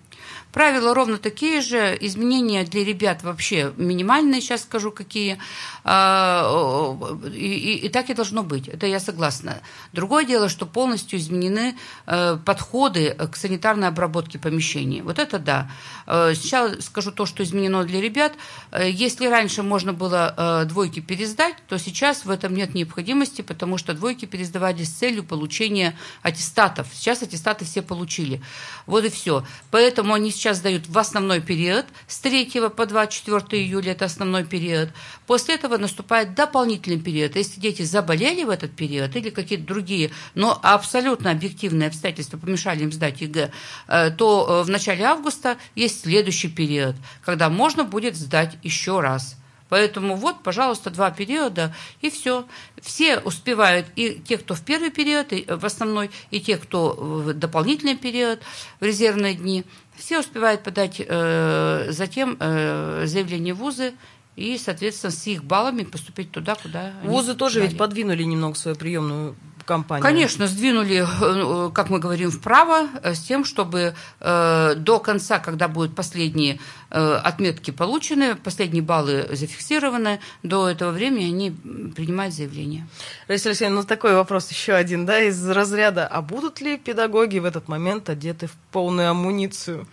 Правила 0.52 0.96
ровно 0.96 1.20
такие 1.20 1.62
же, 1.62 1.96
изменения 2.02 2.64
для 2.64 2.84
ребят 2.84 3.22
вообще 3.22 3.72
минимальные, 3.78 4.42
сейчас 4.42 4.64
скажу 4.64 4.92
какие. 4.92 5.38
А, 5.84 6.98
и, 7.34 7.38
и, 7.38 7.76
и 7.86 7.90
так 7.90 8.10
и 8.10 8.16
должно 8.16 8.42
быть, 8.42 8.68
это 8.68 8.88
я 8.88 9.00
согласна. 9.00 9.62
Другое 9.94 10.26
дело, 10.26 10.50
что 10.50 10.66
полностью 10.66 11.20
изменены 11.20 11.78
э, 12.08 12.38
подходы 12.44 13.12
к 13.32 13.36
санитарной 13.36 13.90
обработке 13.90 14.40
помещений. 14.40 15.02
Вот 15.02 15.20
это 15.20 15.38
да. 15.38 15.70
Э, 16.08 16.34
сейчас 16.36 16.86
скажу 16.86 17.12
то, 17.12 17.28
что 17.28 17.44
изменено 17.44 17.84
для 17.84 18.02
ребят. 18.02 18.34
Э, 18.72 18.90
если 18.90 19.28
раньше 19.28 19.62
можно 19.62 19.94
было 19.94 20.66
двойки 20.68 21.00
пересдать, 21.00 21.56
то 21.68 21.78
сейчас 21.78 22.26
в 22.26 22.32
этом 22.32 22.56
нет 22.56 22.74
необходимости, 22.74 23.42
потому 23.42 23.78
что 23.78 23.94
двойки 23.94 24.26
пересдавали 24.26 24.84
с 24.84 24.90
целью 24.90 25.24
получения 25.24 25.96
аттестатов. 26.24 26.88
Сейчас 26.94 27.22
аттестаты 27.22 27.66
все 27.66 27.82
получили. 27.84 28.42
Вот 28.88 29.06
и 29.06 29.10
все. 29.10 29.44
Поэтому 29.70 30.14
они 30.14 30.32
сейчас 30.32 30.49
дают 30.58 30.88
в 30.88 30.98
основной 30.98 31.42
период 31.42 31.86
с 32.08 32.18
3 32.20 32.70
по 32.76 32.86
24 32.88 33.62
июля, 33.62 33.92
это 33.92 34.06
основной 34.06 34.44
период. 34.44 34.90
После 35.28 35.54
этого 35.56 35.78
наступает 35.78 36.34
дополнительный 36.34 37.00
период. 37.00 37.36
Если 37.36 37.60
дети 37.60 37.84
заболели 37.84 38.44
в 38.44 38.50
этот 38.50 38.76
период 38.76 39.16
или 39.16 39.30
какие-то 39.30 39.66
другие, 39.66 40.10
но 40.34 40.60
абсолютно 40.64 41.30
объективные 41.30 41.90
обстоятельства 41.90 42.38
помешали 42.38 42.82
им 42.82 42.92
сдать 42.92 43.22
ЕГЭ, 43.22 43.52
э, 43.88 44.10
то 44.12 44.48
э, 44.50 44.64
в 44.64 44.70
начале 44.70 45.04
августа 45.04 45.58
есть 45.76 46.02
следующий 46.02 46.50
период, 46.50 46.96
когда 47.24 47.50
можно 47.50 47.84
будет 47.84 48.16
сдать 48.16 48.58
еще 48.64 49.00
раз 49.00 49.36
Поэтому 49.70 50.16
вот, 50.16 50.42
пожалуйста, 50.44 50.90
два 50.90 51.12
периода, 51.12 51.74
и 52.02 52.10
все. 52.10 52.46
Все 52.82 53.20
успевают, 53.20 53.86
и 53.96 54.16
те, 54.16 54.38
кто 54.38 54.56
в 54.56 54.62
первый 54.62 54.90
период, 54.90 55.32
и 55.32 55.46
в 55.48 55.64
основной, 55.64 56.10
и 56.32 56.42
те, 56.42 56.58
кто 56.58 56.94
в 56.94 57.34
дополнительный 57.34 57.96
период, 57.96 58.40
в 58.80 58.84
резервные 58.84 59.36
дни, 59.36 59.64
все 60.00 60.20
успевают 60.20 60.64
подать 60.64 61.00
э, 61.00 61.88
затем 61.90 62.38
э, 62.40 63.04
заявление 63.06 63.54
в 63.54 63.58
вузы, 63.58 63.94
и, 64.36 64.58
соответственно, 64.58 65.12
с 65.12 65.28
их 65.28 65.44
баллами 65.44 65.84
поступить 65.84 66.32
туда, 66.32 66.56
куда 66.56 66.94
Вузы 67.04 67.36
тоже 67.36 67.60
ведь 67.62 67.78
подвинули 67.78 68.24
немного 68.24 68.56
свою 68.56 68.78
приемную 68.78 69.36
компанию. 69.70 70.04
Конечно, 70.04 70.48
сдвинули, 70.48 71.06
э, 71.06 71.72
как 71.72 71.90
мы 71.92 72.00
говорим, 72.00 72.32
вправо 72.32 72.88
э, 73.04 73.14
с 73.14 73.20
тем, 73.20 73.46
чтобы 73.46 73.94
э, 74.20 74.74
до 74.76 75.00
конца, 75.00 75.40
когда 75.40 75.68
будут 75.68 75.96
последние 75.96 76.60
отметки 76.92 77.70
получены, 77.70 78.36
последние 78.36 78.82
баллы 78.82 79.28
зафиксированы, 79.32 80.20
до 80.42 80.68
этого 80.68 80.90
времени 80.90 81.26
они 81.26 81.52
принимают 81.96 82.34
заявление. 82.34 82.88
Раиса 83.28 83.50
Алексеевна, 83.50 83.82
ну 83.82 83.86
такой 83.86 84.16
вопрос 84.16 84.50
еще 84.50 84.74
один, 84.74 85.06
да, 85.06 85.22
из 85.22 85.48
разряда, 85.48 86.08
а 86.08 86.24
будут 86.24 86.62
ли 86.62 86.78
педагоги 86.80 87.38
в 87.38 87.46
этот 87.46 87.68
момент 87.68 88.10
одеты 88.10 88.48
в 88.48 88.56
полную 88.72 89.12
амуницию? 89.12 89.86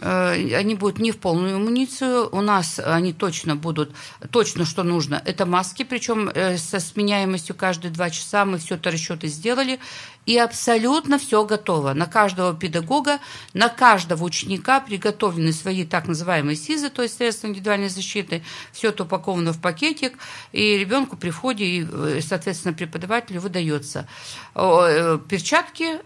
Э, 0.00 0.32
они 0.56 0.74
будут 0.74 0.98
не 0.98 1.12
в 1.12 1.18
полную 1.18 1.56
амуницию. 1.56 2.28
У 2.32 2.40
нас 2.40 2.80
они 2.82 3.12
точно 3.12 3.56
будут, 3.56 3.94
точно 4.30 4.64
что 4.64 4.82
нужно. 4.82 5.22
Это 5.24 5.46
маски, 5.46 5.82
причем 5.82 6.28
э, 6.28 6.56
со 6.56 6.80
сменяемостью 6.80 7.54
каждые 7.54 7.92
два 7.92 8.10
часа 8.10 8.44
мы 8.44 8.58
все 8.58 8.76
это 8.76 8.90
расчеты 8.90 9.28
сделали 9.28 9.78
и 10.26 10.38
абсолютно 10.38 11.18
все 11.18 11.44
готово. 11.44 11.92
На 11.92 12.06
каждого 12.06 12.54
педагога, 12.54 13.18
на 13.52 13.68
каждого 13.68 14.24
ученика 14.24 14.80
приготовлены 14.80 15.52
свои 15.52 15.84
так 15.84 16.06
называемые 16.06 16.56
СИЗы, 16.56 16.90
то 16.90 17.02
есть 17.02 17.16
средства 17.16 17.48
индивидуальной 17.48 17.88
защиты. 17.88 18.42
Все 18.72 18.88
это 18.88 19.04
упаковано 19.04 19.52
в 19.52 19.60
пакетик, 19.60 20.18
и 20.52 20.78
ребенку 20.78 21.16
при 21.16 21.30
входе, 21.30 21.64
и, 21.64 21.86
э, 21.90 22.20
соответственно, 22.22 22.74
преподавателю 22.74 23.40
выдается. 23.40 24.06
Перчатки, 24.54 26.00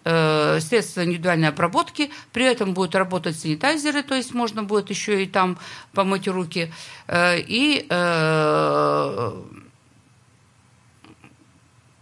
средства 0.61 1.05
индивидуальной 1.05 1.49
обработки, 1.49 2.11
при 2.33 2.45
этом 2.45 2.75
будут 2.75 2.95
работать 2.95 3.39
санитайзеры, 3.39 3.84
то 4.03 4.15
есть 4.15 4.35
можно 4.35 4.63
будет 4.63 4.91
еще 4.91 5.23
и 5.23 5.27
там 5.27 5.59
помыть 5.93 6.29
руки, 6.29 6.73
и 7.11 7.87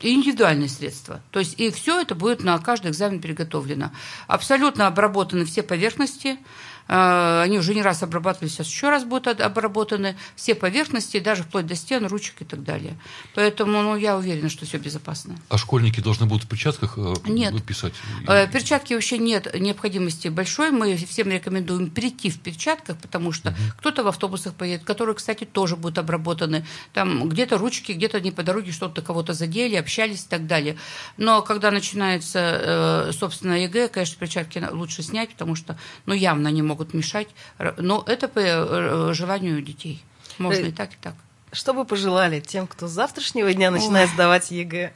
индивидуальные 0.04 0.68
средства. 0.68 1.20
То 1.30 1.38
есть 1.38 1.60
и 1.60 1.70
все 1.70 2.00
это 2.00 2.14
будет 2.16 2.42
на 2.42 2.58
каждый 2.58 2.90
экзамен 2.90 3.20
приготовлено. 3.20 3.92
Абсолютно 4.26 4.88
обработаны 4.88 5.44
все 5.44 5.62
поверхности, 5.62 6.38
они 6.88 7.58
уже 7.58 7.74
не 7.74 7.82
раз 7.82 8.02
обрабатывались, 8.02 8.52
сейчас 8.54 8.68
еще 8.68 8.90
раз 8.90 9.04
будут 9.04 9.40
обработаны 9.40 10.16
все 10.36 10.54
поверхности, 10.54 11.18
даже 11.20 11.42
вплоть 11.42 11.66
до 11.66 11.74
стен, 11.74 12.06
ручек 12.06 12.42
и 12.42 12.44
так 12.44 12.62
далее. 12.62 12.98
Поэтому 13.34 13.82
ну, 13.82 13.96
я 13.96 14.16
уверена, 14.16 14.48
что 14.48 14.66
все 14.66 14.78
безопасно. 14.78 15.36
А 15.48 15.58
школьники 15.58 16.00
должны 16.00 16.26
будут 16.26 16.44
в 16.44 16.48
перчатках 16.48 16.94
э, 16.96 17.14
нет. 17.26 17.64
писать? 17.64 17.94
Э, 18.26 18.46
перчатки 18.46 18.94
вообще 18.94 19.18
нет 19.18 19.54
необходимости 19.58 20.28
большой. 20.28 20.70
Мы 20.70 20.96
всем 20.96 21.30
рекомендуем 21.30 21.90
прийти 21.90 22.30
в 22.30 22.40
перчатках, 22.40 22.98
потому 22.98 23.32
что 23.32 23.50
угу. 23.50 23.58
кто-то 23.78 24.04
в 24.04 24.08
автобусах 24.08 24.54
поедет, 24.54 24.84
которые, 24.84 25.14
кстати, 25.14 25.44
тоже 25.44 25.76
будут 25.76 25.98
обработаны. 25.98 26.66
Там 26.92 27.28
где-то 27.28 27.58
ручки, 27.58 27.92
где-то 27.92 28.20
не 28.20 28.32
по 28.32 28.42
дороге 28.42 28.72
что-то 28.72 29.02
кого-то 29.02 29.32
задели, 29.32 29.76
общались 29.76 30.24
и 30.24 30.28
так 30.28 30.46
далее. 30.46 30.76
Но 31.16 31.42
когда 31.42 31.70
начинается, 31.70 33.08
э, 33.08 33.12
собственно, 33.12 33.62
ЕГЭ, 33.62 33.88
конечно, 33.88 34.16
перчатки 34.18 34.62
лучше 34.70 35.02
снять, 35.02 35.30
потому 35.30 35.54
что 35.54 35.78
ну, 36.06 36.14
явно 36.14 36.48
не 36.48 36.62
могут 36.62 36.71
могут 36.72 36.94
мешать. 36.94 37.28
Но 37.76 38.02
это 38.06 38.28
по 38.28 38.40
э, 38.40 39.12
желанию 39.12 39.60
детей. 39.62 40.02
Можно 40.38 40.66
и 40.66 40.72
так, 40.72 40.94
и 40.94 40.96
так. 41.00 41.14
Что 41.52 41.74
бы 41.74 41.84
пожелали 41.84 42.40
тем, 42.40 42.66
кто 42.66 42.88
с 42.88 42.90
завтрашнего 42.90 43.52
дня 43.52 43.70
начинает 43.70 44.08
Ой. 44.08 44.14
сдавать 44.14 44.50
ЕГЭ? 44.50 44.92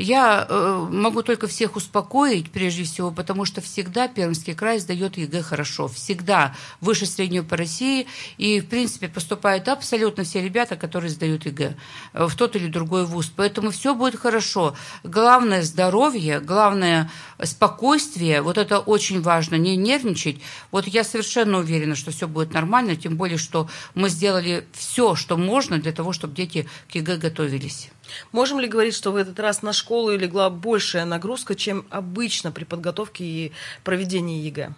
Я 0.00 0.46
э, 0.48 0.86
могу 0.92 1.24
только 1.24 1.48
всех 1.48 1.74
успокоить, 1.74 2.52
прежде 2.52 2.84
всего, 2.84 3.10
потому 3.10 3.44
что 3.44 3.60
всегда 3.60 4.06
Пермский 4.06 4.54
край 4.54 4.78
сдает 4.78 5.16
ЕГЭ 5.16 5.42
хорошо. 5.42 5.88
Всегда 5.88 6.54
выше 6.80 7.04
среднего 7.04 7.42
по 7.42 7.56
России. 7.56 8.06
И, 8.36 8.60
в 8.60 8.66
принципе, 8.66 9.08
поступают 9.08 9.66
абсолютно 9.66 10.22
все 10.22 10.40
ребята, 10.40 10.76
которые 10.76 11.10
сдают 11.10 11.46
ЕГЭ 11.46 11.74
э, 12.12 12.26
в 12.28 12.36
тот 12.36 12.54
или 12.54 12.68
другой 12.68 13.06
вуз. 13.06 13.32
Поэтому 13.34 13.72
все 13.72 13.92
будет 13.92 14.14
хорошо. 14.20 14.76
Главное 15.02 15.62
здоровье, 15.62 16.38
главное 16.38 17.10
спокойствие. 17.42 18.40
Вот 18.40 18.56
это 18.56 18.78
очень 18.78 19.20
важно, 19.20 19.56
не 19.56 19.76
нервничать. 19.76 20.36
Вот 20.70 20.86
я 20.86 21.02
совершенно 21.02 21.58
уверена, 21.58 21.96
что 21.96 22.12
все 22.12 22.28
будет 22.28 22.52
нормально, 22.52 22.94
тем 22.94 23.16
более, 23.16 23.36
что 23.36 23.68
мы 23.96 24.10
сделали 24.10 24.64
все, 24.74 25.16
что 25.16 25.36
можно 25.36 25.78
для 25.78 25.90
того, 25.90 26.12
чтобы 26.12 26.36
дети 26.36 26.68
к 26.88 26.94
ЕГЭ 26.94 27.16
готовились. 27.16 27.90
Можем 28.32 28.60
ли 28.60 28.68
говорить, 28.68 28.94
что 28.94 29.12
в 29.12 29.16
этот 29.16 29.38
раз 29.40 29.62
на 29.62 29.72
школу 29.72 30.16
легла 30.16 30.50
большая 30.50 31.04
нагрузка, 31.04 31.54
чем 31.54 31.84
обычно 31.90 32.52
при 32.52 32.64
подготовке 32.64 33.24
и 33.24 33.52
проведении 33.84 34.42
ЕГЭ? 34.44 34.72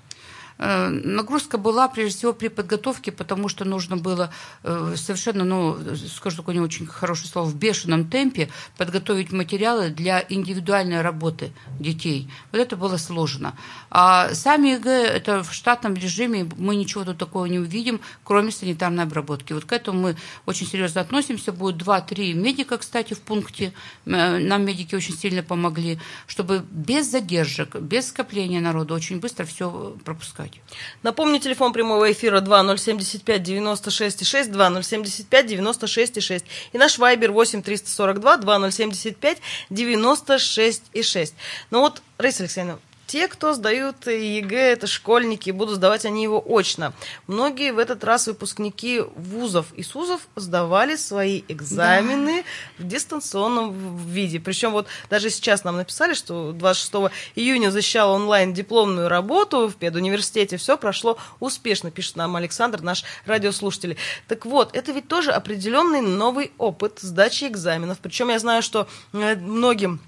Э, 0.63 0.89
нагрузка 0.89 1.57
была 1.57 1.89
прежде 1.89 2.19
всего 2.19 2.33
при 2.35 2.49
подготовке, 2.49 3.11
потому 3.13 3.49
что 3.49 3.65
нужно 3.65 3.97
было 3.97 4.31
э, 4.63 4.95
совершенно, 4.97 5.43
ну, 5.43 5.79
скажу 6.15 6.37
такое 6.37 6.55
не 6.55 6.61
очень 6.61 6.87
хорошее 6.87 7.31
слово, 7.31 7.47
в 7.47 7.57
бешеном 7.57 8.11
темпе 8.11 8.51
подготовить 8.77 9.33
материалы 9.33 9.89
для 9.89 10.23
индивидуальной 10.29 11.01
работы 11.01 11.53
детей. 11.79 12.31
Вот 12.53 12.61
это 12.61 12.77
было 12.77 12.99
сложно. 12.99 13.55
А 13.91 14.35
сами 14.35 14.69
ЕГЭ, 14.69 15.07
это 15.07 15.43
в 15.43 15.53
штатном 15.55 15.95
режиме, 15.95 16.47
мы 16.59 16.77
ничего 16.77 17.05
тут 17.05 17.17
такого 17.17 17.47
не 17.47 17.59
увидим, 17.59 18.03
кроме 18.23 18.51
санитарной 18.51 19.05
обработки. 19.05 19.55
Вот 19.55 19.65
к 19.65 19.73
этому 19.73 20.01
мы 20.01 20.17
очень 20.45 20.67
серьезно 20.67 21.01
относимся. 21.01 21.53
Будет 21.53 21.79
два-три 21.79 22.35
медика, 22.35 22.77
кстати, 22.77 23.15
в 23.15 23.21
пункте. 23.21 23.73
Э, 24.05 24.37
нам 24.37 24.67
медики 24.67 24.95
очень 24.95 25.17
сильно 25.17 25.43
помогли, 25.43 25.99
чтобы 26.27 26.67
без 26.71 27.11
задержек, 27.11 27.77
без 27.77 28.09
скопления 28.09 28.61
народа 28.61 28.93
очень 28.93 29.21
быстро 29.21 29.47
все 29.47 29.97
пропускать 30.05 30.50
делать. 30.51 30.71
Напомню, 31.03 31.41
телефон 31.41 31.73
прямого 31.73 32.11
эфира 32.11 32.41
2075 32.41 33.43
96 33.43 34.27
6, 34.27 34.53
2075 34.53 35.47
96 35.47 36.23
6. 36.23 36.45
И 36.73 36.79
наш 36.79 36.99
вайбер 36.99 37.33
8 37.33 37.63
342 37.63 38.37
2075 38.39 39.39
96 39.71 40.83
6. 41.03 41.35
Ну 41.71 41.81
вот, 41.81 42.03
Раиса 42.19 42.43
Алексеевна, 42.43 42.79
те, 43.11 43.27
кто 43.27 43.55
сдают 43.55 44.07
ЕГЭ, 44.07 44.71
это 44.71 44.87
школьники, 44.87 45.51
будут 45.51 45.75
сдавать 45.75 46.05
они 46.05 46.23
его 46.23 46.41
очно. 46.47 46.93
Многие 47.27 47.73
в 47.73 47.81
этот 47.81 48.05
раз 48.05 48.29
выпускники 48.29 49.01
вузов 49.17 49.67
и 49.75 49.83
СУЗов 49.83 50.29
сдавали 50.37 50.95
свои 50.95 51.43
экзамены 51.49 52.45
да. 52.79 52.85
в 52.85 52.87
дистанционном 52.87 53.97
виде. 54.07 54.39
Причем 54.39 54.71
вот 54.71 54.87
даже 55.09 55.29
сейчас 55.31 55.65
нам 55.65 55.79
написали, 55.79 56.15
что 56.15 56.53
26 56.53 57.13
июня 57.35 57.71
защищал 57.71 58.13
онлайн 58.13 58.55
дипломную 58.55 59.09
работу 59.09 59.67
в 59.67 59.75
педуниверситете. 59.75 60.57
Все 60.57 60.79
прошло 60.79 61.19
успешно, 61.41 61.91
пишет 61.91 62.15
нам 62.15 62.37
Александр, 62.37 62.81
наш 62.81 63.03
радиослушатель. 63.27 63.97
Так 64.29 64.47
вот, 64.47 64.71
это 64.73 64.93
ведь 64.93 65.09
тоже 65.09 65.33
определенный 65.33 66.01
новый 66.01 66.53
опыт 66.59 67.01
сдачи 67.01 67.47
экзаменов. 67.47 67.99
Причем 67.99 68.29
я 68.29 68.39
знаю, 68.39 68.63
что 68.63 68.87
э, 69.13 69.35
многим 69.35 69.99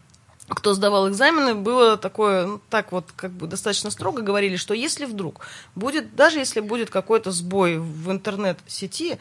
кто 0.55 0.75
сдавал 0.75 1.09
экзамены, 1.09 1.55
было 1.55 1.97
такое, 1.97 2.47
ну, 2.47 2.61
так 2.71 2.93
вот, 2.93 3.07
как 3.15 3.31
бы 3.31 3.47
достаточно 3.47 3.91
строго 3.91 4.23
говорили, 4.23 4.57
что 4.57 4.75
если 4.75 5.05
вдруг 5.05 5.47
будет, 5.75 6.15
даже 6.15 6.39
если 6.39 6.61
будет 6.61 6.91
какой-то 6.91 7.31
сбой 7.31 7.79
в 7.79 8.11
интернет-сети, 8.11 9.19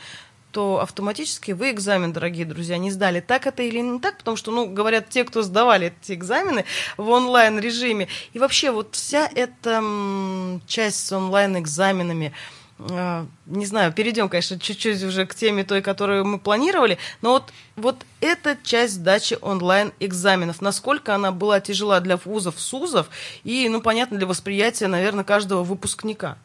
то 0.51 0.79
автоматически 0.81 1.51
вы 1.53 1.71
экзамен, 1.71 2.13
дорогие 2.13 2.45
друзья, 2.45 2.77
не 2.77 2.91
сдали. 2.91 3.21
Так 3.21 3.47
это 3.47 3.63
или 3.63 3.79
не 3.79 3.99
так? 3.99 4.17
Потому 4.17 4.37
что, 4.37 4.51
ну, 4.51 4.67
говорят 4.67 5.09
те, 5.09 5.23
кто 5.23 5.41
сдавали 5.41 5.93
эти 6.01 6.13
экзамены 6.13 6.65
в 6.97 7.09
онлайн-режиме. 7.09 8.07
И 8.33 8.39
вообще 8.39 8.71
вот 8.71 8.95
вся 8.95 9.29
эта 9.33 9.81
часть 10.67 11.07
с 11.07 11.11
онлайн-экзаменами, 11.11 12.33
не 13.45 13.65
знаю, 13.65 13.93
перейдем, 13.93 14.27
конечно, 14.27 14.59
чуть-чуть 14.59 15.03
уже 15.03 15.25
к 15.25 15.35
теме 15.35 15.63
той, 15.63 15.81
которую 15.81 16.25
мы 16.25 16.39
планировали, 16.39 16.97
но 17.21 17.33
вот, 17.33 17.53
вот 17.75 18.05
эта 18.21 18.57
часть 18.63 18.95
сдачи 18.95 19.37
онлайн-экзаменов, 19.41 20.61
насколько 20.61 21.13
она 21.13 21.31
была 21.31 21.59
тяжела 21.59 21.99
для 21.99 22.17
вузов, 22.17 22.59
СУЗов 22.59 23.09
и, 23.43 23.69
ну, 23.69 23.81
понятно, 23.81 24.17
для 24.17 24.27
восприятия, 24.27 24.87
наверное, 24.87 25.23
каждого 25.23 25.63
выпускника? 25.63 26.37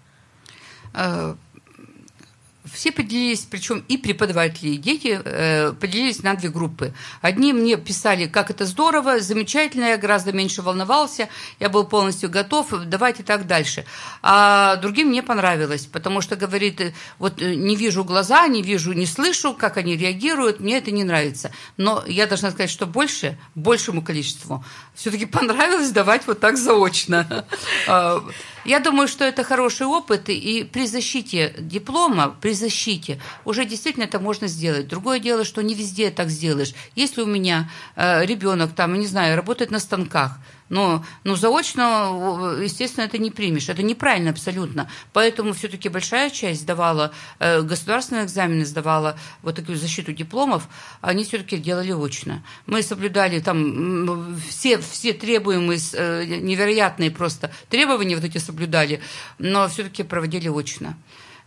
А, 2.66 2.68
все 2.72 2.92
поделились, 2.92 3.46
причем 3.50 3.84
и 3.88 3.96
преподаватели, 3.96 4.70
и 4.70 4.76
дети 4.76 5.20
э, 5.24 5.72
поделились 5.72 6.22
на 6.22 6.34
две 6.34 6.48
группы. 6.48 6.92
Одни 7.20 7.52
мне 7.52 7.76
писали, 7.76 8.26
как 8.26 8.50
это 8.50 8.64
здорово, 8.64 9.20
замечательно, 9.20 9.86
я 9.86 9.96
гораздо 9.96 10.32
меньше 10.32 10.62
волновался, 10.62 11.28
я 11.60 11.68
был 11.68 11.84
полностью 11.84 12.30
готов, 12.30 12.72
давайте 12.86 13.22
так 13.22 13.46
дальше. 13.46 13.84
А 14.22 14.76
другим 14.76 15.08
мне 15.08 15.22
понравилось, 15.22 15.86
потому 15.86 16.20
что, 16.20 16.36
говорит, 16.36 16.80
э, 16.80 16.94
вот 17.18 17.40
э, 17.40 17.54
не 17.54 17.76
вижу 17.76 18.04
глаза, 18.04 18.46
не 18.48 18.62
вижу, 18.62 18.92
не 18.92 19.06
слышу, 19.06 19.54
как 19.54 19.76
они 19.76 19.96
реагируют, 19.96 20.60
мне 20.60 20.78
это 20.78 20.90
не 20.90 21.04
нравится. 21.04 21.50
Но 21.76 22.04
я 22.06 22.26
должна 22.26 22.50
сказать, 22.50 22.70
что 22.70 22.86
больше, 22.86 23.38
большему 23.54 24.02
количеству 24.02 24.64
все-таки 24.94 25.26
понравилось 25.26 25.90
давать 25.90 26.26
вот 26.26 26.40
так 26.40 26.56
заочно. 26.56 27.44
Я 28.66 28.80
думаю, 28.80 29.06
что 29.06 29.24
это 29.24 29.44
хороший 29.44 29.86
опыт, 29.86 30.28
и 30.28 30.64
при 30.64 30.86
защите 30.86 31.54
диплома, 31.58 32.36
при 32.40 32.52
защите, 32.52 33.20
уже 33.44 33.64
действительно 33.64 34.04
это 34.04 34.18
можно 34.18 34.48
сделать. 34.48 34.88
Другое 34.88 35.20
дело, 35.20 35.44
что 35.44 35.62
не 35.62 35.74
везде 35.74 36.10
так 36.10 36.30
сделаешь. 36.30 36.74
Если 36.96 37.22
у 37.22 37.26
меня 37.26 37.70
э, 37.94 38.26
ребенок 38.26 38.74
там, 38.74 38.98
не 38.98 39.06
знаю, 39.06 39.36
работает 39.36 39.70
на 39.70 39.78
станках, 39.78 40.32
но, 40.68 41.04
но 41.24 41.36
заочно, 41.36 42.56
естественно, 42.60 43.04
это 43.04 43.18
не 43.18 43.30
примешь. 43.30 43.68
Это 43.68 43.82
неправильно 43.82 44.30
абсолютно. 44.30 44.90
Поэтому 45.12 45.52
все-таки 45.52 45.88
большая 45.88 46.30
часть 46.30 46.62
сдавала, 46.62 47.12
э, 47.38 47.62
государственные 47.62 48.24
экзамены 48.24 48.64
сдавала, 48.64 49.18
вот 49.42 49.56
такую 49.56 49.78
защиту 49.78 50.12
дипломов, 50.12 50.68
они 51.00 51.24
все-таки 51.24 51.58
делали 51.58 51.92
очно. 51.92 52.42
Мы 52.66 52.82
соблюдали 52.82 53.40
там 53.40 54.36
все, 54.48 54.78
все 54.78 55.12
требуемые, 55.12 55.78
э, 55.92 56.24
невероятные 56.24 57.10
просто 57.10 57.50
требования 57.68 58.16
вот 58.16 58.24
эти 58.24 58.38
соблюдали, 58.38 59.00
но 59.38 59.68
все-таки 59.68 60.02
проводили 60.02 60.48
очно. 60.48 60.96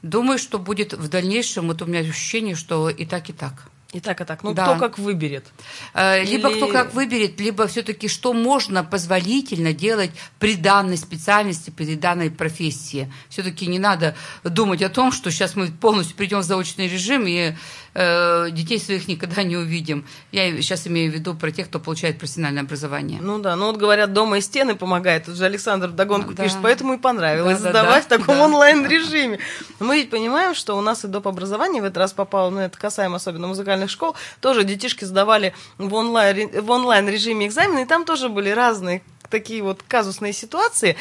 Думаю, 0.01 0.39
что 0.39 0.59
будет 0.59 0.93
в 0.93 1.09
дальнейшем, 1.09 1.67
вот 1.67 1.81
у 1.81 1.85
меня 1.85 1.99
ощущение, 1.99 2.55
что 2.55 2.89
и 2.89 3.05
так, 3.05 3.29
и 3.29 3.33
так. 3.33 3.69
И 3.91 3.99
так, 3.99 4.21
и 4.21 4.23
так. 4.23 4.43
Ну, 4.43 4.53
Да. 4.53 4.65
кто 4.65 4.75
как 4.79 4.99
выберет. 4.99 5.47
Э, 5.95 6.23
Либо 6.23 6.49
Или- 6.49 6.57
кто 6.57 6.67
как 6.67 6.93
выберет, 6.93 7.39
либо 7.39 7.65
все-таки 7.67 8.07
что 8.07 8.33
можно 8.33 8.83
позволительно 8.83 9.73
делать 9.73 10.11
при 10.37 10.55
данной 10.55 10.95
специальности, 10.97 11.71
при 11.71 11.95
данной 11.95 12.29
профессии. 12.29 13.11
Все-таки 13.29 13.65
не 13.65 13.79
надо 13.79 14.15
думать 14.43 14.83
о 14.83 14.89
том, 14.89 15.11
что 15.11 15.31
сейчас 15.31 15.55
мы 15.55 15.67
полностью 15.71 16.15
придем 16.15 16.39
в 16.39 16.43
заочный 16.43 16.87
режим 16.87 17.25
и 17.27 17.55
э, 17.93 18.51
детей 18.51 18.79
своих 18.79 19.07
никогда 19.07 19.43
не 19.43 19.57
увидим. 19.57 20.05
Я 20.31 20.49
сейчас 20.61 20.87
имею 20.87 21.11
в 21.11 21.15
виду 21.15 21.35
про 21.35 21.51
тех, 21.51 21.67
кто 21.67 21.79
получает 21.79 22.17
профессиональное 22.19 22.63
образование. 22.63 23.19
Ну 23.21 23.39
да, 23.39 23.55
ну 23.55 23.67
вот 23.67 23.77
говорят, 23.77 24.13
дома 24.13 24.37
и 24.37 24.41
стены 24.41 24.75
помогает. 24.75 25.25
Тут 25.25 25.35
же 25.35 25.45
Александр 25.45 25.87
вдогонку 25.87 26.33
Да. 26.33 26.43
пишет, 26.43 26.57
поэтому 26.61 26.93
и 26.93 26.97
понравилось 26.97 27.59
Да, 27.59 27.63
да, 27.65 27.69
сдавать 27.69 28.07
да, 28.09 28.15
в 28.17 28.19
таком 28.19 28.37
да. 28.37 28.45
онлайн-режиме. 28.45 29.39
Мы 29.79 29.97
ведь 29.97 30.09
понимаем, 30.09 30.55
что 30.55 30.77
у 30.77 30.81
нас 30.81 31.03
и 31.05 31.07
доп. 31.07 31.27
образование 31.27 31.81
в 31.81 31.85
этот 31.85 31.97
раз 31.97 32.13
попало, 32.13 32.49
ну 32.49 32.59
это 32.59 32.77
касаемо 32.77 33.17
особенно 33.17 33.47
музыкальных 33.47 33.89
школ, 33.89 34.15
тоже 34.41 34.63
детишки 34.63 35.05
сдавали 35.05 35.53
в 35.77 35.93
онлайн, 35.93 36.49
в 36.61 36.71
онлайн-режиме 36.71 37.47
экзамены, 37.47 37.83
и 37.83 37.85
там 37.85 38.05
тоже 38.05 38.29
были 38.29 38.49
разные 38.49 39.01
такие 39.29 39.61
вот 39.61 39.83
казусные 39.87 40.33
ситуации. 40.33 40.95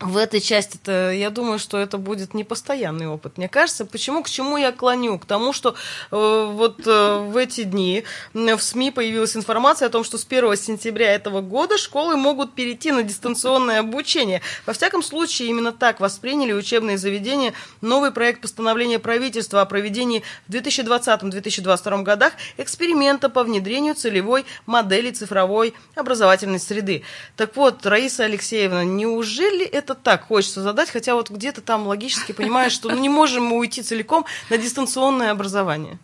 В 0.00 0.16
этой 0.16 0.40
части-то 0.40 1.12
я 1.12 1.28
думаю, 1.28 1.58
что 1.58 1.76
это 1.76 1.98
будет 1.98 2.32
непостоянный 2.32 3.06
опыт. 3.06 3.36
Мне 3.36 3.50
кажется, 3.50 3.84
почему, 3.84 4.22
к 4.22 4.30
чему 4.30 4.56
я 4.56 4.72
клоню? 4.72 5.18
К 5.18 5.26
тому, 5.26 5.52
что 5.52 5.74
э, 6.10 6.50
вот 6.54 6.86
э, 6.86 7.18
в 7.18 7.36
эти 7.36 7.64
дни 7.64 8.04
в 8.32 8.58
СМИ 8.58 8.92
появилась 8.92 9.36
информация 9.36 9.88
о 9.88 9.90
том, 9.90 10.02
что 10.02 10.16
с 10.16 10.24
1 10.24 10.56
сентября 10.56 11.14
этого 11.14 11.42
года 11.42 11.76
школы 11.76 12.16
могут 12.16 12.54
перейти 12.54 12.92
на 12.92 13.02
дистанционное 13.02 13.80
обучение. 13.80 14.40
Во 14.64 14.72
всяком 14.72 15.02
случае, 15.02 15.48
именно 15.50 15.70
так 15.70 16.00
восприняли 16.00 16.54
учебные 16.54 16.96
заведения 16.96 17.52
новый 17.82 18.10
проект 18.10 18.40
постановления 18.40 19.00
правительства 19.00 19.60
о 19.60 19.66
проведении 19.66 20.22
в 20.48 20.52
2020-2022 20.54 22.02
годах 22.04 22.32
эксперимента 22.56 23.28
по 23.28 23.44
внедрению 23.44 23.94
целевой 23.94 24.46
модели 24.64 25.10
цифровой 25.10 25.74
образовательной 25.94 26.58
среды. 26.58 27.02
Так 27.36 27.54
вот, 27.54 27.84
Раиса 27.84 28.24
Алексеевна, 28.24 28.84
неужели 28.84 29.66
это 29.66 29.89
так 29.94 30.26
хочется 30.26 30.62
задать, 30.62 30.90
хотя 30.90 31.14
вот 31.14 31.30
где-то 31.30 31.60
там 31.60 31.86
логически 31.86 32.32
понимаешь, 32.32 32.72
что 32.72 32.88
ну, 32.90 32.98
не 32.98 33.08
можем 33.08 33.44
мы 33.44 33.58
уйти 33.58 33.82
целиком 33.82 34.26
на 34.48 34.58
дистанционное 34.58 35.30
образование? 35.30 35.98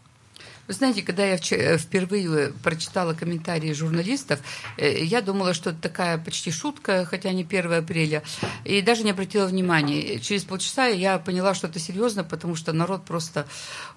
Вы 0.69 0.75
знаете, 0.75 1.03
когда 1.03 1.25
я 1.25 1.37
вчера- 1.37 1.79
впервые 1.79 2.53
прочитала 2.63 3.15
комментарии 3.15 3.73
журналистов, 3.73 4.41
э, 4.77 5.05
я 5.05 5.23
думала, 5.23 5.55
что 5.55 5.71
это 5.71 5.81
такая 5.81 6.19
почти 6.19 6.51
шутка, 6.51 7.07
хотя 7.09 7.31
не 7.33 7.45
1 7.45 7.79
апреля, 7.79 8.25
и 8.65 8.83
даже 8.83 9.05
не 9.05 9.13
обратила 9.13 9.47
внимания. 9.47 10.19
Через 10.19 10.43
полчаса 10.43 10.87
я 10.87 11.19
поняла, 11.19 11.55
что 11.55 11.69
это 11.69 11.79
серьезно, 11.79 12.25
потому 12.25 12.57
что 12.57 12.73
народ 12.73 13.05
просто, 13.05 13.47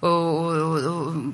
э, 0.01 0.05
э, 0.05 0.09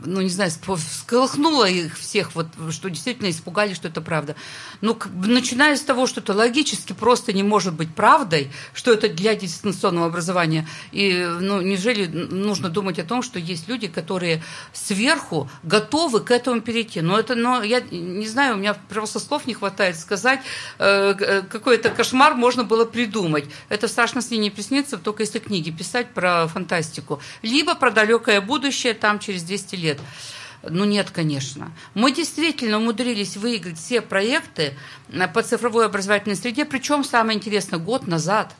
ну 0.06 0.22
не 0.22 0.30
знаю, 0.30 0.52
всколыхнуло 0.52 1.70
их 1.70 1.98
всех, 1.98 2.34
вот, 2.36 2.48
что 2.72 2.90
действительно 2.90 3.30
испугались, 3.30 3.76
что 3.76 3.90
это 3.90 4.00
правда. 4.00 4.36
Ну, 4.80 4.98
начиная 5.16 5.76
с 5.76 5.82
того, 5.82 6.08
что 6.08 6.22
это 6.22 6.34
логически 6.34 6.94
просто 6.94 7.34
не 7.34 7.44
может 7.44 7.74
быть 7.74 7.94
правдой, 7.94 8.52
что 8.74 8.94
это 8.94 9.10
для 9.10 9.36
дистанционного 9.36 10.08
образования, 10.08 10.66
и 10.94 11.28
ну, 11.42 11.60
неужели 11.60 12.06
нужно 12.06 12.70
думать 12.70 13.00
о 13.00 13.04
том, 13.04 13.22
что 13.22 13.38
есть 13.38 13.68
люди, 13.68 13.88
которые 13.88 14.42
сверху 14.72 15.25
готовы 15.64 16.22
к 16.22 16.32
этому 16.32 16.62
перейти. 16.62 17.02
Но 17.02 17.20
это, 17.20 17.36
но 17.36 17.64
я 17.64 17.82
не 17.82 18.28
знаю, 18.28 18.56
у 18.56 18.58
меня 18.58 18.76
просто 18.90 19.20
слов 19.20 19.46
не 19.48 19.54
хватает 19.54 19.98
сказать, 19.98 20.42
э, 20.80 21.16
э, 21.20 21.42
какой-то 21.42 21.90
кошмар 21.90 22.36
можно 22.36 22.64
было 22.64 22.86
придумать. 22.86 23.46
Это 23.70 23.88
страшно 23.88 24.22
с 24.22 24.32
ней 24.32 24.38
не 24.38 24.50
приснится, 24.50 24.98
только 24.98 25.24
если 25.24 25.40
книги 25.40 25.72
писать 25.72 26.14
про 26.14 26.48
фантастику. 26.48 27.22
Либо 27.42 27.76
про 27.76 27.92
далекое 27.92 28.42
будущее 28.42 28.94
там 28.94 29.20
через 29.20 29.44
200 29.44 29.76
лет. 29.76 30.00
Ну 30.68 30.84
нет, 30.86 31.12
конечно. 31.12 31.72
Мы 31.94 32.12
действительно 32.12 32.78
умудрились 32.78 33.38
выиграть 33.38 33.78
все 33.78 34.02
проекты 34.02 34.74
э, 35.10 35.28
по 35.28 35.44
цифровой 35.44 35.86
образовательной 35.86 36.36
среде, 36.36 36.66
причем, 36.66 37.04
самое 37.04 37.38
интересное, 37.38 37.80
год 37.80 38.08
назад. 38.08 38.56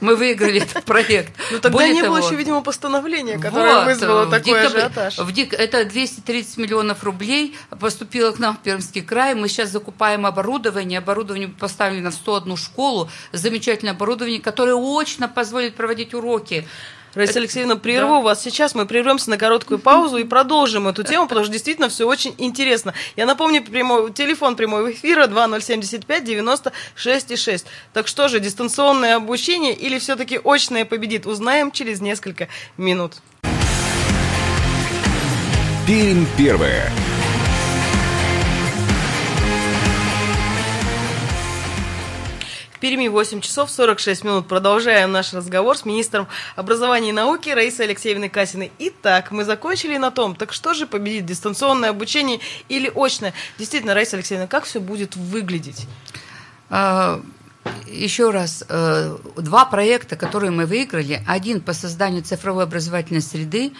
Мы 0.00 0.14
выиграли 0.16 0.60
этот 0.62 0.84
проект. 0.84 1.32
Ну 1.50 1.58
тогда 1.58 1.70
Более 1.70 1.94
не 1.94 2.02
было 2.02 2.16
того, 2.18 2.26
еще, 2.28 2.36
видимо, 2.36 2.62
постановления, 2.62 3.38
которое 3.38 3.76
вот, 3.76 3.84
вызвало 3.86 4.26
такой 4.26 4.52
декабре- 4.52 4.66
ажиотаж. 4.78 5.18
в 5.18 5.32
дек- 5.32 5.54
Это 5.54 5.84
230 5.84 6.58
миллионов 6.58 7.02
рублей 7.02 7.56
поступило 7.80 8.32
к 8.32 8.38
нам 8.38 8.56
в 8.56 8.60
Пермский 8.60 9.02
край. 9.02 9.34
Мы 9.34 9.48
сейчас 9.48 9.70
закупаем 9.70 10.26
оборудование. 10.26 10.98
Оборудование 10.98 11.48
поставлено 11.48 12.10
в 12.10 12.14
101 12.14 12.56
школу. 12.56 13.08
Замечательное 13.32 13.94
оборудование, 13.94 14.40
которое 14.40 14.74
очно 14.74 15.28
позволит 15.28 15.74
проводить 15.76 16.12
уроки. 16.14 16.66
Раиса 17.16 17.38
Алексеевна, 17.38 17.76
прерву 17.76 18.20
вас 18.20 18.42
сейчас. 18.42 18.74
Мы 18.74 18.84
прервемся 18.84 19.30
на 19.30 19.38
короткую 19.38 19.78
паузу 19.78 20.18
и 20.18 20.24
продолжим 20.24 20.86
эту 20.86 21.02
тему, 21.02 21.26
потому 21.26 21.44
что 21.44 21.52
действительно 21.52 21.88
все 21.88 22.06
очень 22.06 22.34
интересно. 22.36 22.92
Я 23.16 23.24
напомню, 23.24 23.64
прямой, 23.64 24.12
телефон 24.12 24.54
прямого 24.54 24.92
эфира 24.92 25.26
2075 25.26 26.24
96 26.24 27.38
6. 27.38 27.66
Так 27.94 28.06
что 28.06 28.28
же, 28.28 28.38
дистанционное 28.38 29.16
обучение 29.16 29.74
или 29.74 29.98
все-таки 29.98 30.38
очное 30.44 30.84
победит? 30.84 31.24
Узнаем 31.26 31.70
через 31.70 32.02
несколько 32.02 32.48
минут. 32.76 33.14
Пермь 35.86 36.26
первая. 36.36 36.92
Перми 42.86 43.08
8 43.08 43.40
часов 43.40 43.68
46 43.68 44.22
минут. 44.22 44.46
Продолжаем 44.46 45.10
наш 45.10 45.34
разговор 45.34 45.76
с 45.76 45.84
министром 45.84 46.28
образования 46.54 47.08
и 47.08 47.12
науки 47.12 47.50
Раисой 47.50 47.86
Алексеевной 47.86 48.28
Касиной. 48.28 48.70
Итак, 48.78 49.32
мы 49.32 49.42
закончили 49.42 49.96
на 49.96 50.12
том, 50.12 50.36
так 50.36 50.52
что 50.52 50.72
же 50.72 50.86
победит, 50.86 51.26
дистанционное 51.26 51.90
обучение 51.90 52.38
или 52.68 52.88
очное? 52.94 53.34
Действительно, 53.58 53.92
Раиса 53.92 54.14
Алексеевна, 54.14 54.46
как 54.46 54.66
все 54.66 54.78
будет 54.78 55.16
выглядеть? 55.16 55.88
А, 56.70 57.20
Еще 57.88 58.30
раз, 58.30 58.64
э, 58.68 59.16
два 59.34 59.64
проекта, 59.64 60.14
которые 60.14 60.52
мы 60.52 60.66
выиграли. 60.66 61.24
Один 61.26 61.62
по 61.62 61.72
созданию 61.72 62.22
цифровой 62.22 62.62
образовательной 62.62 63.20
среды, 63.20 63.72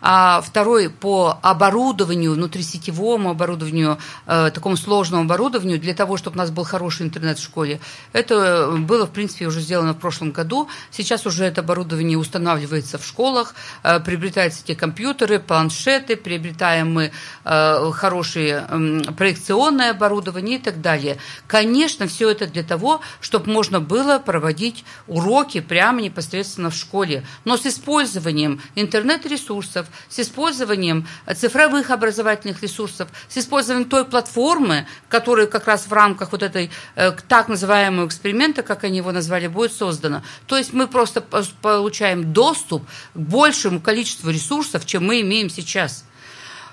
а 0.00 0.40
второй 0.40 0.88
по 0.88 1.38
оборудованию, 1.42 2.32
внутрисетевому 2.32 3.30
оборудованию, 3.30 3.98
э, 4.26 4.50
такому 4.52 4.76
сложному 4.76 5.24
оборудованию, 5.24 5.78
для 5.78 5.94
того, 5.94 6.16
чтобы 6.16 6.36
у 6.36 6.38
нас 6.38 6.50
был 6.50 6.64
хороший 6.64 7.06
интернет 7.06 7.38
в 7.38 7.42
школе. 7.42 7.80
Это 8.12 8.74
было, 8.78 9.06
в 9.06 9.10
принципе, 9.10 9.46
уже 9.46 9.60
сделано 9.60 9.92
в 9.92 9.98
прошлом 9.98 10.32
году. 10.32 10.68
Сейчас 10.90 11.26
уже 11.26 11.44
это 11.44 11.60
оборудование 11.60 12.18
устанавливается 12.18 12.98
в 12.98 13.04
школах, 13.04 13.54
э, 13.82 14.00
приобретаются 14.00 14.62
эти 14.64 14.74
компьютеры, 14.74 15.38
планшеты, 15.38 16.16
приобретаем 16.16 16.92
мы 16.92 17.12
э, 17.44 17.90
хорошее 17.92 18.66
м, 18.68 19.02
проекционное 19.16 19.90
оборудование 19.90 20.58
и 20.58 20.62
так 20.62 20.80
далее. 20.80 21.18
Конечно, 21.46 22.06
все 22.06 22.30
это 22.30 22.46
для 22.46 22.62
того, 22.62 23.00
чтобы 23.20 23.50
можно 23.50 23.80
было 23.80 24.18
проводить 24.18 24.84
уроки 25.06 25.60
прямо 25.60 26.00
непосредственно 26.00 26.70
в 26.70 26.74
школе, 26.74 27.24
но 27.44 27.56
с 27.56 27.66
использованием 27.66 28.60
интернет-ресурсов, 28.74 29.86
с 30.08 30.20
использованием 30.20 31.06
э, 31.26 31.34
цифровых 31.34 31.90
образовательных 31.90 32.62
ресурсов, 32.62 33.08
с 33.28 33.38
использованием 33.38 33.88
той 33.88 34.04
платформы, 34.04 34.86
которая 35.08 35.46
как 35.46 35.66
раз 35.66 35.86
в 35.86 35.92
рамках 35.92 36.32
вот 36.32 36.42
этой 36.42 36.70
э, 36.96 37.12
так 37.28 37.48
называемого 37.48 38.06
эксперимента, 38.06 38.62
как 38.62 38.84
они 38.84 38.98
его 38.98 39.12
назвали, 39.12 39.46
будет 39.46 39.72
создана. 39.72 40.22
То 40.46 40.56
есть 40.56 40.72
мы 40.72 40.86
просто 40.86 41.20
получаем 41.20 42.32
доступ 42.32 42.84
к 43.14 43.18
большему 43.18 43.80
количеству 43.80 44.30
ресурсов, 44.30 44.86
чем 44.86 45.06
мы 45.06 45.20
имеем 45.20 45.50
сейчас. 45.50 46.04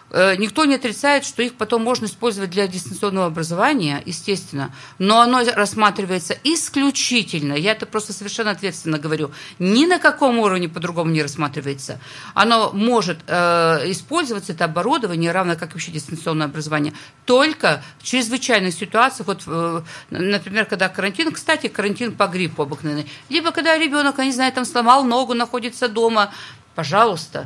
Э, 0.10 0.36
никто 0.38 0.66
не 0.66 0.76
отрицает, 0.76 1.26
что 1.26 1.44
их 1.44 1.56
потом 1.56 1.84
можно 1.84 2.06
использовать 2.06 2.50
для 2.50 2.68
дистанционного 2.68 3.28
образования, 3.28 4.02
естественно, 4.06 4.74
но 5.00 5.20
оно 5.20 5.44
рассматривается 5.54 6.38
исключительно, 6.44 7.54
я 7.54 7.74
это 7.74 7.86
просто 7.86 8.14
совершенно 8.14 8.52
ответственно 8.52 9.00
говорю, 9.00 9.32
ни 9.60 9.86
на 9.86 10.00
каком 10.00 10.40
уровне 10.40 10.70
по-другому 10.70 11.12
не 11.12 11.22
рассматривается. 11.22 12.00
Оно 12.34 12.72
может 12.72 13.20
э, 13.28 13.92
использоваться, 13.92 14.54
это 14.54 14.66
оборудование, 14.66 15.32
равно 15.32 15.56
как 15.58 15.74
вообще 15.74 15.92
дистанционное 15.92 16.48
образование, 16.48 16.94
только 17.26 17.84
в 18.00 18.04
чрезвычайных 18.04 18.74
ситуациях, 18.74 19.28
вот, 19.28 19.44
э, 19.46 19.82
например, 20.10 20.66
когда 20.66 20.88
карантин, 20.88 21.34
кстати, 21.34 21.68
карантин 21.68 22.16
по 22.16 22.28
гриппу 22.28 22.64
обыкновенный, 22.64 23.08
либо 23.28 23.52
когда 23.52 23.78
ребенок, 23.78 24.20
я 24.20 24.26
не 24.26 24.32
знаю, 24.32 24.54
там 24.54 24.64
сломал 24.64 25.04
ногу, 25.04 25.34
находится 25.34 25.90
дома, 25.90 26.32
пожалуйста, 26.76 27.46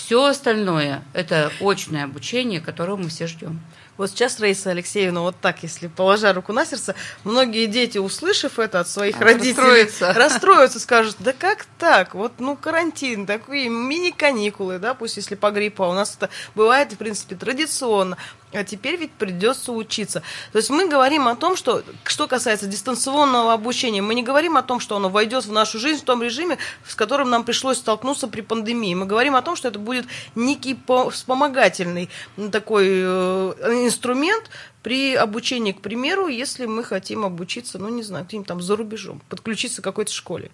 все 0.00 0.24
остальное– 0.24 1.04
это 1.12 1.52
очное 1.60 2.04
обучение, 2.04 2.60
которого 2.60 2.96
мы 2.96 3.10
все 3.10 3.26
ждем. 3.26 3.60
Вот 3.98 4.08
сейчас, 4.08 4.40
Раиса 4.40 4.70
Алексеевна, 4.70 5.20
вот 5.20 5.36
так, 5.42 5.62
если 5.62 5.86
положа 5.86 6.32
руку 6.32 6.54
на 6.54 6.64
сердце, 6.64 6.94
многие 7.22 7.66
дети, 7.66 7.98
услышав 7.98 8.58
это 8.58 8.80
от 8.80 8.88
своих 8.88 9.20
а, 9.20 9.24
родителей, 9.24 9.82
расстроятся. 9.82 10.12
расстроятся, 10.16 10.80
скажут, 10.80 11.16
да 11.18 11.34
как 11.34 11.66
так? 11.78 12.14
Вот, 12.14 12.32
ну, 12.38 12.56
карантин, 12.56 13.26
такие 13.26 13.68
мини-каникулы, 13.68 14.78
да, 14.78 14.94
пусть 14.94 15.18
если 15.18 15.34
по 15.34 15.50
гриппу, 15.50 15.84
а 15.84 15.90
у 15.90 15.92
нас 15.92 16.16
это 16.16 16.30
бывает, 16.54 16.94
в 16.94 16.96
принципе, 16.96 17.36
традиционно. 17.36 18.16
А 18.52 18.64
теперь 18.64 18.96
ведь 18.96 19.12
придется 19.12 19.72
учиться. 19.72 20.22
То 20.52 20.58
есть 20.58 20.70
мы 20.70 20.88
говорим 20.88 21.28
о 21.28 21.36
том, 21.36 21.56
что, 21.56 21.84
что 22.04 22.26
касается 22.26 22.66
дистанционного 22.66 23.52
обучения, 23.52 24.02
мы 24.02 24.14
не 24.14 24.24
говорим 24.24 24.56
о 24.56 24.62
том, 24.62 24.80
что 24.80 24.96
оно 24.96 25.08
войдет 25.08 25.44
в 25.44 25.52
нашу 25.52 25.78
жизнь 25.78 26.00
в 26.00 26.04
том 26.04 26.22
режиме, 26.22 26.58
с 26.86 26.96
которым 26.96 27.30
нам 27.30 27.44
пришлось 27.44 27.78
столкнуться 27.78 28.26
при 28.26 28.40
пандемии. 28.40 28.94
Мы 28.94 29.06
говорим 29.06 29.36
о 29.36 29.42
том, 29.42 29.54
что 29.54 29.68
это 29.68 29.78
будет 29.78 30.06
некий 30.34 30.76
вспомогательный 31.10 32.10
такой 32.50 32.88
э, 32.88 33.52
инструмент 33.84 34.50
при 34.82 35.14
обучении, 35.14 35.72
к 35.72 35.80
примеру, 35.80 36.26
если 36.26 36.66
мы 36.66 36.82
хотим 36.82 37.24
обучиться, 37.24 37.78
ну, 37.78 37.88
не 37.88 38.02
знаю, 38.02 38.24
где-нибудь 38.24 38.48
там 38.48 38.60
за 38.60 38.76
рубежом, 38.76 39.22
подключиться 39.28 39.80
к 39.80 39.84
какой-то 39.84 40.12
школе. 40.12 40.50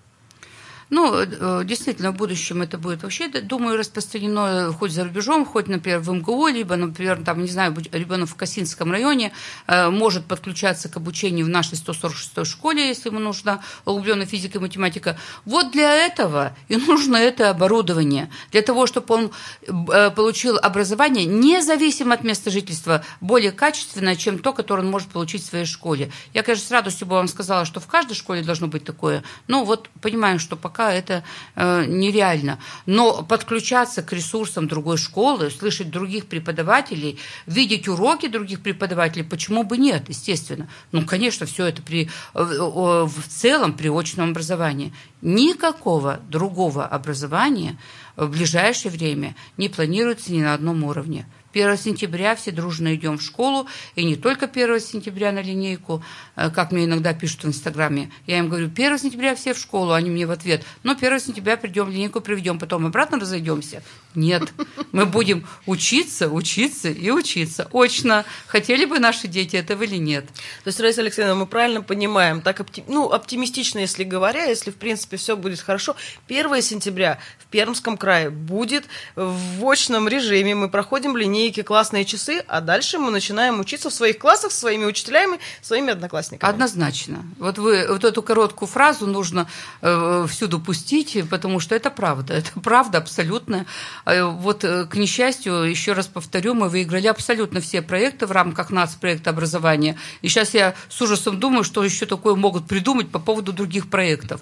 Ну, 0.89 1.16
э, 1.16 1.62
действительно, 1.64 2.12
в 2.12 2.16
будущем 2.16 2.62
это 2.62 2.78
будет 2.78 3.03
вообще, 3.03 3.28
думаю, 3.28 3.76
распространено 3.76 4.72
хоть 4.72 4.93
за 4.93 5.03
рубежом, 5.03 5.45
хоть, 5.45 5.66
например, 5.66 5.99
в 5.99 6.12
МГУ, 6.12 6.47
либо, 6.47 6.76
например, 6.76 7.24
там, 7.24 7.43
не 7.43 7.49
знаю, 7.49 7.74
ребенок 7.91 8.28
в 8.28 8.37
Касинском 8.37 8.93
районе 8.93 9.32
э, 9.66 9.91
может 9.91 10.26
подключаться 10.26 10.89
к 10.89 10.97
обучению 10.97 11.47
в 11.47 11.49
нашей 11.49 11.74
146-й 11.74 12.45
школе, 12.45 12.87
если 12.87 13.09
ему 13.09 13.18
нужна 13.18 13.62
углубленная 13.84 14.26
физика 14.26 14.59
и 14.59 14.61
математика. 14.61 15.18
Вот 15.45 15.72
для 15.72 15.93
этого 15.93 16.57
и 16.68 16.76
нужно 16.76 17.16
это 17.16 17.51
оборудование, 17.51 18.30
для 18.53 18.62
того, 18.62 18.87
чтобы 18.87 19.12
он 19.12 19.30
э, 19.66 20.11
получил 20.12 20.57
образование, 20.57 21.24
независимо 21.24 22.14
от 22.14 22.22
места 22.22 22.51
жительства, 22.51 23.05
более 23.20 23.51
качественное, 23.51 24.14
чем 24.14 24.39
то, 24.39 24.53
которое 24.53 24.82
он 24.82 24.91
может 24.91 25.09
получить 25.09 25.43
в 25.43 25.47
своей 25.47 25.66
школе. 25.66 26.12
Я, 26.32 26.45
конечно, 26.45 26.68
с 26.68 26.70
радостью 26.70 27.09
бы 27.09 27.16
вам 27.16 27.26
сказала, 27.26 27.64
что 27.64 27.80
в 27.80 27.89
каждой 27.89 28.14
школе 28.14 28.43
должно 28.43 28.68
быть 28.68 28.84
такое, 28.84 29.24
но 29.49 29.64
вот 29.64 29.89
понимаю, 30.01 30.39
что 30.39 30.55
пока 30.55 30.76
пока 30.77 30.93
это 30.93 31.22
э, 31.55 31.87
нереально. 31.87 32.59
Но 32.85 33.22
подключаться 33.22 34.03
к 34.03 34.12
ресурсам 34.12 34.68
другой 34.68 34.99
школы, 34.99 35.51
слышать 35.51 35.91
других 35.91 36.27
преподавателей, 36.27 37.18
видеть 37.47 37.89
уроки 37.89 38.29
других 38.29 38.61
преподавателей, 38.61 39.24
почему 39.24 39.62
бы 39.62 39.79
нет, 39.79 40.09
естественно. 40.09 40.68
Ну, 40.93 41.07
конечно, 41.07 41.47
все 41.47 41.66
это 41.66 41.81
при, 41.81 42.11
э, 42.35 42.43
в 42.43 43.22
целом 43.29 43.72
при 43.72 43.89
очном 43.89 44.31
образовании. 44.31 44.93
Никакого 45.22 46.20
другого 46.29 46.85
образования 46.85 47.79
в 48.16 48.29
ближайшее 48.29 48.93
время 48.93 49.35
не 49.57 49.68
планируется 49.70 50.33
ни 50.33 50.43
на 50.43 50.53
одном 50.53 50.85
уровне. 50.85 51.27
1 51.57 51.79
сентября 51.79 52.37
все 52.37 52.51
дружно 52.53 52.95
идем 52.95 53.17
в 53.17 53.23
школу, 53.23 53.67
и 53.95 54.05
не 54.05 54.17
только 54.17 54.47
1 54.47 54.79
сентября 54.81 55.33
на 55.33 55.41
линейку, 55.41 56.05
э, 56.37 56.51
как 56.51 56.71
мне 56.71 56.85
иногда 56.85 57.15
пишут 57.15 57.45
в 57.45 57.49
Инстаграме. 57.49 58.11
Я 58.27 58.39
им 58.39 58.49
говорю, 58.49 58.67
1 58.67 58.99
сентября 58.99 59.35
все 59.35 59.55
в 59.55 59.59
школу, 59.59 59.93
они 59.93 60.11
мне 60.11 60.27
в 60.27 60.31
ответ, 60.31 60.65
но 60.83 60.93
1 60.93 61.19
сентября 61.21 61.57
придем 61.57 61.89
линейку, 61.89 62.21
приведем, 62.21 62.59
потом 62.59 62.87
обратно 62.87 63.19
разойдемся. 63.19 63.83
Нет, 64.15 64.53
мы 64.93 65.07
будем 65.07 65.47
учиться, 65.65 66.29
учиться 66.29 66.91
и 66.91 67.11
учиться. 67.11 67.69
Очно. 67.73 68.25
Хотели 68.47 68.85
бы 68.85 68.99
наши 68.99 69.29
дети 69.29 69.57
этого 69.57 69.83
или 69.83 69.97
нет? 69.97 70.27
То 70.65 70.69
есть, 70.69 70.81
Раиса 70.81 71.01
Алексеевна, 71.01 71.35
мы 71.35 71.47
правильно 71.47 71.83
понимаем, 71.83 72.41
так 72.41 72.61
опти... 72.61 72.85
ну, 72.87 73.11
оптимистично, 73.11 73.79
если 73.79 74.05
говоря, 74.05 74.45
если, 74.45 74.71
в 74.71 74.77
принципе, 74.77 75.17
все 75.17 75.37
будет 75.37 75.61
хорошо, 75.61 75.97
1 76.29 76.63
сентября 76.63 77.19
в 77.39 77.47
Пермском 77.47 77.97
крае 77.97 78.31
будет 78.31 78.85
в 79.15 79.67
очном 79.67 80.09
режиме, 80.09 80.55
мы 80.55 80.69
проходим 80.69 81.17
линейку 81.17 81.46
линейки, 81.47 81.63
классные 81.63 82.05
часы, 82.05 82.45
а 82.49 82.61
дальше 82.61 82.99
мы 82.99 83.11
начинаем 83.11 83.61
учиться 83.61 83.91
в 83.91 83.95
своих 83.95 84.19
классах 84.19 84.53
с 84.53 84.59
своими 84.59 84.85
учителями, 84.85 85.39
своими 85.63 85.93
одноклассниками. 85.93 86.51
Однозначно. 86.51 87.25
Вот 87.39 87.59
вы 87.59 87.87
вот 87.89 88.05
эту 88.05 88.23
короткую 88.23 88.69
фразу 88.69 89.07
нужно 89.07 89.47
э, 89.83 90.27
всюду 90.29 90.61
пустить, 90.61 91.19
потому 91.31 91.61
что 91.61 91.75
это 91.75 91.91
правда. 91.91 92.35
Это 92.35 92.51
правда 92.61 92.99
абсолютно. 92.99 93.67
Э, 94.05 94.25
вот, 94.25 94.65
э, 94.65 94.87
к 94.87 94.97
несчастью, 94.97 95.71
еще 95.71 95.93
раз 95.93 96.07
повторю, 96.07 96.55
мы 96.55 96.69
выиграли 96.69 97.07
абсолютно 97.07 97.61
все 97.61 97.83
проекты 97.83 98.27
в 98.27 98.33
рамках 98.33 98.71
нацпроекта 98.71 99.31
образования. 99.31 99.97
И 100.23 100.29
сейчас 100.29 100.55
я 100.55 100.75
с 100.89 101.01
ужасом 101.01 101.39
думаю, 101.39 101.65
что 101.65 101.85
еще 101.85 102.07
такое 102.07 102.35
могут 102.35 102.67
придумать 102.67 103.11
по 103.11 103.19
поводу 103.19 103.53
других 103.53 103.89
проектов. 103.89 104.41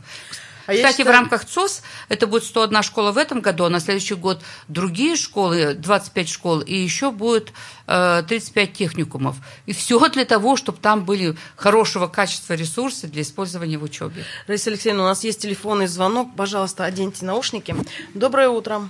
А 0.66 0.72
Кстати, 0.72 0.98
считаю... 0.98 1.08
в 1.08 1.12
рамках 1.12 1.44
ЦОС 1.44 1.82
это 2.08 2.26
будет 2.26 2.44
101 2.44 2.82
школа 2.82 3.12
в 3.12 3.18
этом 3.18 3.40
году, 3.40 3.64
а 3.64 3.70
на 3.70 3.80
следующий 3.80 4.14
год 4.14 4.42
другие 4.68 5.16
школы, 5.16 5.74
25 5.74 6.28
школ, 6.28 6.60
и 6.60 6.74
еще 6.74 7.10
будет 7.10 7.52
э, 7.86 8.22
35 8.26 8.72
техникумов. 8.72 9.36
И 9.66 9.72
все 9.72 9.98
для 10.08 10.24
того, 10.24 10.56
чтобы 10.56 10.78
там 10.78 11.04
были 11.04 11.34
хорошего 11.56 12.06
качества 12.06 12.54
ресурсы 12.54 13.06
для 13.06 13.22
использования 13.22 13.78
в 13.78 13.82
учебе. 13.82 14.24
Раиса 14.46 14.70
Алексеевна, 14.70 15.02
у 15.02 15.06
нас 15.06 15.24
есть 15.24 15.42
телефонный 15.42 15.86
звонок. 15.86 16.28
Пожалуйста, 16.36 16.84
оденьте 16.84 17.24
наушники. 17.24 17.74
Доброе 18.14 18.48
утро. 18.48 18.82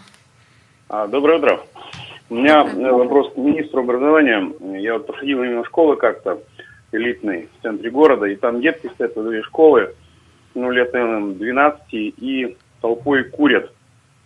А, 0.89 1.07
доброе 1.09 1.39
утро. 1.39 1.61
У 2.31 2.37
меня 2.37 2.65
доброе. 2.65 2.93
вопрос 2.93 3.33
к 3.33 3.37
министру 3.37 3.81
образования. 3.81 4.51
Я 4.81 4.95
вот 4.95 5.07
проходил 5.07 5.43
мимо 5.43 5.65
школы 5.65 5.97
как-то, 5.97 6.41
элитной, 6.93 7.49
в 7.59 7.63
центре 7.63 7.91
города, 7.91 8.27
и 8.27 8.37
там 8.37 8.61
детки 8.61 8.89
стоят 8.95 9.17
во 9.17 9.25
две 9.25 9.43
школы, 9.43 9.95
ну, 10.55 10.71
лет, 10.71 10.93
наверное, 10.93 11.35
12, 11.35 11.83
и 11.93 12.57
толпой 12.81 13.25
курят. 13.25 13.73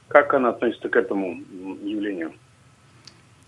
Как 0.09 0.33
она 0.35 0.51
относится 0.51 0.89
к 0.89 0.97
этому 0.97 1.43
явлению? 1.83 2.33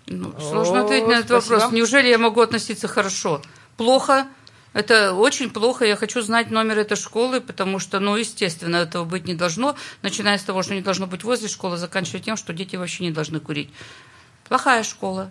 Ну, 0.07 0.33
сложно 0.41 0.85
ответить 0.85 1.07
на 1.07 1.13
этот 1.13 1.27
спасибо. 1.27 1.55
вопрос. 1.55 1.73
Неужели 1.73 2.09
я 2.09 2.19
могу 2.19 2.41
относиться 2.41 2.89
хорошо? 2.89 3.41
Плохо. 3.77 4.27
Это 4.73 5.15
очень 5.15 5.51
плохо. 5.51 5.85
Я 5.85 5.97
хочу 5.97 6.21
знать 6.21 6.51
номер 6.51 6.79
этой 6.79 6.97
школы, 6.97 7.41
потому 7.41 7.79
что, 7.79 7.99
ну, 7.99 8.17
естественно, 8.17 8.77
этого 8.77 9.05
быть 9.05 9.27
не 9.27 9.35
должно. 9.35 9.77
Начиная 10.03 10.39
с 10.39 10.43
того, 10.43 10.63
что 10.63 10.75
не 10.75 10.81
должно 10.81 11.07
быть 11.07 11.25
возле 11.25 11.49
школы, 11.49 11.77
заканчивая 11.77 12.21
тем, 12.21 12.37
что 12.37 12.53
дети 12.53 12.77
вообще 12.77 13.05
не 13.05 13.11
должны 13.11 13.41
курить. 13.41 13.71
Плохая 14.49 14.83
школа, 14.83 15.31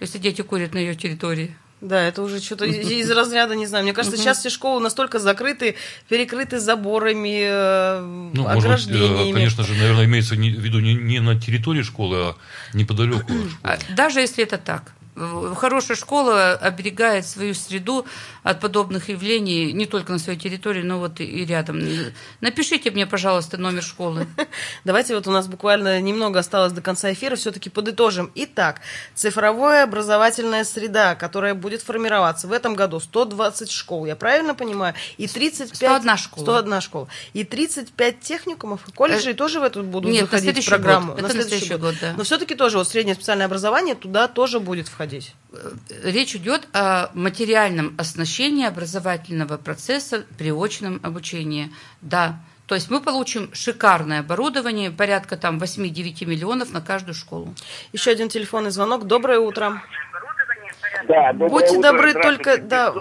если 0.00 0.18
дети 0.18 0.42
курят 0.42 0.74
на 0.74 0.78
ее 0.78 0.94
территории. 0.94 1.56
Да, 1.80 2.00
это 2.02 2.22
уже 2.22 2.40
что-то 2.40 2.64
из 2.66 3.10
разряда, 3.10 3.54
не 3.54 3.66
знаю. 3.66 3.84
Мне 3.84 3.92
кажется, 3.92 4.16
сейчас 4.16 4.38
все 4.38 4.50
школы 4.50 4.80
настолько 4.80 5.18
закрыты, 5.18 5.76
перекрыты 6.08 6.60
заборами, 6.60 7.42
э, 7.44 8.30
ну, 8.34 8.46
ограждениями. 8.46 9.16
Может, 9.16 9.34
конечно 9.34 9.64
же, 9.64 9.74
наверное, 9.74 10.04
имеется 10.04 10.34
в 10.34 10.38
виду 10.38 10.80
не 10.80 11.20
на 11.20 11.40
территории 11.40 11.82
школы, 11.82 12.16
а 12.18 12.36
неподалеку. 12.74 13.32
А 13.62 13.78
даже 13.96 14.20
если 14.20 14.44
это 14.44 14.58
так. 14.58 14.92
Хорошая 15.16 15.96
школа 15.96 16.52
оберегает 16.52 17.26
свою 17.26 17.52
среду 17.52 18.06
от 18.42 18.60
подобных 18.60 19.08
явлений 19.08 19.72
не 19.72 19.86
только 19.86 20.12
на 20.12 20.18
своей 20.18 20.38
территории, 20.38 20.82
но 20.82 20.98
вот 20.98 21.20
и 21.20 21.44
рядом. 21.44 21.80
Напишите 22.40 22.90
мне, 22.90 23.06
пожалуйста, 23.06 23.58
номер 23.58 23.82
школы. 23.82 24.26
Давайте 24.84 25.14
вот 25.14 25.26
у 25.26 25.30
нас 25.30 25.48
буквально 25.48 26.00
немного 26.00 26.38
осталось 26.38 26.72
до 26.72 26.80
конца 26.80 27.12
эфира, 27.12 27.36
все-таки 27.36 27.68
подытожим. 27.70 28.30
Итак, 28.34 28.80
цифровая 29.14 29.84
образовательная 29.84 30.64
среда, 30.64 31.16
которая 31.16 31.54
будет 31.54 31.82
формироваться 31.82 32.46
в 32.46 32.52
этом 32.52 32.74
году 32.74 33.00
120 33.00 33.70
школ, 33.70 34.06
я 34.06 34.16
правильно 34.16 34.54
понимаю? 34.54 34.94
И 35.18 35.26
35... 35.26 35.76
101 35.76 36.16
школа. 36.16 36.44
101 36.44 36.80
школа. 36.80 37.08
И 37.32 37.44
35 37.44 38.20
техникумов 38.20 38.88
и 38.88 38.92
колледжей 38.92 39.32
э... 39.32 39.36
тоже 39.36 39.60
в 39.60 39.64
эту 39.64 39.82
будут 39.82 40.10
Нет, 40.10 40.30
заходить 40.30 40.64
в 40.64 40.68
программу. 40.68 41.08
Год. 41.08 41.18
Это 41.18 41.22
на 41.24 41.30
следующий, 41.30 41.66
следующий 41.66 41.82
год, 41.82 41.94
да. 42.00 42.14
Но 42.16 42.24
все-таки 42.24 42.54
тоже 42.54 42.78
вот 42.78 42.88
среднее 42.88 43.16
специальное 43.16 43.46
образование 43.46 43.94
туда 43.94 44.28
тоже 44.28 44.60
будет 44.60 44.88
входить. 44.88 44.99
Э, 45.00 45.70
речь 46.04 46.36
идет 46.36 46.68
о 46.74 47.10
материальном 47.14 47.94
оснащении 47.98 48.66
образовательного 48.66 49.56
процесса 49.56 50.24
при 50.38 50.52
очном 50.52 51.00
обучении. 51.02 51.70
Да, 52.02 52.36
то 52.66 52.74
есть 52.74 52.90
мы 52.90 53.00
получим 53.00 53.52
шикарное 53.52 54.20
оборудование, 54.20 54.90
порядка 54.90 55.36
там 55.36 55.58
8-9 55.58 56.26
миллионов 56.26 56.72
на 56.72 56.80
каждую 56.80 57.14
школу. 57.14 57.54
Еще 57.92 58.10
один 58.10 58.28
телефонный 58.28 58.70
звонок. 58.70 59.06
Доброе 59.06 59.38
утро. 59.38 59.82
Да, 61.08 61.32
доброе 61.32 61.50
Будьте 61.50 61.78
утро. 61.78 61.92
добры, 61.92 62.12
только 62.12 62.58
да, 62.58 62.94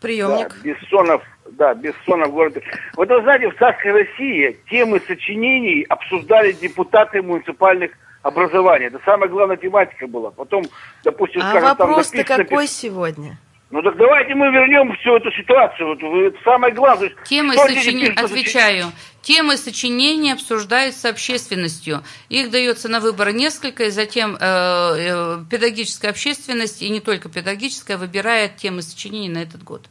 приемник. 0.00 0.48
Да, 0.48 0.62
Бессонов, 0.62 1.22
да, 1.52 1.74
Бессонов 1.74 2.32
город. 2.32 2.58
Вот 2.96 3.08
вы 3.08 3.22
знаете, 3.22 3.50
в 3.50 3.56
царской 3.56 3.92
России 3.92 4.58
темы 4.70 5.00
сочинений 5.06 5.84
обсуждали 5.88 6.52
депутаты 6.52 7.22
муниципальных 7.22 7.92
образование. 8.26 8.88
Это 8.88 9.00
самая 9.04 9.28
главная 9.28 9.56
тематика 9.56 10.06
была. 10.06 10.30
Потом, 10.30 10.64
допустим, 11.04 11.40
А 11.42 11.50
скажем, 11.50 11.76
там 11.76 11.88
вопрос-то 11.88 12.16
написано- 12.18 12.44
какой 12.44 12.66
сегодня? 12.66 13.38
Ну 13.68 13.82
так 13.82 13.96
давайте 13.96 14.32
мы 14.36 14.46
вернем 14.52 14.94
всю 14.96 15.16
эту 15.16 15.30
ситуацию. 15.32 15.88
Вот 15.88 16.00
вы- 16.00 16.26
это 16.28 16.38
самое 16.44 16.72
главное. 16.72 17.10
Темы 17.24 17.54
сочинения, 17.56 18.12
отвечаю, 18.12 18.92
темы 19.22 19.56
сочинения 19.56 20.34
обсуждаются 20.34 21.08
общественностью. 21.08 22.02
Их 22.28 22.50
дается 22.52 22.88
на 22.88 23.00
выбор 23.00 23.32
несколько, 23.32 23.84
и 23.84 23.90
затем 23.90 24.36
э, 24.36 24.38
э, 24.40 25.38
педагогическая 25.50 26.10
общественность, 26.12 26.80
и 26.80 26.88
не 26.90 27.00
только 27.00 27.28
педагогическая, 27.28 27.96
выбирает 27.98 28.56
темы 28.56 28.82
сочинений 28.82 29.28
на 29.30 29.38
этот 29.38 29.64
год. 29.64 29.82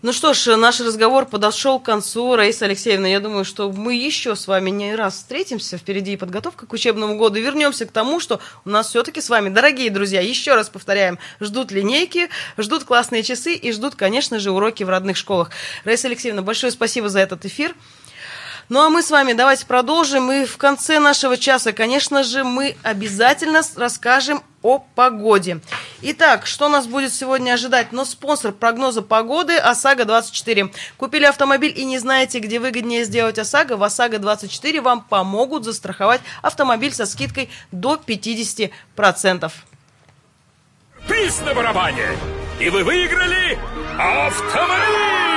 Ну 0.00 0.12
что 0.12 0.32
ж, 0.32 0.56
наш 0.56 0.78
разговор 0.78 1.26
подошел 1.26 1.80
к 1.80 1.82
концу. 1.82 2.36
Раиса 2.36 2.66
Алексеевна, 2.66 3.08
я 3.08 3.18
думаю, 3.18 3.44
что 3.44 3.72
мы 3.72 3.96
еще 3.96 4.36
с 4.36 4.46
вами 4.46 4.70
не 4.70 4.94
раз 4.94 5.14
встретимся. 5.14 5.76
Впереди 5.76 6.16
подготовка 6.16 6.66
к 6.66 6.72
учебному 6.72 7.18
году. 7.18 7.40
Вернемся 7.40 7.84
к 7.84 7.90
тому, 7.90 8.20
что 8.20 8.38
у 8.64 8.70
нас 8.70 8.90
все-таки 8.90 9.20
с 9.20 9.28
вами, 9.28 9.48
дорогие 9.48 9.90
друзья, 9.90 10.20
еще 10.20 10.54
раз 10.54 10.68
повторяем, 10.68 11.18
ждут 11.40 11.72
линейки, 11.72 12.28
ждут 12.56 12.84
классные 12.84 13.24
часы 13.24 13.54
и 13.54 13.72
ждут, 13.72 13.96
конечно 13.96 14.38
же, 14.38 14.52
уроки 14.52 14.84
в 14.84 14.88
родных 14.88 15.16
школах. 15.16 15.50
Раиса 15.82 16.06
Алексеевна, 16.06 16.42
большое 16.42 16.70
спасибо 16.70 17.08
за 17.08 17.18
этот 17.18 17.44
эфир. 17.44 17.74
Ну 18.68 18.80
а 18.80 18.90
мы 18.90 19.02
с 19.02 19.10
вами 19.10 19.32
давайте 19.32 19.66
продолжим. 19.66 20.30
И 20.30 20.44
в 20.44 20.58
конце 20.58 21.00
нашего 21.00 21.36
часа, 21.36 21.72
конечно 21.72 22.22
же, 22.22 22.44
мы 22.44 22.76
обязательно 22.84 23.62
расскажем 23.74 24.44
о 24.62 24.78
погоде. 24.94 25.60
Итак, 26.02 26.46
что 26.46 26.68
нас 26.68 26.86
будет 26.86 27.12
сегодня 27.12 27.52
ожидать? 27.52 27.92
Но 27.92 28.04
спонсор 28.04 28.52
прогноза 28.52 29.02
погоды 29.02 29.56
ОСАГО-24. 29.58 30.72
Купили 30.96 31.24
автомобиль 31.24 31.72
и 31.76 31.84
не 31.84 31.98
знаете, 31.98 32.38
где 32.38 32.58
выгоднее 32.58 33.04
сделать 33.04 33.38
ОСАГО? 33.38 33.76
В 33.76 33.82
ОСАГО-24 33.84 34.80
вам 34.80 35.02
помогут 35.02 35.64
застраховать 35.64 36.20
автомобиль 36.42 36.92
со 36.92 37.06
скидкой 37.06 37.50
до 37.72 37.94
50%. 37.94 39.52
Приз 41.06 41.40
на 41.40 41.54
барабане! 41.54 42.08
И 42.60 42.68
вы 42.70 42.84
выиграли 42.84 43.58
автомобиль! 43.98 45.27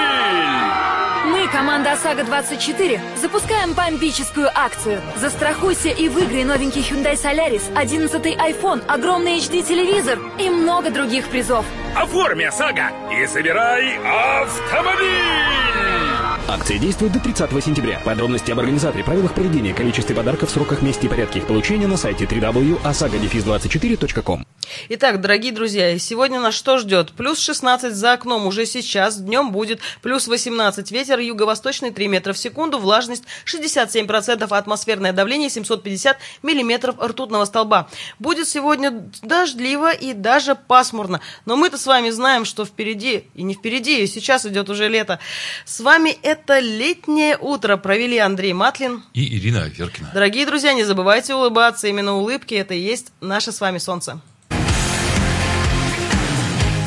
Команда 1.52 1.92
ОСАГО-24, 1.94 3.18
запускаем 3.18 3.74
бомбическую 3.74 4.50
акцию. 4.56 5.02
Застрахуйся 5.18 5.90
и 5.90 6.08
выиграй 6.08 6.46
новенький 6.46 6.82
Hyundai 6.82 7.16
Solaris, 7.16 7.64
11 7.76 8.26
iPhone, 8.38 8.82
огромный 8.88 9.38
HD-телевизор 9.38 10.18
и 10.40 10.50
много 10.50 10.92
других 10.92 11.28
призов. 11.28 11.66
Оформи 11.94 12.46
ОСАГО 12.46 12.92
и 13.12 13.26
забирай 13.26 13.98
автомобиль! 14.42 16.11
Акция 16.48 16.80
действует 16.80 17.14
до 17.14 17.20
30 17.20 17.64
сентября. 17.64 18.00
Подробности 18.04 18.52
об 18.52 18.60
организаторе, 18.60 19.04
правилах 19.04 19.34
поведения, 19.34 19.74
количестве 19.74 20.16
подарков, 20.16 20.50
сроках, 20.50 20.82
месте 20.82 21.08
и 21.08 21.10
порядке 21.10 21.40
их 21.40 21.48
получения 21.48 21.88
на 21.88 21.98
сайте 21.98 22.26
www.osagodefис24.com. 22.26 24.46
Итак, 24.90 25.22
дорогие 25.22 25.52
друзья, 25.52 25.98
сегодня 26.00 26.40
нас 26.40 26.54
что 26.54 26.78
ждет? 26.78 27.12
Плюс 27.12 27.40
16 27.40 27.94
за 27.94 28.14
окном 28.14 28.46
уже 28.46 28.66
сейчас, 28.66 29.18
днем 29.18 29.52
будет 29.52 29.82
плюс 30.02 30.28
18, 30.28 30.92
ветер 30.92 31.20
юго-восточный 31.20 31.92
3 31.92 32.08
метра 32.08 32.34
в 32.34 32.38
секунду, 32.38 32.78
влажность 32.78 33.24
67%, 33.46 34.48
а 34.50 34.58
атмосферное 34.58 35.14
давление 35.14 35.50
750 35.50 36.18
миллиметров 36.44 36.96
ртутного 37.02 37.46
столба. 37.46 37.90
Будет 38.20 38.48
сегодня 38.48 38.92
дождливо 39.22 39.92
и 39.92 40.14
даже 40.14 40.56
пасмурно, 40.56 41.22
но 41.46 41.56
мы-то 41.56 41.78
с 41.78 41.86
вами 41.86 42.10
знаем, 42.10 42.46
что 42.46 42.66
впереди, 42.66 43.26
и 43.36 43.44
не 43.44 43.56
впереди, 43.56 44.04
и 44.04 44.08
сейчас 44.08 44.46
идет 44.46 44.70
уже 44.70 44.88
лето. 44.88 45.20
С 45.66 45.80
вами 45.80 46.18
летнее 46.60 47.38
утро 47.38 47.78
провели 47.78 48.18
Андрей 48.18 48.54
Матлин. 48.54 49.04
И 49.14 49.38
Ирина 49.38 49.70
Веркина. 49.70 50.12
Дорогие 50.14 50.46
друзья, 50.46 50.74
не 50.74 50.84
забывайте 50.84 51.36
улыбаться, 51.36 51.88
именно 51.88 52.16
улыбки 52.16 52.56
это 52.56 52.74
и 52.74 52.80
есть 52.80 53.12
наше 53.22 53.52
с 53.52 53.62
вами 53.62 53.78
солнце. 53.78 54.20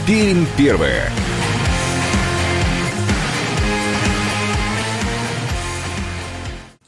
Пермь 0.06 0.46
первое. 0.56 1.10